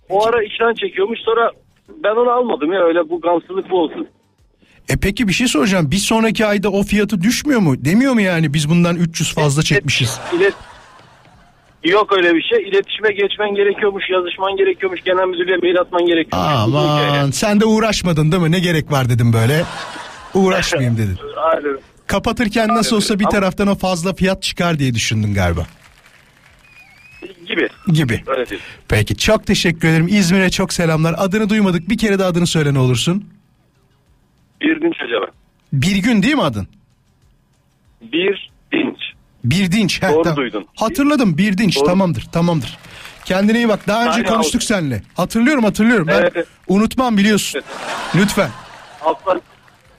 O 0.09 0.26
ara 0.26 0.43
işten 0.43 0.74
çekiyormuş 0.74 1.18
sonra 1.20 1.51
ben 2.05 2.14
onu 2.16 2.31
almadım 2.31 2.72
ya 2.72 2.81
öyle 2.81 3.09
bu 3.09 3.20
gamsızlık 3.20 3.70
bu 3.70 3.78
olsun. 3.83 4.09
E 4.89 4.95
peki 5.03 5.28
bir 5.28 5.33
şey 5.33 5.47
soracağım. 5.47 5.91
Bir 5.91 5.97
sonraki 5.97 6.47
ayda 6.47 6.68
o 6.70 6.83
fiyatı 6.83 7.20
düşmüyor 7.20 7.61
mu? 7.61 7.85
Demiyor 7.85 8.12
mu 8.12 8.20
yani 8.20 8.55
biz 8.55 8.70
bundan 8.70 8.97
300 8.97 9.35
fazla 9.35 9.62
çekmişiz? 9.62 10.20
İlet 10.37 10.55
Yok 11.85 12.12
öyle 12.16 12.35
bir 12.35 12.43
şey. 12.43 12.68
İletişime 12.68 13.12
geçmen 13.12 13.55
gerekiyormuş, 13.55 14.05
yazışman 14.11 14.57
gerekiyormuş, 14.57 15.01
genel 15.05 15.26
müdürlüğe 15.26 15.57
mail 15.57 15.81
atman 15.81 16.07
gerekiyormuş. 16.07 16.53
Aman 16.55 17.31
sen 17.31 17.61
de 17.61 17.64
uğraşmadın 17.64 18.33
değil 18.33 18.43
mi? 18.43 18.51
Ne 18.53 18.59
gerek 18.61 18.91
var 18.93 19.09
dedim 19.09 19.33
böyle. 19.33 19.64
Uğraşmayayım 20.35 20.99
dedin. 20.99 21.18
Aynen. 21.37 21.78
Kapatırken 22.07 22.68
nasıl 22.68 22.97
olsa 22.97 23.18
bir 23.18 23.24
taraftan 23.24 23.68
o 23.68 23.74
fazla 23.74 24.14
fiyat 24.14 24.43
çıkar 24.43 24.78
diye 24.78 24.95
düşündün 24.95 25.35
galiba. 25.35 25.66
Gibi. 27.47 27.68
Gibi. 27.93 28.22
Öyle 28.26 28.51
değil. 28.51 28.61
Peki 28.89 29.16
çok 29.16 29.47
teşekkür 29.47 29.89
ederim. 29.89 30.09
İzmir'e 30.11 30.51
çok 30.51 30.72
selamlar. 30.72 31.14
Adını 31.18 31.49
duymadık. 31.49 31.89
Bir 31.89 31.99
kere 31.99 32.18
de 32.18 32.24
adını 32.24 32.47
söyle 32.47 32.74
ne 32.74 32.78
olursun. 32.78 33.24
Bir 34.61 34.81
dinç 34.83 34.97
acaba. 35.07 35.26
Bir 35.72 35.97
gün 35.97 36.22
değil 36.22 36.35
mi 36.35 36.43
adın? 36.43 36.68
Bir 38.01 38.51
dinç. 38.72 38.99
Bir 39.45 39.72
dinç. 39.72 40.03
Heh, 40.03 40.09
Doğru 40.12 40.22
tamam. 40.22 40.36
duydun. 40.36 40.66
Hatırladım 40.76 41.38
bir 41.38 41.59
dinç 41.59 41.76
Doğru. 41.76 41.84
tamamdır 41.86 42.22
tamamdır. 42.32 42.78
Kendine 43.24 43.57
iyi 43.59 43.68
bak. 43.68 43.88
Daha 43.88 44.01
önce 44.03 44.11
Aynen, 44.12 44.28
konuştuk 44.28 44.55
oldu. 44.55 44.64
seninle. 44.64 45.03
Hatırlıyorum 45.14 45.64
hatırlıyorum. 45.64 46.07
Ben 46.07 46.14
Evet, 46.20 46.32
evet. 46.36 46.47
unutmam 46.68 47.16
biliyorsun. 47.16 47.62
Lütfen. 48.14 48.51
Alttan. 49.05 49.41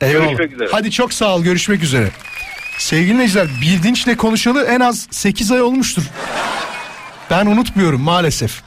Eyvallah. 0.01 0.25
Görüşmek 0.27 0.53
üzere. 0.53 0.69
Hadi 0.71 0.91
çok 0.91 1.13
sağ 1.13 1.35
ol 1.35 1.43
görüşmek 1.43 1.83
üzere. 1.83 2.09
Sevgili 2.77 3.13
dinleyiciler 3.13 3.47
Bildinç'le 3.61 4.17
konuşalı 4.17 4.63
en 4.63 4.79
az 4.79 5.07
8 5.11 5.51
ay 5.51 5.61
olmuştur. 5.61 6.03
Ben 7.29 7.45
unutmuyorum 7.45 8.01
maalesef. 8.01 8.61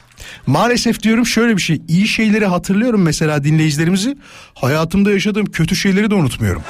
Maalesef 0.47 1.03
diyorum 1.03 1.25
şöyle 1.25 1.57
bir 1.57 1.61
şey. 1.61 1.81
İyi 1.87 2.07
şeyleri 2.07 2.45
hatırlıyorum 2.45 3.01
mesela 3.01 3.43
dinleyicilerimizi. 3.43 4.17
Hayatımda 4.55 5.11
yaşadığım 5.11 5.45
kötü 5.45 5.75
şeyleri 5.75 6.11
de 6.11 6.15
unutmuyorum. 6.15 6.63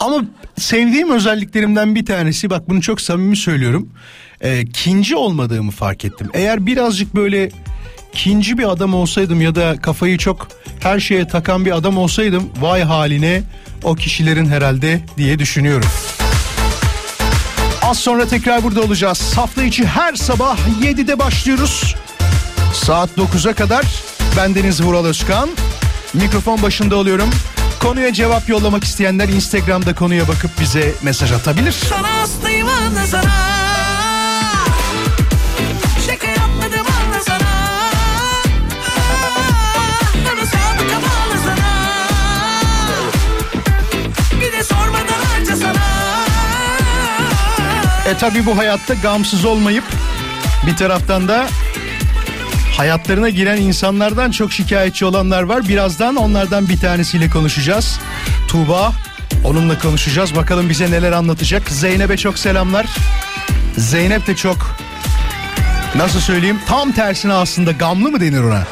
Ama 0.00 0.24
sevdiğim 0.58 1.10
özelliklerimden 1.10 1.94
bir 1.94 2.06
tanesi 2.06 2.50
bak 2.50 2.68
bunu 2.68 2.80
çok 2.80 3.00
samimi 3.00 3.36
söylüyorum. 3.36 3.88
Ee, 4.40 4.64
kinci 4.64 5.16
olmadığımı 5.16 5.70
fark 5.70 6.04
ettim. 6.04 6.28
Eğer 6.34 6.66
birazcık 6.66 7.14
böyle 7.14 7.50
kinci 8.12 8.58
bir 8.58 8.72
adam 8.72 8.94
olsaydım 8.94 9.40
ya 9.40 9.54
da 9.54 9.76
kafayı 9.82 10.18
çok 10.18 10.48
her 10.80 11.00
şeye 11.00 11.28
takan 11.28 11.64
bir 11.66 11.76
adam 11.76 11.98
olsaydım 11.98 12.48
vay 12.60 12.82
haline 12.82 13.42
o 13.84 13.94
kişilerin 13.94 14.46
herhalde 14.46 15.00
diye 15.16 15.38
düşünüyorum. 15.38 15.88
Az 17.82 17.98
sonra 17.98 18.26
tekrar 18.26 18.62
burada 18.62 18.82
olacağız. 18.82 19.32
Hafta 19.36 19.62
içi 19.62 19.86
her 19.86 20.14
sabah 20.14 20.58
7'de 20.82 21.18
başlıyoruz. 21.18 21.94
Saat 22.74 23.10
9'a 23.10 23.52
kadar 23.52 23.86
bendeniz 24.36 24.82
Vural 24.82 25.04
Özkan. 25.04 25.50
Mikrofon 26.14 26.62
başında 26.62 26.96
oluyorum. 26.96 27.30
Konuya 27.80 28.12
cevap 28.12 28.48
yollamak 28.48 28.84
isteyenler 28.84 29.28
Instagram'da 29.28 29.94
konuya 29.94 30.28
bakıp 30.28 30.50
bize 30.60 30.94
mesaj 31.02 31.32
atabilir. 31.32 31.72
Sana 31.72 32.20
hastayım 32.20 32.68
anla 32.68 33.06
sana 33.06 33.32
Şaka 36.06 36.26
yapmadım 36.26 36.86
anla 37.02 37.20
sana 37.26 37.52
Bana 40.26 40.46
sadık 40.46 40.90
bağlı 40.90 41.38
sana 41.44 41.68
Bir 44.40 44.52
de 44.52 44.64
sormadan 44.64 45.22
harca 45.34 45.56
sana. 45.56 45.82
E 48.08 48.16
tabi 48.18 48.46
bu 48.46 48.58
hayatta 48.58 48.94
gamsız 48.94 49.44
olmayıp 49.44 49.84
bir 50.66 50.76
taraftan 50.76 51.28
da 51.28 51.46
hayatlarına 52.76 53.28
giren 53.28 53.56
insanlardan 53.56 54.30
çok 54.30 54.52
şikayetçi 54.52 55.04
olanlar 55.04 55.42
var. 55.42 55.68
Birazdan 55.68 56.16
onlardan 56.16 56.68
bir 56.68 56.76
tanesiyle 56.80 57.30
konuşacağız. 57.30 58.00
Tuğba 58.48 58.92
onunla 59.44 59.78
konuşacağız. 59.78 60.36
Bakalım 60.36 60.68
bize 60.68 60.90
neler 60.90 61.12
anlatacak. 61.12 61.68
Zeynep'e 61.68 62.16
çok 62.16 62.38
selamlar. 62.38 62.86
Zeynep 63.76 64.26
de 64.26 64.36
çok 64.36 64.56
nasıl 65.94 66.20
söyleyeyim 66.20 66.58
tam 66.66 66.92
tersine 66.92 67.32
aslında 67.32 67.72
gamlı 67.72 68.10
mı 68.10 68.20
denir 68.20 68.42
ona? 68.42 68.62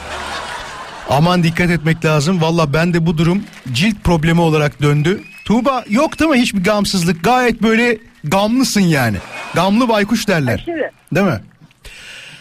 Aman 1.11 1.43
dikkat 1.43 1.71
etmek 1.71 2.05
lazım. 2.05 2.41
Valla 2.43 2.73
ben 2.73 2.95
de 2.95 3.07
bu 3.07 3.19
durum 3.19 3.43
cilt 3.73 3.97
problemi 4.05 4.41
olarak 4.41 4.83
döndü. 4.83 5.21
Tuğba 5.45 5.85
yok 5.89 6.19
değil 6.21 6.31
mi 6.31 6.41
hiçbir 6.41 6.65
gamsızlık? 6.65 7.25
Gayet 7.25 7.63
böyle 7.63 7.99
gamlısın 8.25 8.81
yani. 8.81 9.17
Gamlı 9.55 9.89
baykuş 9.89 10.29
derler. 10.29 10.55
Aşırı. 10.55 10.91
Değil 11.15 11.27
mi? 11.27 11.41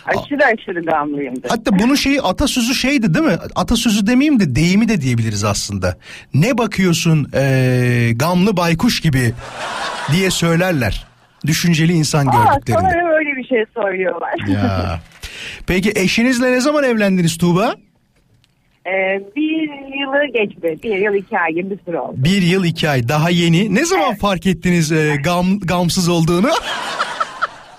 Aşırı 0.05 0.45
aşırı 0.45 0.81
gamlıyımdır. 0.85 1.49
Hatta 1.49 1.79
bunun 1.79 1.95
şeyi 1.95 2.21
atasözü 2.21 2.75
şeydi 2.75 3.13
değil 3.13 3.25
mi? 3.25 3.37
Atasözü 3.55 4.07
demeyeyim 4.07 4.39
de 4.39 4.55
deyimi 4.55 4.89
de 4.89 5.01
diyebiliriz 5.01 5.43
aslında. 5.43 5.97
Ne 6.33 6.57
bakıyorsun 6.57 7.29
eee, 7.33 8.11
gamlı 8.13 8.57
baykuş 8.57 9.01
gibi 9.01 9.33
diye 10.11 10.31
söylerler. 10.31 11.07
Düşünceli 11.45 11.93
insan 11.93 12.27
Aa, 12.27 12.31
gördüklerinde. 12.31 12.81
sanırım 12.91 13.09
öyle 13.11 13.29
bir 13.37 13.47
şey 13.47 13.65
söylüyorlar. 13.75 14.33
Ya. 14.47 14.99
Peki 15.67 15.91
eşinizle 15.95 16.51
ne 16.51 16.61
zaman 16.61 16.83
evlendiniz 16.83 17.37
Tuğba? 17.37 17.75
Ee, 18.87 18.91
bir 19.35 19.69
yılı 19.99 20.33
geçti. 20.33 20.79
Bir 20.83 20.95
yıl 20.95 21.13
iki 21.13 21.39
ay 21.39 21.51
gibi 21.53 21.69
bir 21.69 21.79
süre 21.85 21.99
oldu. 21.99 22.13
Bir 22.17 22.41
yıl 22.41 22.63
iki 22.63 22.89
ay 22.89 23.07
daha 23.09 23.29
yeni. 23.29 23.75
Ne 23.75 23.85
zaman 23.85 24.15
fark 24.15 24.45
ettiniz 24.45 24.91
eee, 24.91 25.15
gam, 25.15 25.59
gamsız 25.59 26.09
olduğunu? 26.09 26.49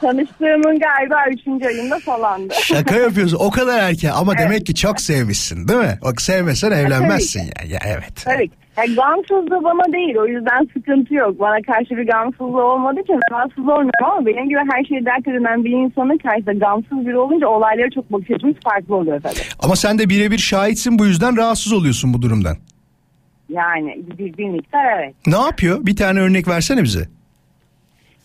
Tanıştığımın 0.00 0.78
galiba 0.78 1.16
üçüncü 1.32 1.66
ayında 1.66 1.98
falandı. 1.98 2.54
Şaka 2.62 2.96
yapıyorsun 2.96 3.38
o 3.40 3.50
kadar 3.50 3.78
erken 3.78 4.10
ama 4.10 4.38
demek 4.38 4.66
ki 4.66 4.74
çok 4.74 5.00
sevmişsin 5.00 5.68
değil 5.68 5.80
mi? 5.80 5.98
Bak 6.04 6.20
sevmesen 6.20 6.70
evlenmezsin 6.70 7.40
ya. 7.40 7.68
ya 7.68 7.78
evet. 7.86 8.24
Tabii. 8.24 8.50
Yani 8.76 8.94
gamsızlığı 8.94 9.64
bana 9.64 9.92
değil 9.92 10.16
o 10.16 10.26
yüzden 10.26 10.68
sıkıntı 10.74 11.14
yok. 11.14 11.40
Bana 11.40 11.62
karşı 11.62 11.96
bir 11.96 12.06
gamsızlığı 12.06 12.64
olmadığı 12.72 13.00
için 13.00 13.20
rahatsız 13.32 13.58
olmuyorum 13.58 14.04
ama 14.04 14.26
benim 14.26 14.48
gibi 14.48 14.58
her 14.72 14.84
şeyi 14.84 15.04
dert 15.04 15.28
eden 15.28 15.64
bir 15.64 15.70
insanın 15.70 16.18
karşısında 16.18 16.52
gamsız 16.52 17.06
biri 17.06 17.18
olunca 17.18 17.46
olaylara 17.48 17.90
çok 17.90 18.12
bakış 18.12 18.30
açımız 18.30 18.56
farklı 18.64 18.96
oluyor 18.96 19.20
tabii. 19.22 19.44
Ama 19.62 19.76
sen 19.76 19.98
de 19.98 20.08
birebir 20.08 20.38
şahitsin 20.38 20.98
bu 20.98 21.06
yüzden 21.06 21.36
rahatsız 21.36 21.72
oluyorsun 21.72 22.14
bu 22.14 22.22
durumdan. 22.22 22.56
Yani 23.48 23.98
bir, 24.18 24.36
bir 24.36 24.48
miktar 24.48 24.98
evet. 24.98 25.14
Ne 25.26 25.38
yapıyor? 25.38 25.86
Bir 25.86 25.96
tane 25.96 26.20
örnek 26.20 26.48
versene 26.48 26.82
bize. 26.82 27.19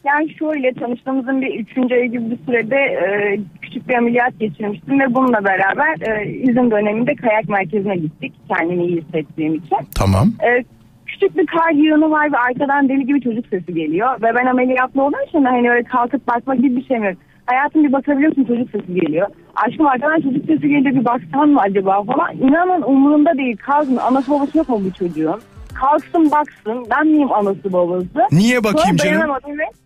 Yani 0.05 0.33
şöyle 0.39 0.73
tanıştığımızın 0.73 1.41
bir 1.41 1.59
üçüncü 1.59 1.95
ayı 1.95 2.11
gibi 2.11 2.31
bir 2.31 2.37
sürede 2.45 2.75
e, 2.75 3.39
küçük 3.61 3.89
bir 3.89 3.93
ameliyat 3.93 4.39
geçirmiştim 4.39 4.99
ve 4.99 5.15
bununla 5.15 5.45
beraber 5.45 5.95
e, 6.09 6.29
izin 6.29 6.71
döneminde 6.71 7.15
kayak 7.15 7.49
merkezine 7.49 7.95
gittik 7.95 8.33
kendimi 8.47 8.85
iyi 8.85 9.01
hissettiğim 9.01 9.55
için. 9.55 9.77
Tamam. 9.95 10.27
E, 10.43 10.63
küçük 11.05 11.37
bir 11.37 11.45
kar 11.45 11.71
yığını 11.71 12.11
var 12.11 12.33
ve 12.33 12.37
arkadan 12.37 12.89
deli 12.89 13.05
gibi 13.05 13.21
çocuk 13.21 13.47
sesi 13.47 13.73
geliyor 13.73 14.21
ve 14.21 14.35
ben 14.35 14.45
ameliyatlı 14.45 15.03
olduğum 15.03 15.27
için 15.27 15.43
hani 15.43 15.71
öyle 15.71 15.83
kalkıp 15.83 16.27
bakma 16.27 16.55
gibi 16.55 16.75
bir 16.75 16.85
şey 16.85 16.97
yok. 16.97 17.13
Hayatım 17.45 17.83
bir 17.83 17.93
bakabiliyor 17.93 18.29
musun 18.29 18.43
çocuk 18.43 18.69
sesi 18.69 18.93
geliyor. 19.01 19.27
Aşkım 19.55 19.87
arkadan 19.87 20.21
çocuk 20.21 20.45
sesi 20.45 20.69
geliyor 20.69 20.95
bir 20.95 21.05
baksan 21.05 21.49
mı 21.49 21.61
acaba 21.61 22.03
falan. 22.03 22.37
İnanın 22.37 22.81
umurumda 22.81 23.37
değil 23.37 23.57
kalsın 23.57 23.97
anası 23.97 24.31
babası 24.31 24.57
yok 24.57 24.69
mu 24.69 24.81
bu 24.85 24.93
çocuğun. 24.93 25.41
Kalksın 25.73 26.31
baksın 26.31 26.85
ben 26.91 27.07
miyim 27.07 27.33
anası 27.33 27.73
babası. 27.73 28.27
Niye 28.31 28.63
bakayım 28.63 28.99
Sonra 28.99 29.11
canım? 29.11 29.59
ve 29.59 29.84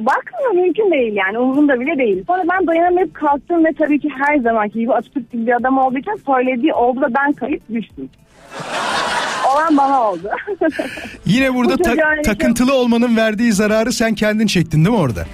Bakmıyor 0.00 0.50
mümkün 0.64 0.90
değil 0.90 1.16
yani 1.16 1.38
umurumda 1.38 1.80
bile 1.80 1.98
değil. 1.98 2.24
Sonra 2.26 2.42
ben 2.52 2.66
dayanamayıp 2.66 3.14
kalktım 3.14 3.64
ve 3.64 3.68
tabii 3.78 4.00
ki 4.00 4.08
her 4.26 4.38
zamanki 4.38 4.78
gibi 4.78 4.92
Atatürk 4.92 5.32
gibi 5.32 5.46
bir 5.46 5.52
adam 5.56 5.78
olduğu 5.78 5.98
için 5.98 6.20
söylediği 6.26 6.72
oldu 6.74 7.00
da 7.00 7.06
ben 7.14 7.32
kayıp 7.32 7.62
düştüm. 7.74 8.10
Olan 9.54 9.76
bana 9.76 10.10
oldu. 10.10 10.30
Yine 11.26 11.54
burada 11.54 11.78
Bu 11.78 11.82
ta- 11.82 12.22
takıntılı 12.24 12.74
olmanın 12.74 13.16
verdiği 13.16 13.52
zararı 13.52 13.92
sen 13.92 14.14
kendin 14.14 14.46
çektin 14.46 14.84
değil 14.84 14.96
mi 14.96 15.02
orada? 15.02 15.24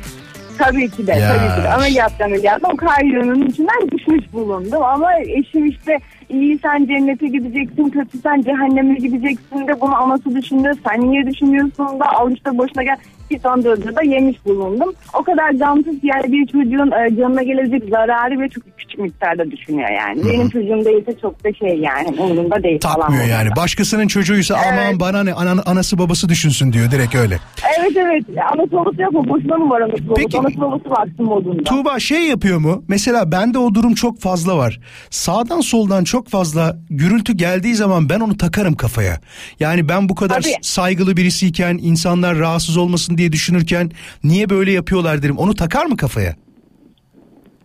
Tabii 0.59 0.91
ki 0.91 1.07
de, 1.07 1.13
Ya. 1.13 1.29
tabii 1.37 1.57
ki 1.61 1.65
de. 1.65 1.69
Ameliyattan 1.73 2.25
ameliyattan 2.25 2.73
o 2.73 2.77
kayyonun 2.77 3.47
içinden 3.47 3.91
düşmüş 3.93 4.33
bulundum. 4.33 4.83
Ama 4.83 5.09
eşim 5.21 5.67
işte 5.67 5.99
iyi 6.33 6.59
sen 6.63 6.87
cennete 6.87 7.27
gideceksin, 7.27 7.89
kötü 7.91 8.19
sen 8.19 8.43
cehenneme 8.43 8.95
gideceksin 8.95 9.69
de 9.69 9.81
bunu 9.81 9.97
anası 9.97 10.37
düşündü. 10.37 10.71
Sen 10.89 11.11
niye 11.11 11.27
düşünüyorsun 11.27 12.01
da 12.01 12.13
al 12.17 12.31
işte 12.33 12.59
boşuna 12.59 12.83
gel. 12.83 12.97
Bir 13.31 13.43
dördü 13.43 13.97
da 13.97 14.03
yemiş 14.03 14.47
bulundum. 14.47 14.93
O 15.19 15.23
kadar 15.23 15.51
gamsız 15.51 15.95
yani 16.03 16.33
bir 16.33 16.47
çocuğun 16.47 16.91
e, 16.91 17.17
canına 17.17 17.43
gelecek 17.43 17.83
zararı 17.91 18.41
ve 18.41 18.49
çok 18.49 18.65
küçük 18.79 18.99
miktarda 18.99 19.51
düşünüyor 19.51 19.89
yani. 19.91 20.25
Benim 20.25 20.49
çocuğum 20.49 20.85
değilse 20.85 21.15
çok 21.23 21.45
da 21.45 21.53
şey 21.53 21.79
yani 21.79 22.09
umurumda 22.09 22.63
değil 22.63 22.81
falan. 22.83 23.01
Takmıyor 23.01 23.25
yani. 23.25 23.49
Başkasının 23.57 24.07
çocuğuysa 24.09 24.57
aman 24.73 25.01
bana 25.01 25.25
ne 25.25 25.33
ana- 25.33 25.63
anası 25.67 25.99
babası 25.99 26.29
düşünsün 26.29 26.73
diyor 26.73 26.91
direkt 26.91 27.15
öyle. 27.15 27.39
Evet 27.81 27.97
evet. 27.97 28.25
Anası 28.55 28.73
babası 28.73 29.03
yok 29.03 29.13
mu? 29.13 29.29
Boşuna 29.29 29.57
mı 29.57 29.71
var 29.71 29.81
anası 29.81 30.09
babası? 30.09 30.23
Peki. 30.23 30.39
Anası 30.39 30.61
babası 30.61 30.91
baksın 30.91 31.25
modunda. 31.25 31.63
Tuğba 31.63 31.99
şey 31.99 32.23
yapıyor 32.29 32.59
mu? 32.59 32.85
Mesela 32.89 33.33
bende 33.33 33.59
o 33.59 33.75
durum 33.75 33.95
çok 33.95 34.21
fazla 34.21 34.57
var. 34.57 34.81
Sağdan 35.11 35.61
soldan 35.61 36.05
çok 36.05 36.22
fazla 36.29 36.77
gürültü 36.91 37.33
geldiği 37.33 37.75
zaman 37.75 38.09
ben 38.09 38.21
onu 38.21 38.37
takarım 38.37 38.75
kafaya. 38.75 39.21
Yani 39.61 39.89
ben 39.89 40.09
bu 40.09 40.15
kadar 40.15 40.41
Tabii. 40.41 40.55
saygılı 40.63 41.17
birisiyken 41.17 41.79
insanlar 41.83 42.39
rahatsız 42.39 42.77
olmasın 42.77 43.19
diye 43.19 43.33
düşünürken 43.33 43.91
niye 44.25 44.51
böyle 44.51 44.73
yapıyorlar 44.73 45.23
derim. 45.23 45.39
Onu 45.39 45.55
takar 45.55 45.87
mı 45.87 45.97
kafaya? 45.97 46.35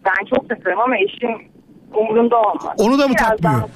Ben 0.05 0.26
çok 0.36 0.49
takarım 0.49 0.80
ama 0.80 0.95
eşim 0.97 1.30
umurunda 1.93 2.36
olmaz. 2.36 2.76
Onu 2.78 2.99
da 2.99 3.08
mı 3.08 3.14
Birazdan 3.14 3.36
takmıyor? 3.38 3.70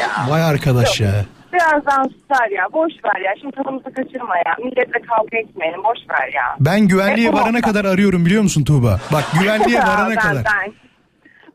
ya. 0.00 0.30
Vay 0.30 0.42
arkadaş 0.42 1.00
Yok. 1.00 1.08
ya. 1.10 1.24
Birazdan 1.52 2.02
susar 2.02 2.50
ya. 2.50 2.64
Boş 2.72 2.92
ver 3.04 3.20
ya. 3.20 3.30
Şimdi 3.40 3.56
tadımızı 3.56 3.84
kaçırma 3.84 4.36
ya. 4.36 4.56
Milletle 4.64 5.00
kavga 5.08 5.38
etmeyelim. 5.38 5.80
Boş 5.84 5.98
ver 6.10 6.32
ya. 6.34 6.56
Ben 6.60 6.80
güvenliğe 6.88 7.32
varana 7.32 7.60
kadar 7.60 7.84
arıyorum 7.84 8.26
biliyor 8.26 8.42
musun 8.42 8.64
Tuğba? 8.64 9.00
Bak 9.12 9.24
güvenliğe 9.40 9.78
varana 9.86 10.08
Ben- 10.10 10.16
kadar. 10.16 10.44
ben. 10.44 10.72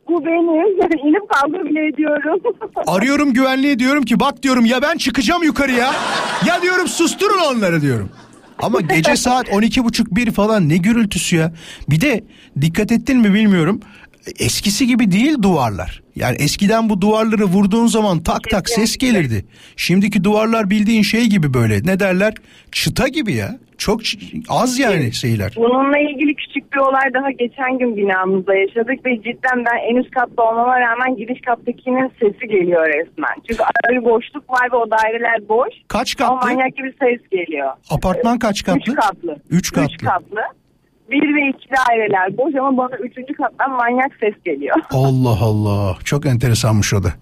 Bu 0.10 0.26
benim. 0.26 1.08
İnip 1.08 1.30
kavga 1.30 1.66
bile 1.70 1.88
ediyorum. 1.88 2.40
Arıyorum 2.88 3.34
güvenliğe 3.34 3.80
diyorum 3.80 4.04
ki 4.04 4.20
bak 4.20 4.44
diyorum 4.44 4.66
ya 4.66 4.82
ben 4.82 4.98
çıkacağım 4.98 5.44
yukarıya. 5.44 5.94
Ya 6.48 6.62
diyorum 6.62 6.88
susturun 6.88 7.40
onları 7.40 7.82
diyorum. 7.82 8.10
Ama 8.60 8.82
gece 8.82 9.16
saat 9.16 9.50
12 9.50 9.84
buçuk 9.84 10.16
bir 10.16 10.32
falan 10.32 10.70
ne 10.70 10.78
gürültüsü 10.78 11.36
ya. 11.36 11.54
Bir 11.90 12.02
de 12.02 12.24
dikkat 12.62 12.92
ettin 12.92 13.18
mi 13.18 13.34
bilmiyorum. 13.34 13.80
Eskisi 14.40 14.88
gibi 14.88 15.12
değil 15.12 15.36
duvarlar. 15.42 16.02
Yani 16.16 16.36
eskiden 16.40 16.90
bu 16.90 17.02
duvarları 17.02 17.44
vurduğun 17.46 17.88
zaman 17.88 18.24
tak 18.24 18.42
tak 18.52 18.70
ses 18.70 18.98
gelirdi. 18.98 19.46
Şimdiki 19.76 20.24
duvarlar 20.24 20.70
bildiğin 20.70 21.04
şey 21.04 21.26
gibi 21.28 21.54
böyle. 21.54 21.84
Ne 21.84 22.00
derler? 22.00 22.34
Çıta 22.72 23.08
gibi 23.08 23.34
ya. 23.34 23.60
Çok 23.78 24.00
az 24.50 24.80
yani 24.80 25.14
şeyler. 25.14 25.54
Bununla 25.56 25.98
ilgili 25.98 26.36
küçük 26.36 26.74
bir 26.74 26.78
olay 26.78 27.14
daha 27.14 27.32
geçen 27.32 27.78
gün 27.78 27.98
binamızda 27.98 28.56
yaşadık 28.56 29.06
ve 29.06 29.16
cidden 29.18 29.66
ben 29.66 29.78
en 29.90 29.96
üst 29.96 30.12
katta 30.12 30.44
olmama 30.44 30.80
rağmen 30.80 31.16
giriş 31.16 31.42
kattakinin 31.42 32.12
sesi 32.20 32.48
geliyor 32.48 32.88
resmen. 32.88 33.36
Çünkü 33.48 33.64
arada 33.64 34.02
bir 34.02 34.06
boşluk 34.06 34.50
var 34.50 34.72
ve 34.72 34.76
o 34.76 34.92
daireler 34.92 35.50
boş. 35.50 35.74
Kaç 35.88 36.16
katlı? 36.16 36.36
manyak 36.36 36.76
gibi 36.76 36.94
ses 37.02 37.30
geliyor. 37.32 37.72
Apartman 37.90 38.40
kaç 38.40 38.64
katlı? 38.64 38.80
Üç 38.80 38.96
katlı. 38.96 39.38
Üç 39.50 39.72
katlı. 39.72 39.94
Üç 39.94 39.98
katlı. 40.04 40.42
Bir 41.14 41.36
ve 41.36 41.50
iki 41.50 41.70
daireler 41.70 42.38
boş 42.38 42.56
ama 42.56 42.78
bana 42.78 42.98
üçüncü 42.98 43.34
kattan 43.34 43.72
manyak 43.72 44.12
ses 44.20 44.34
geliyor. 44.46 44.76
Allah 44.92 45.38
Allah. 45.42 45.98
Çok 46.04 46.26
enteresanmış 46.26 46.94
o 46.94 47.04
da. 47.04 47.14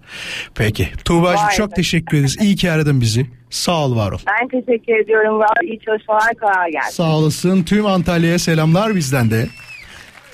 Peki. 0.54 0.88
Tuğba'cığım 1.04 1.48
çok 1.56 1.74
teşekkür 1.76 2.16
ederiz. 2.16 2.36
İyi 2.40 2.56
ki 2.56 2.70
aradın 2.70 3.00
bizi. 3.00 3.26
Sağ 3.50 3.84
ol 3.84 3.96
var 3.96 4.12
ol. 4.12 4.18
Ben 4.26 4.48
teşekkür 4.48 5.04
ediyorum. 5.04 5.38
Var 5.38 5.56
iyi 5.64 5.80
çalışmalar 5.80 6.34
kolay 6.40 6.70
gelsin. 6.72 6.90
Sağ 6.90 7.16
olasın. 7.16 7.62
Tüm 7.62 7.86
Antalya'ya 7.86 8.38
selamlar 8.38 8.96
bizden 8.96 9.30
de. 9.30 9.46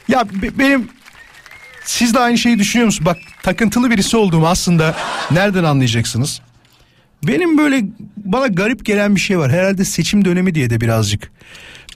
Ya 0.08 0.24
be- 0.42 0.58
benim 0.58 0.88
siz 1.84 2.14
de 2.14 2.18
aynı 2.18 2.38
şeyi 2.38 2.58
düşünüyor 2.58 2.86
musunuz? 2.86 3.06
Bak 3.06 3.16
takıntılı 3.42 3.90
birisi 3.90 4.16
olduğumu 4.16 4.46
aslında 4.48 4.96
nereden 5.30 5.64
anlayacaksınız? 5.64 6.40
Benim 7.26 7.58
böyle 7.58 7.80
bana 8.16 8.46
garip 8.46 8.84
gelen 8.84 9.14
bir 9.14 9.20
şey 9.20 9.38
var. 9.38 9.50
Herhalde 9.52 9.84
seçim 9.84 10.24
dönemi 10.24 10.54
diye 10.54 10.70
de 10.70 10.80
birazcık 10.80 11.32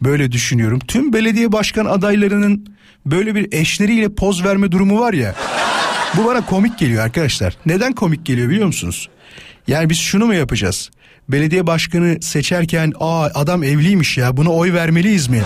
böyle 0.05 0.33
düşünüyorum. 0.33 0.79
Tüm 0.79 1.13
belediye 1.13 1.53
başkan 1.53 1.85
adaylarının 1.85 2.67
böyle 3.07 3.35
bir 3.35 3.53
eşleriyle 3.53 4.15
poz 4.15 4.45
verme 4.45 4.73
durumu 4.73 5.01
var 5.01 5.13
ya. 5.13 5.35
Bu 6.17 6.25
bana 6.25 6.47
komik 6.47 6.79
geliyor 6.79 7.05
arkadaşlar. 7.05 7.57
Neden 7.67 7.93
komik 7.93 8.27
geliyor 8.27 8.51
biliyor 8.51 8.67
musunuz? 8.67 9.09
Yani 9.69 9.91
biz 9.91 9.99
şunu 9.99 10.27
mu 10.27 10.35
yapacağız? 10.35 10.91
Belediye 11.29 11.67
başkanı 11.67 12.23
seçerken 12.23 12.93
aa 13.01 13.29
adam 13.35 13.63
evliymiş 13.63 14.19
ya 14.19 14.37
buna 14.37 14.51
oy 14.51 14.73
vermeliyiz 14.73 15.29
mi? 15.29 15.43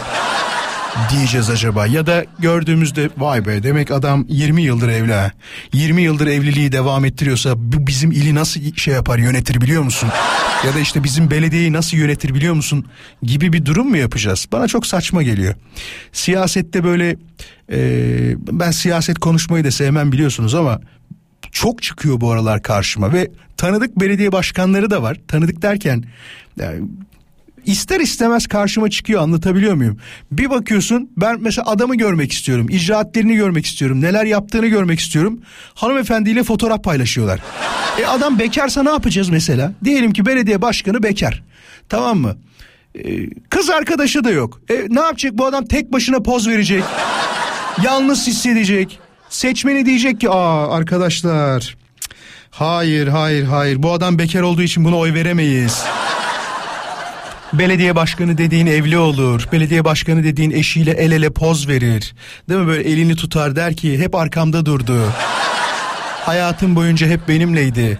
Diyeceğiz 1.10 1.50
acaba 1.50 1.86
ya 1.86 2.06
da 2.06 2.24
gördüğümüzde 2.38 3.10
vay 3.16 3.46
be 3.46 3.62
demek 3.62 3.90
adam 3.90 4.24
20 4.28 4.62
yıldır 4.62 4.88
evli 4.88 5.12
ha. 5.12 5.32
20 5.72 6.02
yıldır 6.02 6.26
evliliği 6.26 6.72
devam 6.72 7.04
ettiriyorsa 7.04 7.54
bu 7.56 7.86
bizim 7.86 8.12
ili 8.12 8.34
nasıl 8.34 8.60
şey 8.76 8.94
yapar 8.94 9.18
yönetir 9.18 9.60
biliyor 9.60 9.82
musun? 9.82 10.08
Ya 10.66 10.74
da 10.74 10.80
işte 10.80 11.04
bizim 11.04 11.30
belediyeyi 11.30 11.72
nasıl 11.72 11.96
yönetir 11.96 12.34
biliyor 12.34 12.54
musun? 12.54 12.86
Gibi 13.22 13.52
bir 13.52 13.64
durum 13.64 13.88
mu 13.88 13.96
yapacağız? 13.96 14.46
Bana 14.52 14.68
çok 14.68 14.86
saçma 14.86 15.22
geliyor. 15.22 15.54
Siyasette 16.12 16.84
böyle 16.84 17.16
e, 17.72 17.78
ben 18.38 18.70
siyaset 18.70 19.18
konuşmayı 19.18 19.64
da 19.64 19.70
sevmem 19.70 20.12
biliyorsunuz 20.12 20.54
ama 20.54 20.80
çok 21.52 21.82
çıkıyor 21.82 22.20
bu 22.20 22.30
aralar 22.30 22.62
karşıma 22.62 23.12
ve 23.12 23.30
tanıdık 23.56 24.00
belediye 24.00 24.32
başkanları 24.32 24.90
da 24.90 25.02
var. 25.02 25.16
Tanıdık 25.28 25.62
derken 25.62 26.04
yani 26.60 26.82
ister 27.66 28.00
istemez 28.00 28.46
karşıma 28.46 28.90
çıkıyor 28.90 29.22
anlatabiliyor 29.22 29.74
muyum? 29.74 29.98
Bir 30.32 30.50
bakıyorsun 30.50 31.10
ben 31.16 31.36
mesela 31.40 31.70
adamı 31.70 31.96
görmek 31.96 32.32
istiyorum. 32.32 32.66
icraatlerini 32.70 33.34
görmek 33.36 33.66
istiyorum. 33.66 34.00
Neler 34.00 34.24
yaptığını 34.24 34.66
görmek 34.66 35.00
istiyorum. 35.00 35.40
Hanımefendiyle 35.74 36.42
fotoğraf 36.42 36.84
paylaşıyorlar. 36.84 37.40
E 38.00 38.06
adam 38.06 38.38
bekarsa 38.38 38.82
ne 38.82 38.90
yapacağız 38.90 39.28
mesela? 39.28 39.72
Diyelim 39.84 40.12
ki 40.12 40.26
belediye 40.26 40.62
başkanı 40.62 41.02
bekar. 41.02 41.42
Tamam 41.88 42.18
mı? 42.18 42.36
E, 42.94 43.30
kız 43.50 43.70
arkadaşı 43.70 44.24
da 44.24 44.30
yok. 44.30 44.60
E, 44.70 44.74
ne 44.88 45.00
yapacak 45.00 45.32
bu 45.32 45.46
adam 45.46 45.64
tek 45.64 45.92
başına 45.92 46.20
poz 46.22 46.48
verecek. 46.48 46.84
Yalnız 47.82 48.26
hissedecek. 48.26 48.98
Seçmeni 49.28 49.86
diyecek 49.86 50.20
ki 50.20 50.30
aa 50.30 50.76
arkadaşlar 50.76 51.76
hayır 52.50 53.08
hayır 53.08 53.44
hayır 53.44 53.82
bu 53.82 53.92
adam 53.92 54.18
bekar 54.18 54.40
olduğu 54.42 54.62
için 54.62 54.84
buna 54.84 54.96
oy 54.96 55.14
veremeyiz. 55.14 55.84
Belediye 57.58 57.96
başkanı 57.96 58.38
dediğin 58.38 58.66
evli 58.66 58.98
olur. 58.98 59.48
Belediye 59.52 59.84
başkanı 59.84 60.24
dediğin 60.24 60.50
eşiyle 60.50 60.90
el 60.90 61.12
ele 61.12 61.30
poz 61.30 61.68
verir. 61.68 62.14
Değil 62.48 62.60
mi 62.60 62.66
böyle 62.66 62.88
elini 62.88 63.16
tutar 63.16 63.56
der 63.56 63.76
ki 63.76 63.98
hep 63.98 64.14
arkamda 64.14 64.66
durdu. 64.66 65.12
Hayatım 66.24 66.76
boyunca 66.76 67.06
hep 67.06 67.28
benimleydi. 67.28 67.98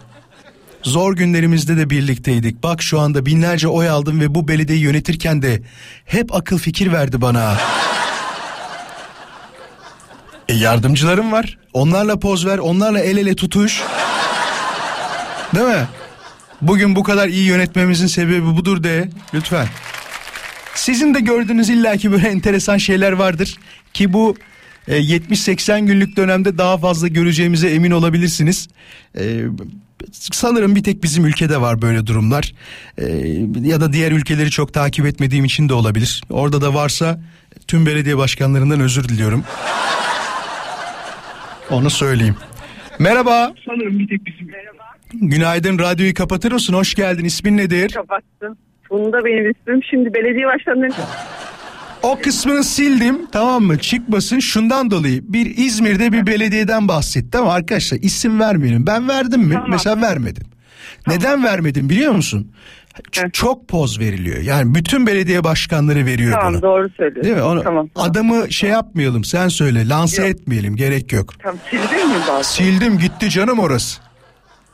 Zor 0.82 1.16
günlerimizde 1.16 1.76
de 1.76 1.90
birlikteydik. 1.90 2.62
Bak 2.62 2.82
şu 2.82 3.00
anda 3.00 3.26
binlerce 3.26 3.68
oy 3.68 3.88
aldım 3.88 4.20
ve 4.20 4.34
bu 4.34 4.48
belediyeyi 4.48 4.84
yönetirken 4.84 5.42
de 5.42 5.62
hep 6.04 6.34
akıl 6.34 6.58
fikir 6.58 6.92
verdi 6.92 7.20
bana. 7.20 7.56
E 10.48 10.54
yardımcılarım 10.54 11.32
var. 11.32 11.58
Onlarla 11.72 12.18
poz 12.18 12.46
ver, 12.46 12.58
onlarla 12.58 13.00
el 13.00 13.16
ele 13.16 13.34
tutuş. 13.34 13.82
Değil 15.54 15.66
mi? 15.66 15.86
Bugün 16.62 16.96
bu 16.96 17.02
kadar 17.02 17.28
iyi 17.28 17.46
yönetmemizin 17.46 18.06
sebebi 18.06 18.44
budur 18.46 18.82
de 18.82 19.08
lütfen. 19.34 19.66
Sizin 20.74 21.14
de 21.14 21.20
gördüğünüz 21.20 21.70
illaki 21.70 22.12
böyle 22.12 22.28
enteresan 22.28 22.78
şeyler 22.78 23.12
vardır 23.12 23.56
ki 23.94 24.12
bu 24.12 24.36
e, 24.88 24.98
70-80 24.98 25.86
günlük 25.86 26.16
dönemde 26.16 26.58
daha 26.58 26.78
fazla 26.78 27.08
göreceğimize 27.08 27.68
emin 27.68 27.90
olabilirsiniz. 27.90 28.68
E, 29.18 29.42
sanırım 30.12 30.76
bir 30.76 30.82
tek 30.82 31.02
bizim 31.02 31.26
ülkede 31.26 31.60
var 31.60 31.82
böyle 31.82 32.06
durumlar. 32.06 32.52
E, 32.98 33.04
ya 33.62 33.80
da 33.80 33.92
diğer 33.92 34.12
ülkeleri 34.12 34.50
çok 34.50 34.74
takip 34.74 35.06
etmediğim 35.06 35.44
için 35.44 35.68
de 35.68 35.74
olabilir. 35.74 36.22
Orada 36.30 36.60
da 36.60 36.74
varsa 36.74 37.20
tüm 37.66 37.86
belediye 37.86 38.16
başkanlarından 38.16 38.80
özür 38.80 39.08
diliyorum. 39.08 39.44
Onu 41.70 41.90
söyleyeyim. 41.90 42.36
Merhaba. 42.98 43.52
Sanırım 43.66 43.98
bir 43.98 44.08
tek 44.08 44.26
bizim. 44.26 44.50
Günaydın 45.14 45.78
radyoyu 45.78 46.14
kapatır 46.14 46.52
mısın? 46.52 46.74
Hoş 46.74 46.94
geldin. 46.94 47.24
İsmin 47.24 47.56
nedir? 47.56 47.90
Kapattım. 47.90 48.56
Bunda 48.90 49.24
benim 49.24 49.50
ismim. 49.50 49.80
Şimdi 49.90 50.14
belediye 50.14 50.46
başkanının 50.46 50.92
O 52.02 52.18
kısmını 52.22 52.64
sildim 52.64 53.18
tamam 53.32 53.62
mı? 53.62 53.78
Çıkmasın 53.78 54.38
şundan 54.38 54.90
dolayı. 54.90 55.20
Bir 55.32 55.56
İzmir'de 55.56 56.12
bir 56.12 56.26
belediyeden 56.26 56.88
bahsetti 56.88 57.38
ama 57.38 57.52
arkadaşlar 57.52 57.98
isim 58.02 58.40
vermeyelim. 58.40 58.86
Ben 58.86 59.08
verdim 59.08 59.40
mi? 59.40 59.54
Mesela 59.68 60.00
vermedim. 60.02 60.46
Neden 61.06 61.44
vermedim 61.44 61.90
biliyor 61.90 62.12
musun? 62.12 62.52
Ç- 63.12 63.32
çok 63.32 63.68
poz 63.68 64.00
veriliyor. 64.00 64.42
Yani 64.42 64.74
bütün 64.74 65.06
belediye 65.06 65.44
başkanları 65.44 66.06
veriyor 66.06 66.32
Tamam 66.32 66.52
bunu. 66.54 66.62
doğru 66.62 66.88
söylüyorsun. 66.96 67.24
Değil 67.24 67.36
mi? 67.36 67.42
Onu, 67.42 67.62
Tamam. 67.62 67.88
Adamı 67.96 68.52
şey 68.52 68.70
yapmayalım 68.70 69.24
sen 69.24 69.48
söyle 69.48 69.88
lanse 69.88 70.26
etmeyelim 70.26 70.76
gerek 70.76 71.12
yok. 71.12 71.34
Tamam 71.42 71.58
sildin 71.70 72.08
mi 72.08 72.14
bazı? 72.28 72.52
Sildim 72.52 72.98
gitti 72.98 73.30
canım 73.30 73.58
orası. 73.58 74.00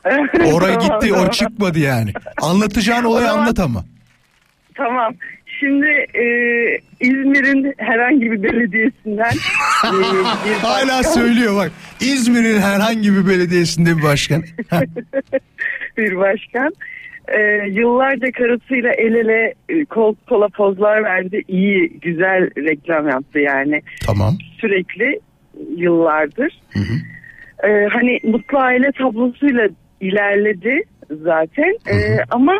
Oraya 0.53 0.79
Tamam, 0.79 0.99
gitti 0.99 1.13
o 1.13 1.15
tamam. 1.15 1.29
çıkmadı 1.29 1.79
yani. 1.79 2.11
Anlatacağın 2.41 3.03
olayı 3.03 3.25
O 3.25 3.29
zaman- 3.29 3.41
anlat 3.43 3.59
ama. 3.59 3.83
Tamam. 4.75 5.13
Şimdi 5.59 5.85
e, 6.13 6.25
İzmir'in 6.99 7.73
herhangi 7.77 8.31
bir 8.31 8.43
belediyesinden 8.43 9.31
e, 9.85 9.89
bir 10.49 10.53
Hala 10.61 11.03
söylüyor 11.03 11.55
bak. 11.55 11.71
İzmir'in 12.01 12.59
herhangi 12.61 13.13
bir 13.13 13.27
belediyesinde 13.27 13.97
bir 13.97 14.03
başkan. 14.03 14.43
bir 15.97 16.17
başkan 16.17 16.73
e, 17.27 17.39
yıllarca 17.69 18.31
karısıyla 18.31 18.91
el 18.91 19.13
ele 19.13 19.53
e, 19.69 19.85
kol 19.85 20.15
kola 20.29 20.47
pozlar 20.47 21.03
verdi. 21.03 21.43
İyi, 21.47 21.99
güzel 22.01 22.49
reklam 22.57 23.09
yaptı 23.09 23.39
yani. 23.39 23.81
Tamam. 24.05 24.37
Sürekli 24.61 25.19
yıllardır. 25.77 26.61
E, 27.63 27.87
hani 27.93 28.19
mutlu 28.23 28.57
aile 28.59 28.91
tablosuyla 28.91 29.67
ilerledi 30.07 30.83
zaten. 31.23 31.77
E, 31.91 32.17
ama 32.31 32.53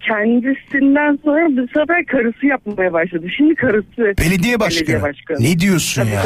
kendisinden 0.00 1.18
sonra 1.24 1.46
bu 1.48 1.66
sefer 1.80 2.06
karısı 2.06 2.46
yapmaya 2.46 2.92
başladı. 2.92 3.26
Şimdi 3.36 3.54
karısı. 3.54 4.02
Belediye 4.18 4.60
başkanı. 4.60 5.12
Ne 5.40 5.58
diyorsun 5.58 6.02
tabii, 6.02 6.14
ya? 6.14 6.22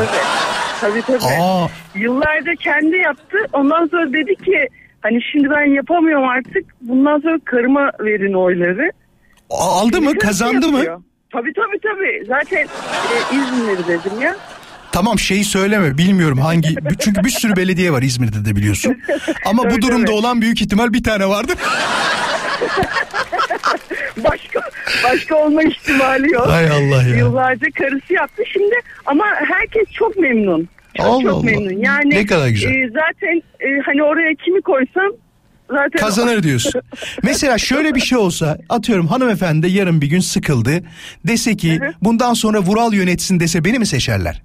Tabii 0.80 1.02
tabii. 1.02 1.18
tabii. 1.18 1.42
Aa. 1.42 1.66
Yıllarca 1.94 2.54
kendi 2.54 2.96
yaptı. 2.96 3.38
Ondan 3.52 3.86
sonra 3.86 4.12
dedi 4.12 4.34
ki 4.36 4.68
hani 5.00 5.22
şimdi 5.32 5.50
ben 5.50 5.64
yapamıyorum 5.74 6.28
artık. 6.28 6.64
Bundan 6.80 7.20
sonra 7.20 7.38
karıma 7.44 7.90
verin 8.00 8.34
oyları. 8.34 8.92
Aldı 9.50 10.00
mı? 10.00 10.06
Şimdi 10.06 10.18
karısı 10.18 10.44
Kazandı 10.44 10.68
mı? 10.68 10.78
yapıyor. 10.78 11.02
Tabii 11.32 11.52
tabii 11.52 11.78
tabii. 11.82 12.24
Zaten 12.26 12.62
e, 12.62 13.36
İzmir 13.36 13.88
dedim 13.88 14.20
ya. 14.20 14.36
Tamam 14.92 15.18
şeyi 15.18 15.44
söyleme 15.44 15.98
bilmiyorum 15.98 16.38
hangi 16.38 16.74
çünkü 16.98 17.24
bir 17.24 17.30
sürü 17.30 17.56
belediye 17.56 17.92
var 17.92 18.02
İzmir'de 18.02 18.44
de 18.44 18.56
biliyorsun. 18.56 18.96
Ama 19.46 19.70
bu 19.70 19.82
durumda 19.82 20.12
olan 20.12 20.40
büyük 20.40 20.62
ihtimal 20.62 20.92
bir 20.92 21.02
tane 21.02 21.28
vardır. 21.28 21.56
başka 24.16 24.60
başka 25.04 25.36
olma 25.36 25.62
ihtimali 25.62 26.32
yok. 26.32 26.46
Hay 26.48 26.70
Allah 26.70 27.02
ya. 27.02 27.16
Yıllarca 27.16 27.66
karısı 27.78 28.12
yaptı 28.14 28.42
şimdi 28.52 28.74
ama 29.06 29.24
herkes 29.48 29.84
çok 29.92 30.16
memnun. 30.18 30.68
Çok 30.96 31.06
Allah 31.06 31.22
çok 31.22 31.32
Allah. 31.32 31.42
memnun. 31.42 31.82
Yani 31.84 32.10
Ne 32.10 32.26
kadar 32.26 32.48
güzel. 32.48 32.70
e, 32.70 32.88
zaten 32.88 33.36
e, 33.60 33.80
hani 33.86 34.02
oraya 34.02 34.34
kimi 34.34 34.62
koysam 34.62 35.12
zaten 35.70 36.00
Kazanır 36.00 36.42
diyorsun. 36.42 36.82
Mesela 37.22 37.58
şöyle 37.58 37.94
bir 37.94 38.00
şey 38.00 38.18
olsa 38.18 38.58
atıyorum 38.68 39.06
hanımefendi 39.06 39.70
yarın 39.70 40.00
bir 40.00 40.06
gün 40.06 40.20
sıkıldı. 40.20 40.82
Dese 41.26 41.56
ki 41.56 41.80
bundan 42.02 42.34
sonra 42.34 42.58
Vural 42.60 42.92
yönetsin 42.94 43.40
dese 43.40 43.64
beni 43.64 43.78
mi 43.78 43.86
seçerler? 43.86 44.42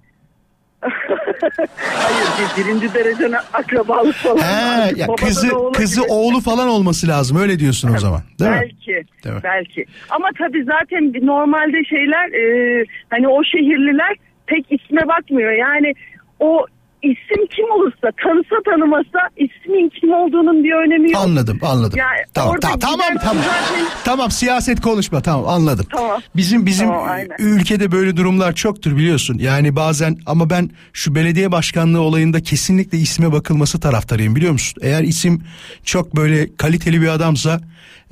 Hayır 1.93 2.27
bir 2.39 2.63
birinci 2.63 2.93
derecen 2.93 3.33
akrabalık 3.53 4.15
falan. 4.15 4.37
He, 4.37 4.81
Artık 4.81 4.97
ya 4.97 5.07
babadan 5.07 5.25
kızı 5.27 5.57
oğula 5.57 5.71
kızı 5.71 6.01
gibi. 6.01 6.11
oğlu 6.11 6.41
falan 6.41 6.67
olması 6.69 7.07
lazım 7.07 7.37
öyle 7.37 7.59
diyorsun 7.59 7.93
o 7.95 7.99
zaman. 7.99 8.21
Değil 8.39 8.51
mi? 8.51 8.57
belki, 8.61 8.91
mi? 9.25 9.41
belki. 9.43 9.85
Ama 10.09 10.27
tabii 10.37 10.63
zaten 10.63 11.13
normalde 11.21 11.83
şeyler 11.83 12.31
e, 12.31 12.85
hani 13.09 13.27
o 13.27 13.43
şehirliler 13.43 14.15
pek 14.47 14.65
isme 14.71 15.07
bakmıyor. 15.07 15.51
Yani 15.51 15.93
o 16.39 16.65
isim 17.11 17.45
kim 17.55 17.65
olursa 17.71 18.07
tanısa 18.23 18.55
tanımasa 18.65 19.19
ismin 19.37 19.89
kim 19.99 20.13
olduğunun 20.13 20.63
bir 20.63 20.73
önemi 20.85 21.11
yok. 21.11 21.21
Anladım 21.25 21.59
anladım. 21.61 21.99
Yani 21.99 22.19
tamam 22.33 22.55
ta- 22.59 22.79
tamam 22.79 22.99
tamam. 23.23 23.43
zaten- 23.43 23.85
Tamam 24.05 24.31
siyaset 24.31 24.81
konuşma 24.81 25.21
tamam 25.21 25.47
anladım. 25.47 25.85
Tamam. 25.95 26.21
Bizim 26.35 26.65
bizim 26.65 26.87
Tamam, 26.87 27.09
aynen. 27.09 27.35
ülkede 27.39 27.91
böyle 27.91 28.17
durumlar 28.17 28.53
çoktur 28.55 28.97
biliyorsun. 28.97 29.37
Yani 29.39 29.75
bazen 29.75 30.17
ama 30.25 30.49
ben 30.49 30.69
şu 30.93 31.15
belediye 31.15 31.51
başkanlığı 31.51 32.01
olayında 32.01 32.43
kesinlikle 32.43 32.97
isme 32.97 33.31
bakılması 33.31 33.79
taraftarıyım 33.79 34.35
biliyor 34.35 34.51
musun? 34.51 34.81
Eğer 34.83 35.03
isim 35.03 35.43
çok 35.83 36.15
böyle 36.15 36.55
kaliteli 36.55 37.01
bir 37.01 37.07
adamsa 37.07 37.59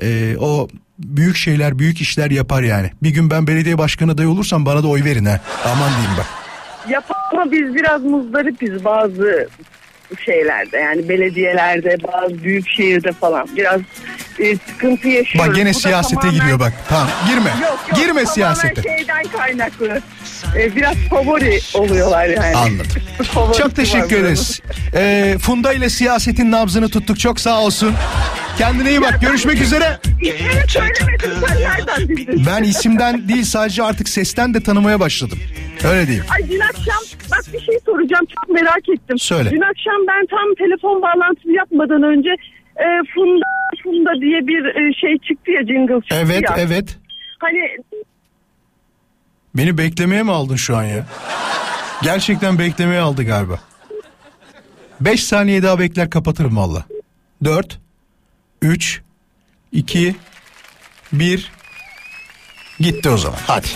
e, 0.02 0.38
o 0.40 0.68
büyük 1.00 1.36
şeyler 1.36 1.80
büyük 1.80 2.02
işler 2.02 2.32
yapar 2.32 2.64
yani. 2.64 2.92
Bir 3.04 3.10
gün 3.10 3.30
ben 3.30 3.48
belediye 3.48 3.78
başkanı 3.78 4.12
adayı 4.12 4.30
olursam 4.30 4.66
bana 4.66 4.84
da 4.84 4.88
oy 4.88 5.04
verin 5.04 5.26
ha. 5.26 5.40
Aman 5.66 5.90
diyeyim 5.90 6.12
bak. 6.18 6.26
Yapar 6.90 7.13
ama 7.34 7.52
biz 7.52 7.76
biraz 7.76 8.04
muzdaripiz 8.04 8.86
bazı 8.86 9.48
şeylerde 10.26 10.78
yani 10.78 11.10
belediyelerde 11.10 11.98
bazı 12.14 12.44
büyük 12.44 12.70
şehirde 12.70 13.12
falan 13.12 13.48
biraz 13.56 13.82
e, 14.40 14.56
sıkıntı 14.58 15.08
yaşıyoruz. 15.08 15.50
Bak 15.50 15.56
gene 15.56 15.70
Bu 15.74 15.80
siyasete 15.80 16.16
tamamen- 16.22 16.34
giriyor 16.42 16.60
bak. 16.60 16.74
Tamam 16.90 17.08
girme. 17.28 17.50
Yok, 17.50 17.80
yok, 17.90 18.00
girme 18.00 18.26
siyasete. 18.26 18.82
şeyden 18.82 19.24
kaynaklı. 19.38 20.02
E, 20.58 20.76
biraz 20.76 20.96
favori 21.10 21.60
oluyorlar 21.74 22.26
yani. 22.26 22.56
Anladım. 22.56 22.88
Çok 23.58 23.76
teşekkür 23.76 24.18
ederiz. 24.18 24.62
Ee, 24.96 25.36
Funda 25.42 25.74
ile 25.74 25.90
siyasetin 25.90 26.52
nabzını 26.52 26.90
tuttuk. 26.90 27.20
Çok 27.20 27.40
sağ 27.40 27.62
olsun. 27.62 27.94
Kendine 28.58 28.90
iyi 28.90 29.02
bak. 29.02 29.22
Görüşmek 29.22 29.62
üzere. 29.62 30.00
İsmini 30.22 30.68
söylemedin 30.68 31.32
sen 31.48 31.58
nereden 31.62 32.10
bildin? 32.10 32.46
Ben 32.50 32.64
isimden 32.64 33.30
değil 33.30 33.44
sadece 33.44 33.84
artık 33.84 34.10
sesten 34.10 34.54
de 34.54 34.64
tanımaya 34.64 35.00
başladım. 35.00 35.40
Öyle 35.90 36.08
diyeyim. 36.08 36.26
Ay 36.30 36.50
dün 36.50 36.60
akşam 36.60 37.03
bak 37.38 37.54
bir 37.54 37.60
şey 37.60 37.80
soracağım 37.86 38.26
çok 38.26 38.50
merak 38.56 38.90
ettim. 38.90 39.20
Söyle. 39.20 39.52
Dün 39.52 39.62
akşam 39.62 40.08
ben 40.08 40.26
tam 40.26 40.56
telefon 40.58 41.02
bağlantısı 41.02 41.52
yapmadan 41.52 42.04
önce 42.04 42.30
e, 42.76 42.86
Funda 43.16 43.46
Funda 43.84 44.22
diye 44.22 44.48
bir 44.48 44.66
e, 44.66 44.94
şey 44.94 45.18
çıktı 45.18 45.52
ya 45.52 45.66
jingle 45.66 46.02
çıktı 46.02 46.16
Evet 46.20 46.42
ya. 46.50 46.56
evet. 46.60 46.98
Hani 47.40 47.60
Beni 49.56 49.78
beklemeye 49.78 50.24
mi 50.24 50.32
aldın 50.32 50.56
şu 50.56 50.78
an 50.78 50.84
ya? 50.84 51.06
Gerçekten 52.04 52.60
beklemeye 52.60 53.00
aldı 53.00 53.24
galiba. 53.24 53.60
5 55.02 55.24
saniye 55.24 55.64
daha 55.64 55.80
bekler 55.80 56.10
kapatırım 56.10 56.58
valla. 56.58 56.86
4 57.44 57.80
3 58.62 59.02
2 59.72 60.16
1 61.14 61.52
Gitti 62.80 63.10
o 63.10 63.18
zaman. 63.18 63.38
Hadi. 63.48 63.68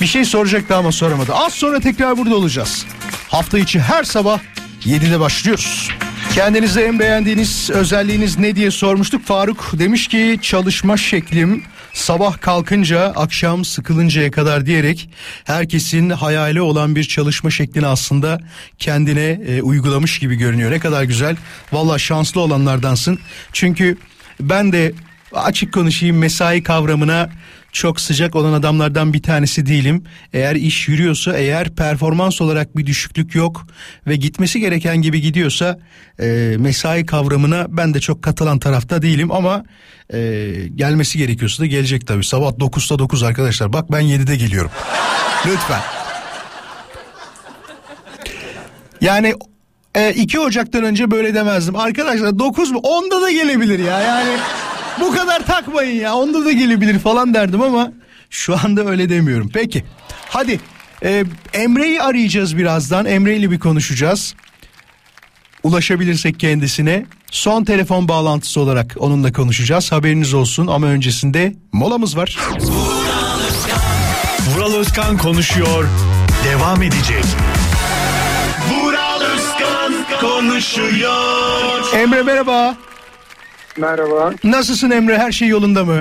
Bir 0.00 0.06
şey 0.06 0.24
soracaktı 0.24 0.76
ama 0.76 0.92
soramadı. 0.92 1.34
Az 1.34 1.52
sonra 1.52 1.80
tekrar 1.80 2.18
burada 2.18 2.36
olacağız. 2.36 2.86
Hafta 3.28 3.58
içi 3.58 3.80
her 3.80 4.04
sabah 4.04 4.40
7'de 4.84 5.20
başlıyoruz. 5.20 5.90
Kendinize 6.34 6.82
en 6.82 6.98
beğendiğiniz 6.98 7.70
özelliğiniz 7.70 8.38
ne 8.38 8.56
diye 8.56 8.70
sormuştuk. 8.70 9.24
Faruk 9.26 9.70
demiş 9.72 10.08
ki 10.08 10.38
çalışma 10.42 10.96
şeklim 10.96 11.62
sabah 11.92 12.40
kalkınca 12.40 13.00
akşam 13.00 13.64
sıkılıncaya 13.64 14.30
kadar 14.30 14.66
diyerek 14.66 15.10
herkesin 15.44 16.10
hayali 16.10 16.60
olan 16.60 16.96
bir 16.96 17.04
çalışma 17.04 17.50
şeklini 17.50 17.86
aslında 17.86 18.40
kendine 18.78 19.40
e, 19.48 19.62
uygulamış 19.62 20.18
gibi 20.18 20.36
görünüyor. 20.36 20.70
Ne 20.70 20.78
kadar 20.78 21.02
güzel. 21.04 21.36
Valla 21.72 21.98
şanslı 21.98 22.40
olanlardansın. 22.40 23.18
Çünkü 23.52 23.96
ben 24.40 24.72
de 24.72 24.92
açık 25.32 25.74
konuşayım 25.74 26.18
mesai 26.18 26.62
kavramına 26.62 27.30
çok 27.76 28.00
sıcak 28.00 28.36
olan 28.36 28.52
adamlardan 28.52 29.12
bir 29.12 29.22
tanesi 29.22 29.66
değilim. 29.66 30.04
Eğer 30.32 30.56
iş 30.56 30.88
yürüyorsa, 30.88 31.36
eğer 31.36 31.74
performans 31.74 32.40
olarak 32.40 32.76
bir 32.76 32.86
düşüklük 32.86 33.34
yok 33.34 33.66
ve 34.06 34.16
gitmesi 34.16 34.60
gereken 34.60 35.02
gibi 35.02 35.20
gidiyorsa 35.20 35.78
e, 36.20 36.56
mesai 36.58 37.06
kavramına 37.06 37.66
ben 37.68 37.94
de 37.94 38.00
çok 38.00 38.22
katılan 38.22 38.58
tarafta 38.58 39.02
değilim 39.02 39.32
ama 39.32 39.64
e, 40.12 40.18
gelmesi 40.74 41.18
gerekiyorsa 41.18 41.62
da 41.62 41.66
gelecek 41.66 42.06
tabii. 42.06 42.24
Sabah 42.24 42.50
9'da 42.50 42.98
9 42.98 43.22
arkadaşlar. 43.22 43.72
Bak 43.72 43.92
ben 43.92 44.02
7'de 44.02 44.36
geliyorum. 44.36 44.70
Lütfen. 45.46 45.80
Yani 49.00 49.34
e, 49.94 50.12
2 50.12 50.40
Ocak'tan 50.40 50.84
önce 50.84 51.10
böyle 51.10 51.34
demezdim. 51.34 51.76
Arkadaşlar 51.76 52.38
9 52.38 52.70
mu? 52.70 52.78
10'da 52.78 53.22
da 53.22 53.30
gelebilir 53.30 53.78
ya. 53.78 54.00
Yani 54.00 54.30
bu 55.00 55.12
kadar 55.14 55.46
takmayın 55.46 56.00
ya. 56.00 56.14
Onda 56.14 56.44
da 56.44 56.52
gelebilir 56.52 56.98
falan 56.98 57.34
derdim 57.34 57.62
ama 57.62 57.92
şu 58.30 58.56
anda 58.64 58.84
öyle 58.86 59.08
demiyorum. 59.08 59.50
Peki. 59.54 59.84
Hadi. 60.28 60.60
e, 61.04 61.24
Emre'yi 61.52 62.02
arayacağız 62.02 62.56
birazdan. 62.56 63.06
Emre 63.06 63.36
ile 63.36 63.50
bir 63.50 63.58
konuşacağız. 63.58 64.34
Ulaşabilirsek 65.62 66.40
kendisine. 66.40 67.06
Son 67.30 67.64
telefon 67.64 68.08
bağlantısı 68.08 68.60
olarak 68.60 68.94
onunla 68.98 69.32
konuşacağız. 69.32 69.92
Haberiniz 69.92 70.34
olsun 70.34 70.66
ama 70.66 70.86
öncesinde 70.86 71.52
molamız 71.72 72.16
var. 72.16 72.38
Vural 74.54 74.74
Özkan 74.74 75.18
konuşuyor. 75.18 75.88
Devam 76.44 76.82
edecek. 76.82 77.24
Vural 78.70 79.20
Özkan 79.20 79.94
konuşuyor. 80.20 81.92
Emre 81.94 82.22
merhaba. 82.22 82.76
Merhaba. 83.78 84.32
Nasılsın 84.44 84.90
Emre? 84.90 85.18
Her 85.18 85.32
şey 85.32 85.48
yolunda 85.48 85.84
mı? 85.84 86.00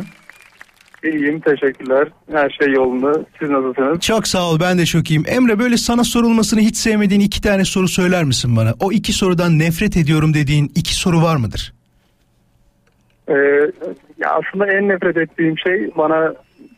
İyiyim 1.04 1.40
teşekkürler. 1.40 2.08
Her 2.32 2.50
şey 2.50 2.74
yolunda. 2.74 3.26
Siz 3.40 3.50
nasılsınız? 3.50 4.00
Çok 4.00 4.28
sağ 4.28 4.50
ol 4.50 4.60
ben 4.60 4.78
de 4.78 4.86
çok 4.86 5.12
iyiyim. 5.12 5.24
Emre 5.28 5.60
böyle 5.60 5.78
sana 5.78 6.04
sorulmasını 6.04 6.60
hiç 6.60 6.78
sevmediğin 6.78 7.22
iki 7.22 7.42
tane 7.42 7.66
soru 7.66 7.88
söyler 7.88 8.24
misin 8.24 8.56
bana? 8.56 8.74
O 8.80 8.92
iki 8.92 9.14
sorudan 9.14 9.60
nefret 9.60 9.98
ediyorum 9.98 10.34
dediğin 10.34 10.72
iki 10.76 10.96
soru 10.96 11.22
var 11.22 11.36
mıdır? 11.36 11.74
Ee, 13.30 13.34
ya 14.18 14.32
aslında 14.32 14.72
en 14.72 14.88
nefret 14.88 15.18
ettiğim 15.18 15.58
şey 15.58 15.92
bana 15.98 16.34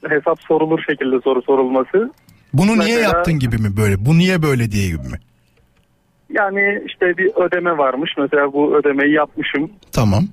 hesap 0.09 0.41
sorulur 0.41 0.79
şekilde 0.89 1.21
soru 1.23 1.41
sorulması. 1.41 2.11
Bunu 2.53 2.67
niye 2.71 2.77
Mesela- 2.95 3.01
yaptın 3.01 3.39
gibi 3.39 3.57
mi 3.57 3.77
böyle? 3.77 4.05
Bu 4.05 4.17
niye 4.17 4.41
böyle 4.43 4.71
diye 4.71 4.87
gibi 4.87 4.97
mi? 5.07 5.19
Yani 6.29 6.81
işte 6.87 7.17
bir 7.17 7.31
ödeme 7.35 7.77
varmış. 7.77 8.11
Mesela 8.17 8.53
bu 8.53 8.75
ödemeyi 8.77 9.13
yapmışım 9.13 9.71
Tamam. 9.91 10.23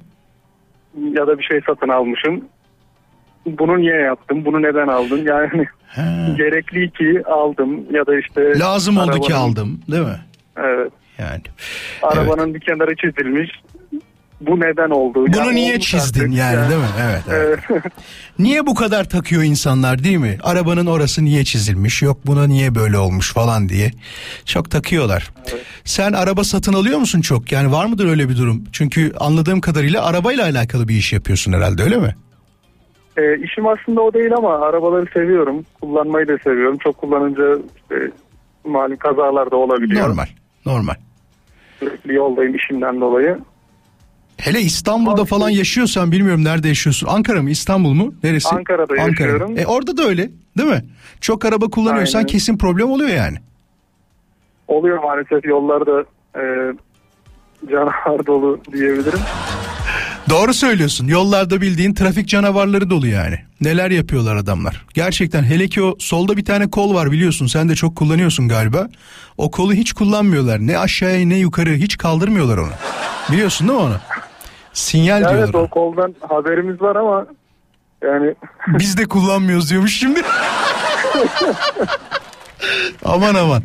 Ya 1.12 1.26
da 1.26 1.38
bir 1.38 1.44
şey 1.44 1.60
satın 1.66 1.88
almışım. 1.88 2.44
Bunu 3.46 3.78
niye 3.78 3.94
yaptım? 3.96 4.44
Bunu 4.44 4.62
neden 4.62 4.88
aldın? 4.88 5.24
Yani 5.26 5.66
gerekli 6.36 6.90
ki 6.90 7.22
aldım 7.26 7.80
ya 7.94 8.06
da 8.06 8.18
işte 8.18 8.58
Lazım 8.58 8.96
oldu 8.96 9.20
ki 9.20 9.34
arabanın- 9.34 9.50
aldım 9.50 9.80
değil 9.90 10.02
mi? 10.04 10.18
Evet. 10.56 10.92
Yani. 11.18 11.40
Arabanın 12.02 12.54
bir 12.54 12.60
kenarı 12.60 12.96
çizilmiş. 12.96 13.50
Bu 14.46 14.60
neden 14.60 14.90
oldu? 14.90 15.26
Bunu 15.26 15.36
Yani 15.36 15.54
niye 15.54 15.80
çizdin 15.80 16.20
artık. 16.20 16.34
yani 16.36 16.70
değil 16.70 16.80
mi? 16.80 16.86
Evet. 17.02 17.22
evet. 17.30 17.58
Niye 18.38 18.66
bu 18.66 18.74
kadar 18.74 19.04
takıyor 19.04 19.42
insanlar 19.42 20.04
değil 20.04 20.16
mi? 20.16 20.38
Arabanın 20.42 20.86
orası 20.86 21.24
niye 21.24 21.44
çizilmiş? 21.44 22.02
Yok 22.02 22.18
buna 22.26 22.46
niye 22.46 22.74
böyle 22.74 22.98
olmuş 22.98 23.32
falan 23.32 23.68
diye. 23.68 23.90
Çok 24.44 24.70
takıyorlar. 24.70 25.30
Sen 25.84 26.12
araba 26.12 26.44
satın 26.44 26.72
alıyor 26.72 26.98
musun 26.98 27.20
çok? 27.20 27.52
Yani 27.52 27.72
var 27.72 27.86
mıdır 27.86 28.06
öyle 28.06 28.28
bir 28.28 28.36
durum? 28.36 28.64
Çünkü 28.72 29.12
anladığım 29.20 29.60
kadarıyla 29.60 30.04
arabayla 30.04 30.44
alakalı 30.44 30.88
bir 30.88 30.94
iş 30.94 31.12
yapıyorsun 31.12 31.52
herhalde 31.52 31.82
öyle 31.82 31.96
mi? 31.96 32.14
e, 33.16 33.38
işim 33.38 33.66
aslında 33.66 34.00
o 34.00 34.12
değil 34.12 34.34
ama 34.36 34.66
arabaları 34.66 35.06
seviyorum. 35.14 35.64
Kullanmayı 35.80 36.28
da 36.28 36.38
seviyorum. 36.38 36.78
Çok 36.78 36.98
kullanınca 36.98 37.58
işte 37.76 38.10
malum 38.64 38.96
kazalar 38.96 39.50
da 39.50 39.56
olabiliyor. 39.56 40.08
Normal. 40.08 40.26
Normal. 40.66 40.94
Sürekli 41.78 42.14
yoldayım 42.14 42.54
işimden 42.54 43.00
dolayı. 43.00 43.38
Hele 44.36 44.60
İstanbul'da 44.60 45.24
falan 45.24 45.50
yaşıyorsan 45.50 46.12
bilmiyorum 46.12 46.44
nerede 46.44 46.68
yaşıyorsun. 46.68 47.06
Ankara 47.06 47.42
mı 47.42 47.50
İstanbul 47.50 47.92
mu? 47.92 48.14
Neresi? 48.24 48.48
Ankara'da 48.48 48.96
yaşıyorum. 48.96 49.58
E 49.58 49.66
orada 49.66 49.96
da 49.96 50.02
öyle 50.02 50.30
değil 50.58 50.68
mi? 50.68 50.84
Çok 51.20 51.44
araba 51.44 51.66
kullanıyorsan 51.70 52.18
Aynen. 52.18 52.26
kesin 52.26 52.58
problem 52.58 52.90
oluyor 52.90 53.10
yani. 53.10 53.36
Oluyor 54.68 55.02
maalesef 55.02 55.44
yollarda 55.44 56.00
e, 56.36 56.42
canavar 57.70 58.26
dolu 58.26 58.60
diyebilirim. 58.72 59.18
Doğru 60.30 60.54
söylüyorsun. 60.54 61.06
Yollarda 61.08 61.60
bildiğin 61.60 61.94
trafik 61.94 62.28
canavarları 62.28 62.90
dolu 62.90 63.06
yani. 63.06 63.38
Neler 63.60 63.90
yapıyorlar 63.90 64.36
adamlar. 64.36 64.84
Gerçekten 64.94 65.42
hele 65.42 65.68
ki 65.68 65.82
o 65.82 65.96
solda 65.98 66.36
bir 66.36 66.44
tane 66.44 66.70
kol 66.70 66.94
var 66.94 67.12
biliyorsun. 67.12 67.46
Sen 67.46 67.68
de 67.68 67.74
çok 67.74 67.96
kullanıyorsun 67.96 68.48
galiba. 68.48 68.88
O 69.38 69.50
kolu 69.50 69.72
hiç 69.72 69.92
kullanmıyorlar. 69.92 70.58
Ne 70.60 70.78
aşağıya 70.78 71.26
ne 71.26 71.36
yukarı 71.36 71.70
hiç 71.70 71.98
kaldırmıyorlar 71.98 72.58
onu. 72.58 72.70
Biliyorsun 73.32 73.68
değil 73.68 73.80
mi 73.80 73.84
onu? 73.84 73.96
Sinyal 74.74 75.18
diyorlar. 75.20 75.38
Evet 75.38 75.54
o 75.54 75.68
koldan 75.68 76.14
haberimiz 76.28 76.82
var 76.82 76.96
ama 76.96 77.26
yani 78.02 78.34
Biz 78.68 78.98
de 78.98 79.04
kullanmıyoruz 79.04 79.70
diyormuş 79.70 79.98
şimdi. 79.98 80.22
aman 83.04 83.34
aman. 83.34 83.62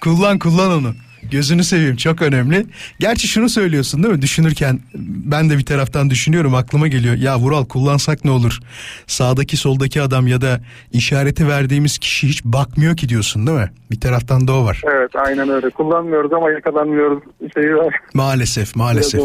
Kullan 0.00 0.38
kullan 0.38 0.72
onu. 0.72 0.94
Gözünü 1.30 1.64
seveyim 1.64 1.96
çok 1.96 2.22
önemli. 2.22 2.66
Gerçi 3.00 3.28
şunu 3.28 3.48
söylüyorsun 3.48 4.02
değil 4.02 4.14
mi? 4.14 4.22
Düşünürken 4.22 4.80
ben 5.24 5.50
de 5.50 5.58
bir 5.58 5.64
taraftan 5.64 6.10
düşünüyorum 6.10 6.54
aklıma 6.54 6.88
geliyor. 6.88 7.14
Ya 7.14 7.38
Vural 7.38 7.64
kullansak 7.64 8.24
ne 8.24 8.30
olur? 8.30 8.58
Sağdaki 9.06 9.56
soldaki 9.56 10.02
adam 10.02 10.26
ya 10.26 10.40
da 10.40 10.60
işareti 10.92 11.48
verdiğimiz 11.48 11.98
kişi 11.98 12.28
hiç 12.28 12.44
bakmıyor 12.44 12.96
ki 12.96 13.08
diyorsun 13.08 13.46
değil 13.46 13.58
mi? 13.58 13.70
Bir 13.90 14.00
taraftan 14.00 14.48
da 14.48 14.52
o 14.52 14.64
var. 14.64 14.82
evet 14.84 15.10
aynen 15.16 15.48
öyle. 15.48 15.70
Kullanmıyoruz 15.70 16.32
ama 16.32 16.50
yakalanmıyoruz 16.50 17.22
şeyi 17.54 17.76
var. 17.76 17.94
Maalesef 18.14 18.76
maalesef. 18.76 19.20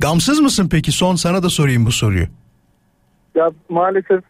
Gamsız 0.00 0.40
mısın 0.40 0.68
peki? 0.70 0.92
Son 0.92 1.14
sana 1.14 1.42
da 1.42 1.50
sorayım 1.50 1.86
bu 1.86 1.92
soruyu. 1.92 2.26
Ya 3.34 3.50
maalesef 3.68 4.20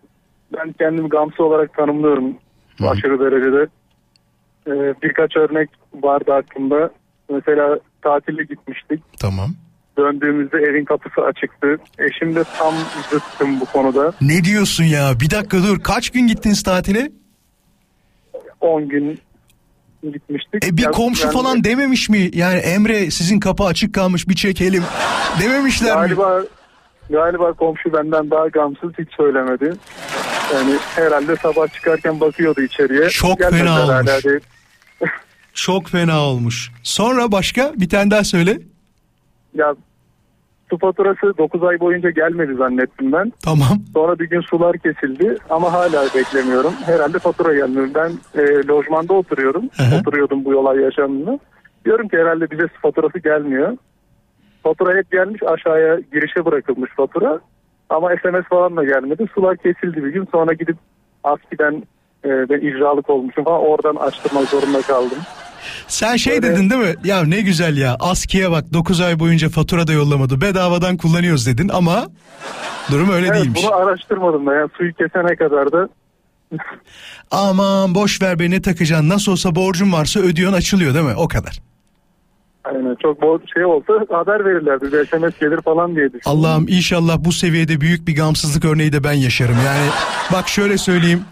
ben 0.57 0.73
kendimi 0.73 1.09
gamsı 1.09 1.45
olarak 1.45 1.75
tanımlıyorum 1.75 2.35
aşırı 2.81 3.21
derecede. 3.21 3.67
Ee, 4.67 4.95
birkaç 5.03 5.37
örnek 5.37 5.71
vardı 5.95 6.35
aklımda. 6.35 6.91
Mesela 7.31 7.79
tatile 8.03 8.43
gitmiştik. 8.45 9.01
Tamam. 9.21 9.51
Döndüğümüzde 9.99 10.59
evin 10.59 10.85
kapısı 10.85 11.21
açıktı. 11.21 11.77
Eşim 11.99 12.35
de 12.35 12.45
tam 12.59 12.75
zıttım 13.11 13.61
bu 13.61 13.65
konuda. 13.65 14.13
Ne 14.21 14.45
diyorsun 14.45 14.85
ya? 14.85 15.13
Bir 15.21 15.31
dakika 15.31 15.59
dur. 15.63 15.81
Kaç 15.81 16.11
gün 16.11 16.27
gittiniz 16.27 16.63
tatile? 16.63 17.11
10 18.61 18.89
gün 18.89 19.19
gitmiştik. 20.03 20.65
E 20.69 20.77
bir 20.77 20.83
Ya 20.83 20.91
komşu 20.91 21.27
ben- 21.27 21.33
falan 21.33 21.65
dememiş 21.65 22.09
mi? 22.09 22.31
Yani 22.35 22.59
Emre 22.59 23.11
sizin 23.11 23.41
kapı 23.41 23.65
açık 23.65 23.95
kalmış 23.95 24.29
bir 24.29 24.35
çekelim. 24.35 24.83
Dememişler 25.43 25.97
mi? 25.97 26.01
Galiba 26.01 26.43
galiba 27.11 27.53
komşu 27.53 27.93
benden 27.93 28.31
daha 28.31 28.49
gamsız 28.49 28.91
hiç 28.99 29.09
söylemedi. 29.17 29.73
Yani 30.55 30.73
herhalde 30.97 31.37
sabah 31.37 31.69
çıkarken 31.75 32.21
bakıyordu 32.21 32.61
içeriye. 32.63 33.09
Çok 33.09 33.39
Gelmediler 33.39 33.67
fena 33.67 33.99
olmuş. 33.99 34.25
diye. 34.25 34.41
Çok 35.67 35.89
fena 35.89 36.21
olmuş. 36.21 36.73
Sonra 36.83 37.33
başka 37.33 37.73
bir 37.77 37.89
tane 37.89 38.11
daha 38.11 38.25
söyle. 38.25 38.59
Ya 39.55 39.75
su 40.71 40.79
faturası 40.79 41.39
9 41.39 41.63
ay 41.63 41.81
boyunca 41.81 42.11
gelmedi 42.11 42.55
zannettim 42.55 43.13
ben. 43.13 43.33
Tamam. 43.45 43.69
Sonra 43.95 44.19
bir 44.19 44.31
gün 44.31 44.41
sular 44.41 44.79
kesildi 44.79 45.37
ama 45.51 45.73
hala 45.73 46.05
beklemiyorum. 46.15 46.73
Herhalde 46.85 47.19
fatura 47.19 47.55
gelmiyor. 47.55 47.89
Ben 47.95 48.13
e, 48.41 48.67
lojmanda 48.69 49.15
oturuyorum. 49.15 49.65
Oturuyordum 50.01 50.45
bu 50.45 50.57
olay 50.57 50.79
yaşandığında. 50.79 51.39
Diyorum 51.85 52.09
ki 52.09 52.17
herhalde 52.17 52.51
bize 52.51 52.63
su 52.63 52.81
faturası 52.83 53.19
gelmiyor. 53.19 53.77
Fatura 54.63 54.97
hep 54.97 55.11
gelmiş 55.11 55.43
aşağıya 55.43 56.01
girişe 56.13 56.45
bırakılmış 56.45 56.91
fatura. 56.97 57.41
Ama 57.91 58.11
SMS 58.11 58.49
falan 58.49 58.77
da 58.77 58.85
gelmedi. 58.85 59.27
Sular 59.35 59.57
kesildi 59.57 60.05
bir 60.05 60.13
gün. 60.13 60.29
Sonra 60.33 60.53
gidip 60.53 60.77
Aski'den 61.25 61.83
e, 62.25 62.29
ben 62.29 62.59
icralık 62.69 63.11
olmuşum 63.11 63.45
falan 63.45 63.61
oradan 63.61 63.97
açtırmak 63.97 64.49
zorunda 64.49 64.83
kaldım. 64.83 65.19
Sen 65.89 66.17
şey 66.17 66.43
dedin 66.43 66.71
değil 66.71 66.81
mi? 66.81 66.95
Ya 67.05 67.25
ne 67.25 67.41
güzel 67.41 67.77
ya. 67.77 67.97
Aski'ye 68.01 68.51
bak 68.51 68.65
9 68.73 69.01
ay 69.01 69.19
boyunca 69.19 69.49
fatura 69.49 69.87
da 69.87 69.93
yollamadı. 69.93 70.41
Bedavadan 70.41 70.97
kullanıyoruz 70.97 71.47
dedin 71.47 71.69
ama 71.69 72.07
durum 72.91 73.11
öyle 73.11 73.27
evet, 73.27 73.37
değilmiş. 73.37 73.63
Bunu 73.65 73.75
araştırmadım 73.75 74.47
da. 74.47 74.55
Yani 74.55 74.71
suyu 74.77 74.95
kesene 74.95 75.37
kadar 75.37 75.73
da 75.73 75.89
Aman 77.31 77.95
boş 77.95 78.23
ver 78.23 78.39
be 78.39 78.51
ne 78.51 78.63
takacaksın. 78.63 79.09
Nasıl 79.09 79.33
olsa 79.33 79.55
borcun 79.55 79.93
varsa 79.93 80.21
ödüyorsun 80.21 80.57
açılıyor 80.57 80.95
değil 80.95 81.05
mi? 81.05 81.15
O 81.17 81.29
kadar. 81.29 81.61
Aynen 82.65 82.97
çok 83.03 83.23
bol 83.23 83.39
şey 83.55 83.65
olsa 83.65 83.93
haber 84.11 84.45
verirlerdi. 84.45 84.93
Bir 84.93 85.07
SMS 85.07 85.39
gelir 85.41 85.61
falan 85.63 85.97
diye 85.97 86.07
düşündüm. 86.07 86.23
Allah'ım 86.25 86.69
inşallah 86.69 87.19
bu 87.19 87.33
seviyede 87.33 87.81
büyük 87.81 88.09
bir 88.09 88.17
gamsızlık 88.17 88.65
örneği 88.65 88.93
de 88.93 89.05
ben 89.05 89.13
yaşarım. 89.13 89.57
Yani 89.67 89.91
bak 90.33 90.49
şöyle 90.49 90.79
söyleyeyim. 90.79 91.25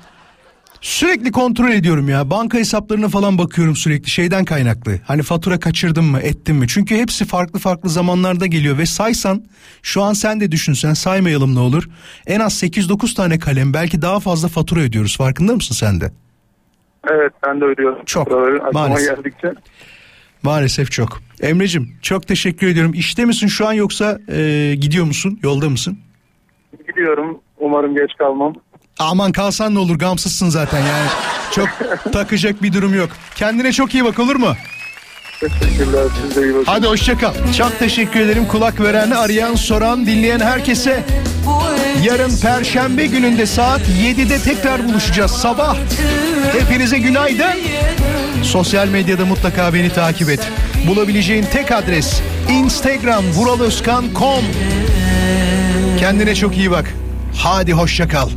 Sürekli 0.81 1.33
kontrol 1.33 1.71
ediyorum 1.71 2.09
ya. 2.09 2.31
Banka 2.31 2.59
hesaplarına 2.59 3.09
falan 3.09 3.39
bakıyorum 3.39 3.77
sürekli. 3.77 4.11
Şeyden 4.11 4.45
kaynaklı. 4.45 4.99
Hani 5.07 5.23
fatura 5.23 5.61
kaçırdım 5.61 6.05
mı, 6.05 6.21
ettim 6.21 6.57
mi? 6.57 6.69
Çünkü 6.69 6.97
hepsi 6.97 7.25
farklı 7.25 7.59
farklı 7.59 7.89
zamanlarda 7.89 8.47
geliyor 8.47 8.79
ve 8.79 8.87
saysan 8.87 9.45
şu 9.83 10.03
an 10.03 10.13
sen 10.13 10.41
de 10.41 10.53
düşünsen 10.53 10.95
saymayalım 10.95 11.55
ne 11.55 11.59
olur. 11.59 11.89
En 12.27 12.41
az 12.41 12.63
8-9 12.63 13.17
tane 13.17 13.39
kalem 13.39 13.75
belki 13.75 14.03
daha 14.03 14.21
fazla 14.21 14.49
fatura 14.49 14.81
ödüyoruz. 14.81 15.17
Farkında 15.17 15.55
mısın 15.55 15.75
sen 15.75 16.01
de? 16.01 16.13
Evet 17.11 17.33
ben 17.47 17.61
de 17.61 17.65
ödüyorum. 17.65 18.05
Çok, 18.07 18.29
maalesef. 18.73 19.17
geldikçe. 19.17 19.53
Maalesef 20.43 20.91
çok. 20.91 21.21
Emre'cim 21.43 21.89
çok 22.03 22.29
teşekkür 22.29 22.67
ediyorum. 22.67 22.95
İşte 22.95 23.25
misin 23.25 23.47
şu 23.47 23.69
an 23.69 23.73
yoksa 23.73 24.19
e, 24.29 24.75
gidiyor 24.75 25.05
musun? 25.05 25.39
Yolda 25.43 25.69
mısın? 25.69 25.99
Gidiyorum. 26.89 27.41
Umarım 27.59 27.95
geç 27.95 28.11
kalmam. 28.19 28.55
Aman 28.99 29.33
kalsan 29.33 29.75
ne 29.75 29.79
olur 29.79 29.99
gamsızsın 29.99 30.49
zaten 30.49 30.79
yani. 30.79 31.09
Çok 31.55 31.69
takacak 32.13 32.63
bir 32.63 32.73
durum 32.73 32.95
yok. 32.95 33.11
Kendine 33.35 33.73
çok 33.73 33.95
iyi 33.95 34.05
bak 34.05 34.19
olur 34.19 34.37
mu? 34.37 34.55
Teşekkürler. 35.41 36.05
Siz 36.23 36.37
de 36.37 36.43
iyi 36.43 36.55
bakın. 36.55 36.65
Hadi 36.67 36.87
hoşça 36.87 37.19
kal. 37.19 37.33
Çok 37.59 37.79
teşekkür 37.79 38.21
ederim 38.21 38.47
kulak 38.49 38.81
veren, 38.81 39.11
arayan, 39.11 39.55
soran, 39.55 40.07
dinleyen 40.07 40.41
herkese. 40.41 41.05
Yarın 42.03 42.37
Perşembe 42.43 43.07
gününde 43.07 43.47
saat 43.47 43.81
7'de 43.81 44.39
tekrar 44.39 44.89
buluşacağız 44.89 45.31
sabah. 45.31 45.77
Hepinize 46.61 46.99
günaydın. 46.99 47.55
Sosyal 48.43 48.89
medyada 48.89 49.27
mutlaka 49.27 49.75
beni 49.75 49.93
takip 49.93 50.31
et. 50.31 50.41
Bulabileceğin 50.89 51.45
tek 51.53 51.73
adres 51.73 52.21
Instagram 52.51 53.25
vuraloskan.com 53.33 54.45
Kendine 55.99 56.35
çok 56.35 56.57
iyi 56.57 56.71
bak. 56.71 56.95
Hadi 57.37 57.73
hoşça 57.73 58.09
kal. 58.09 58.29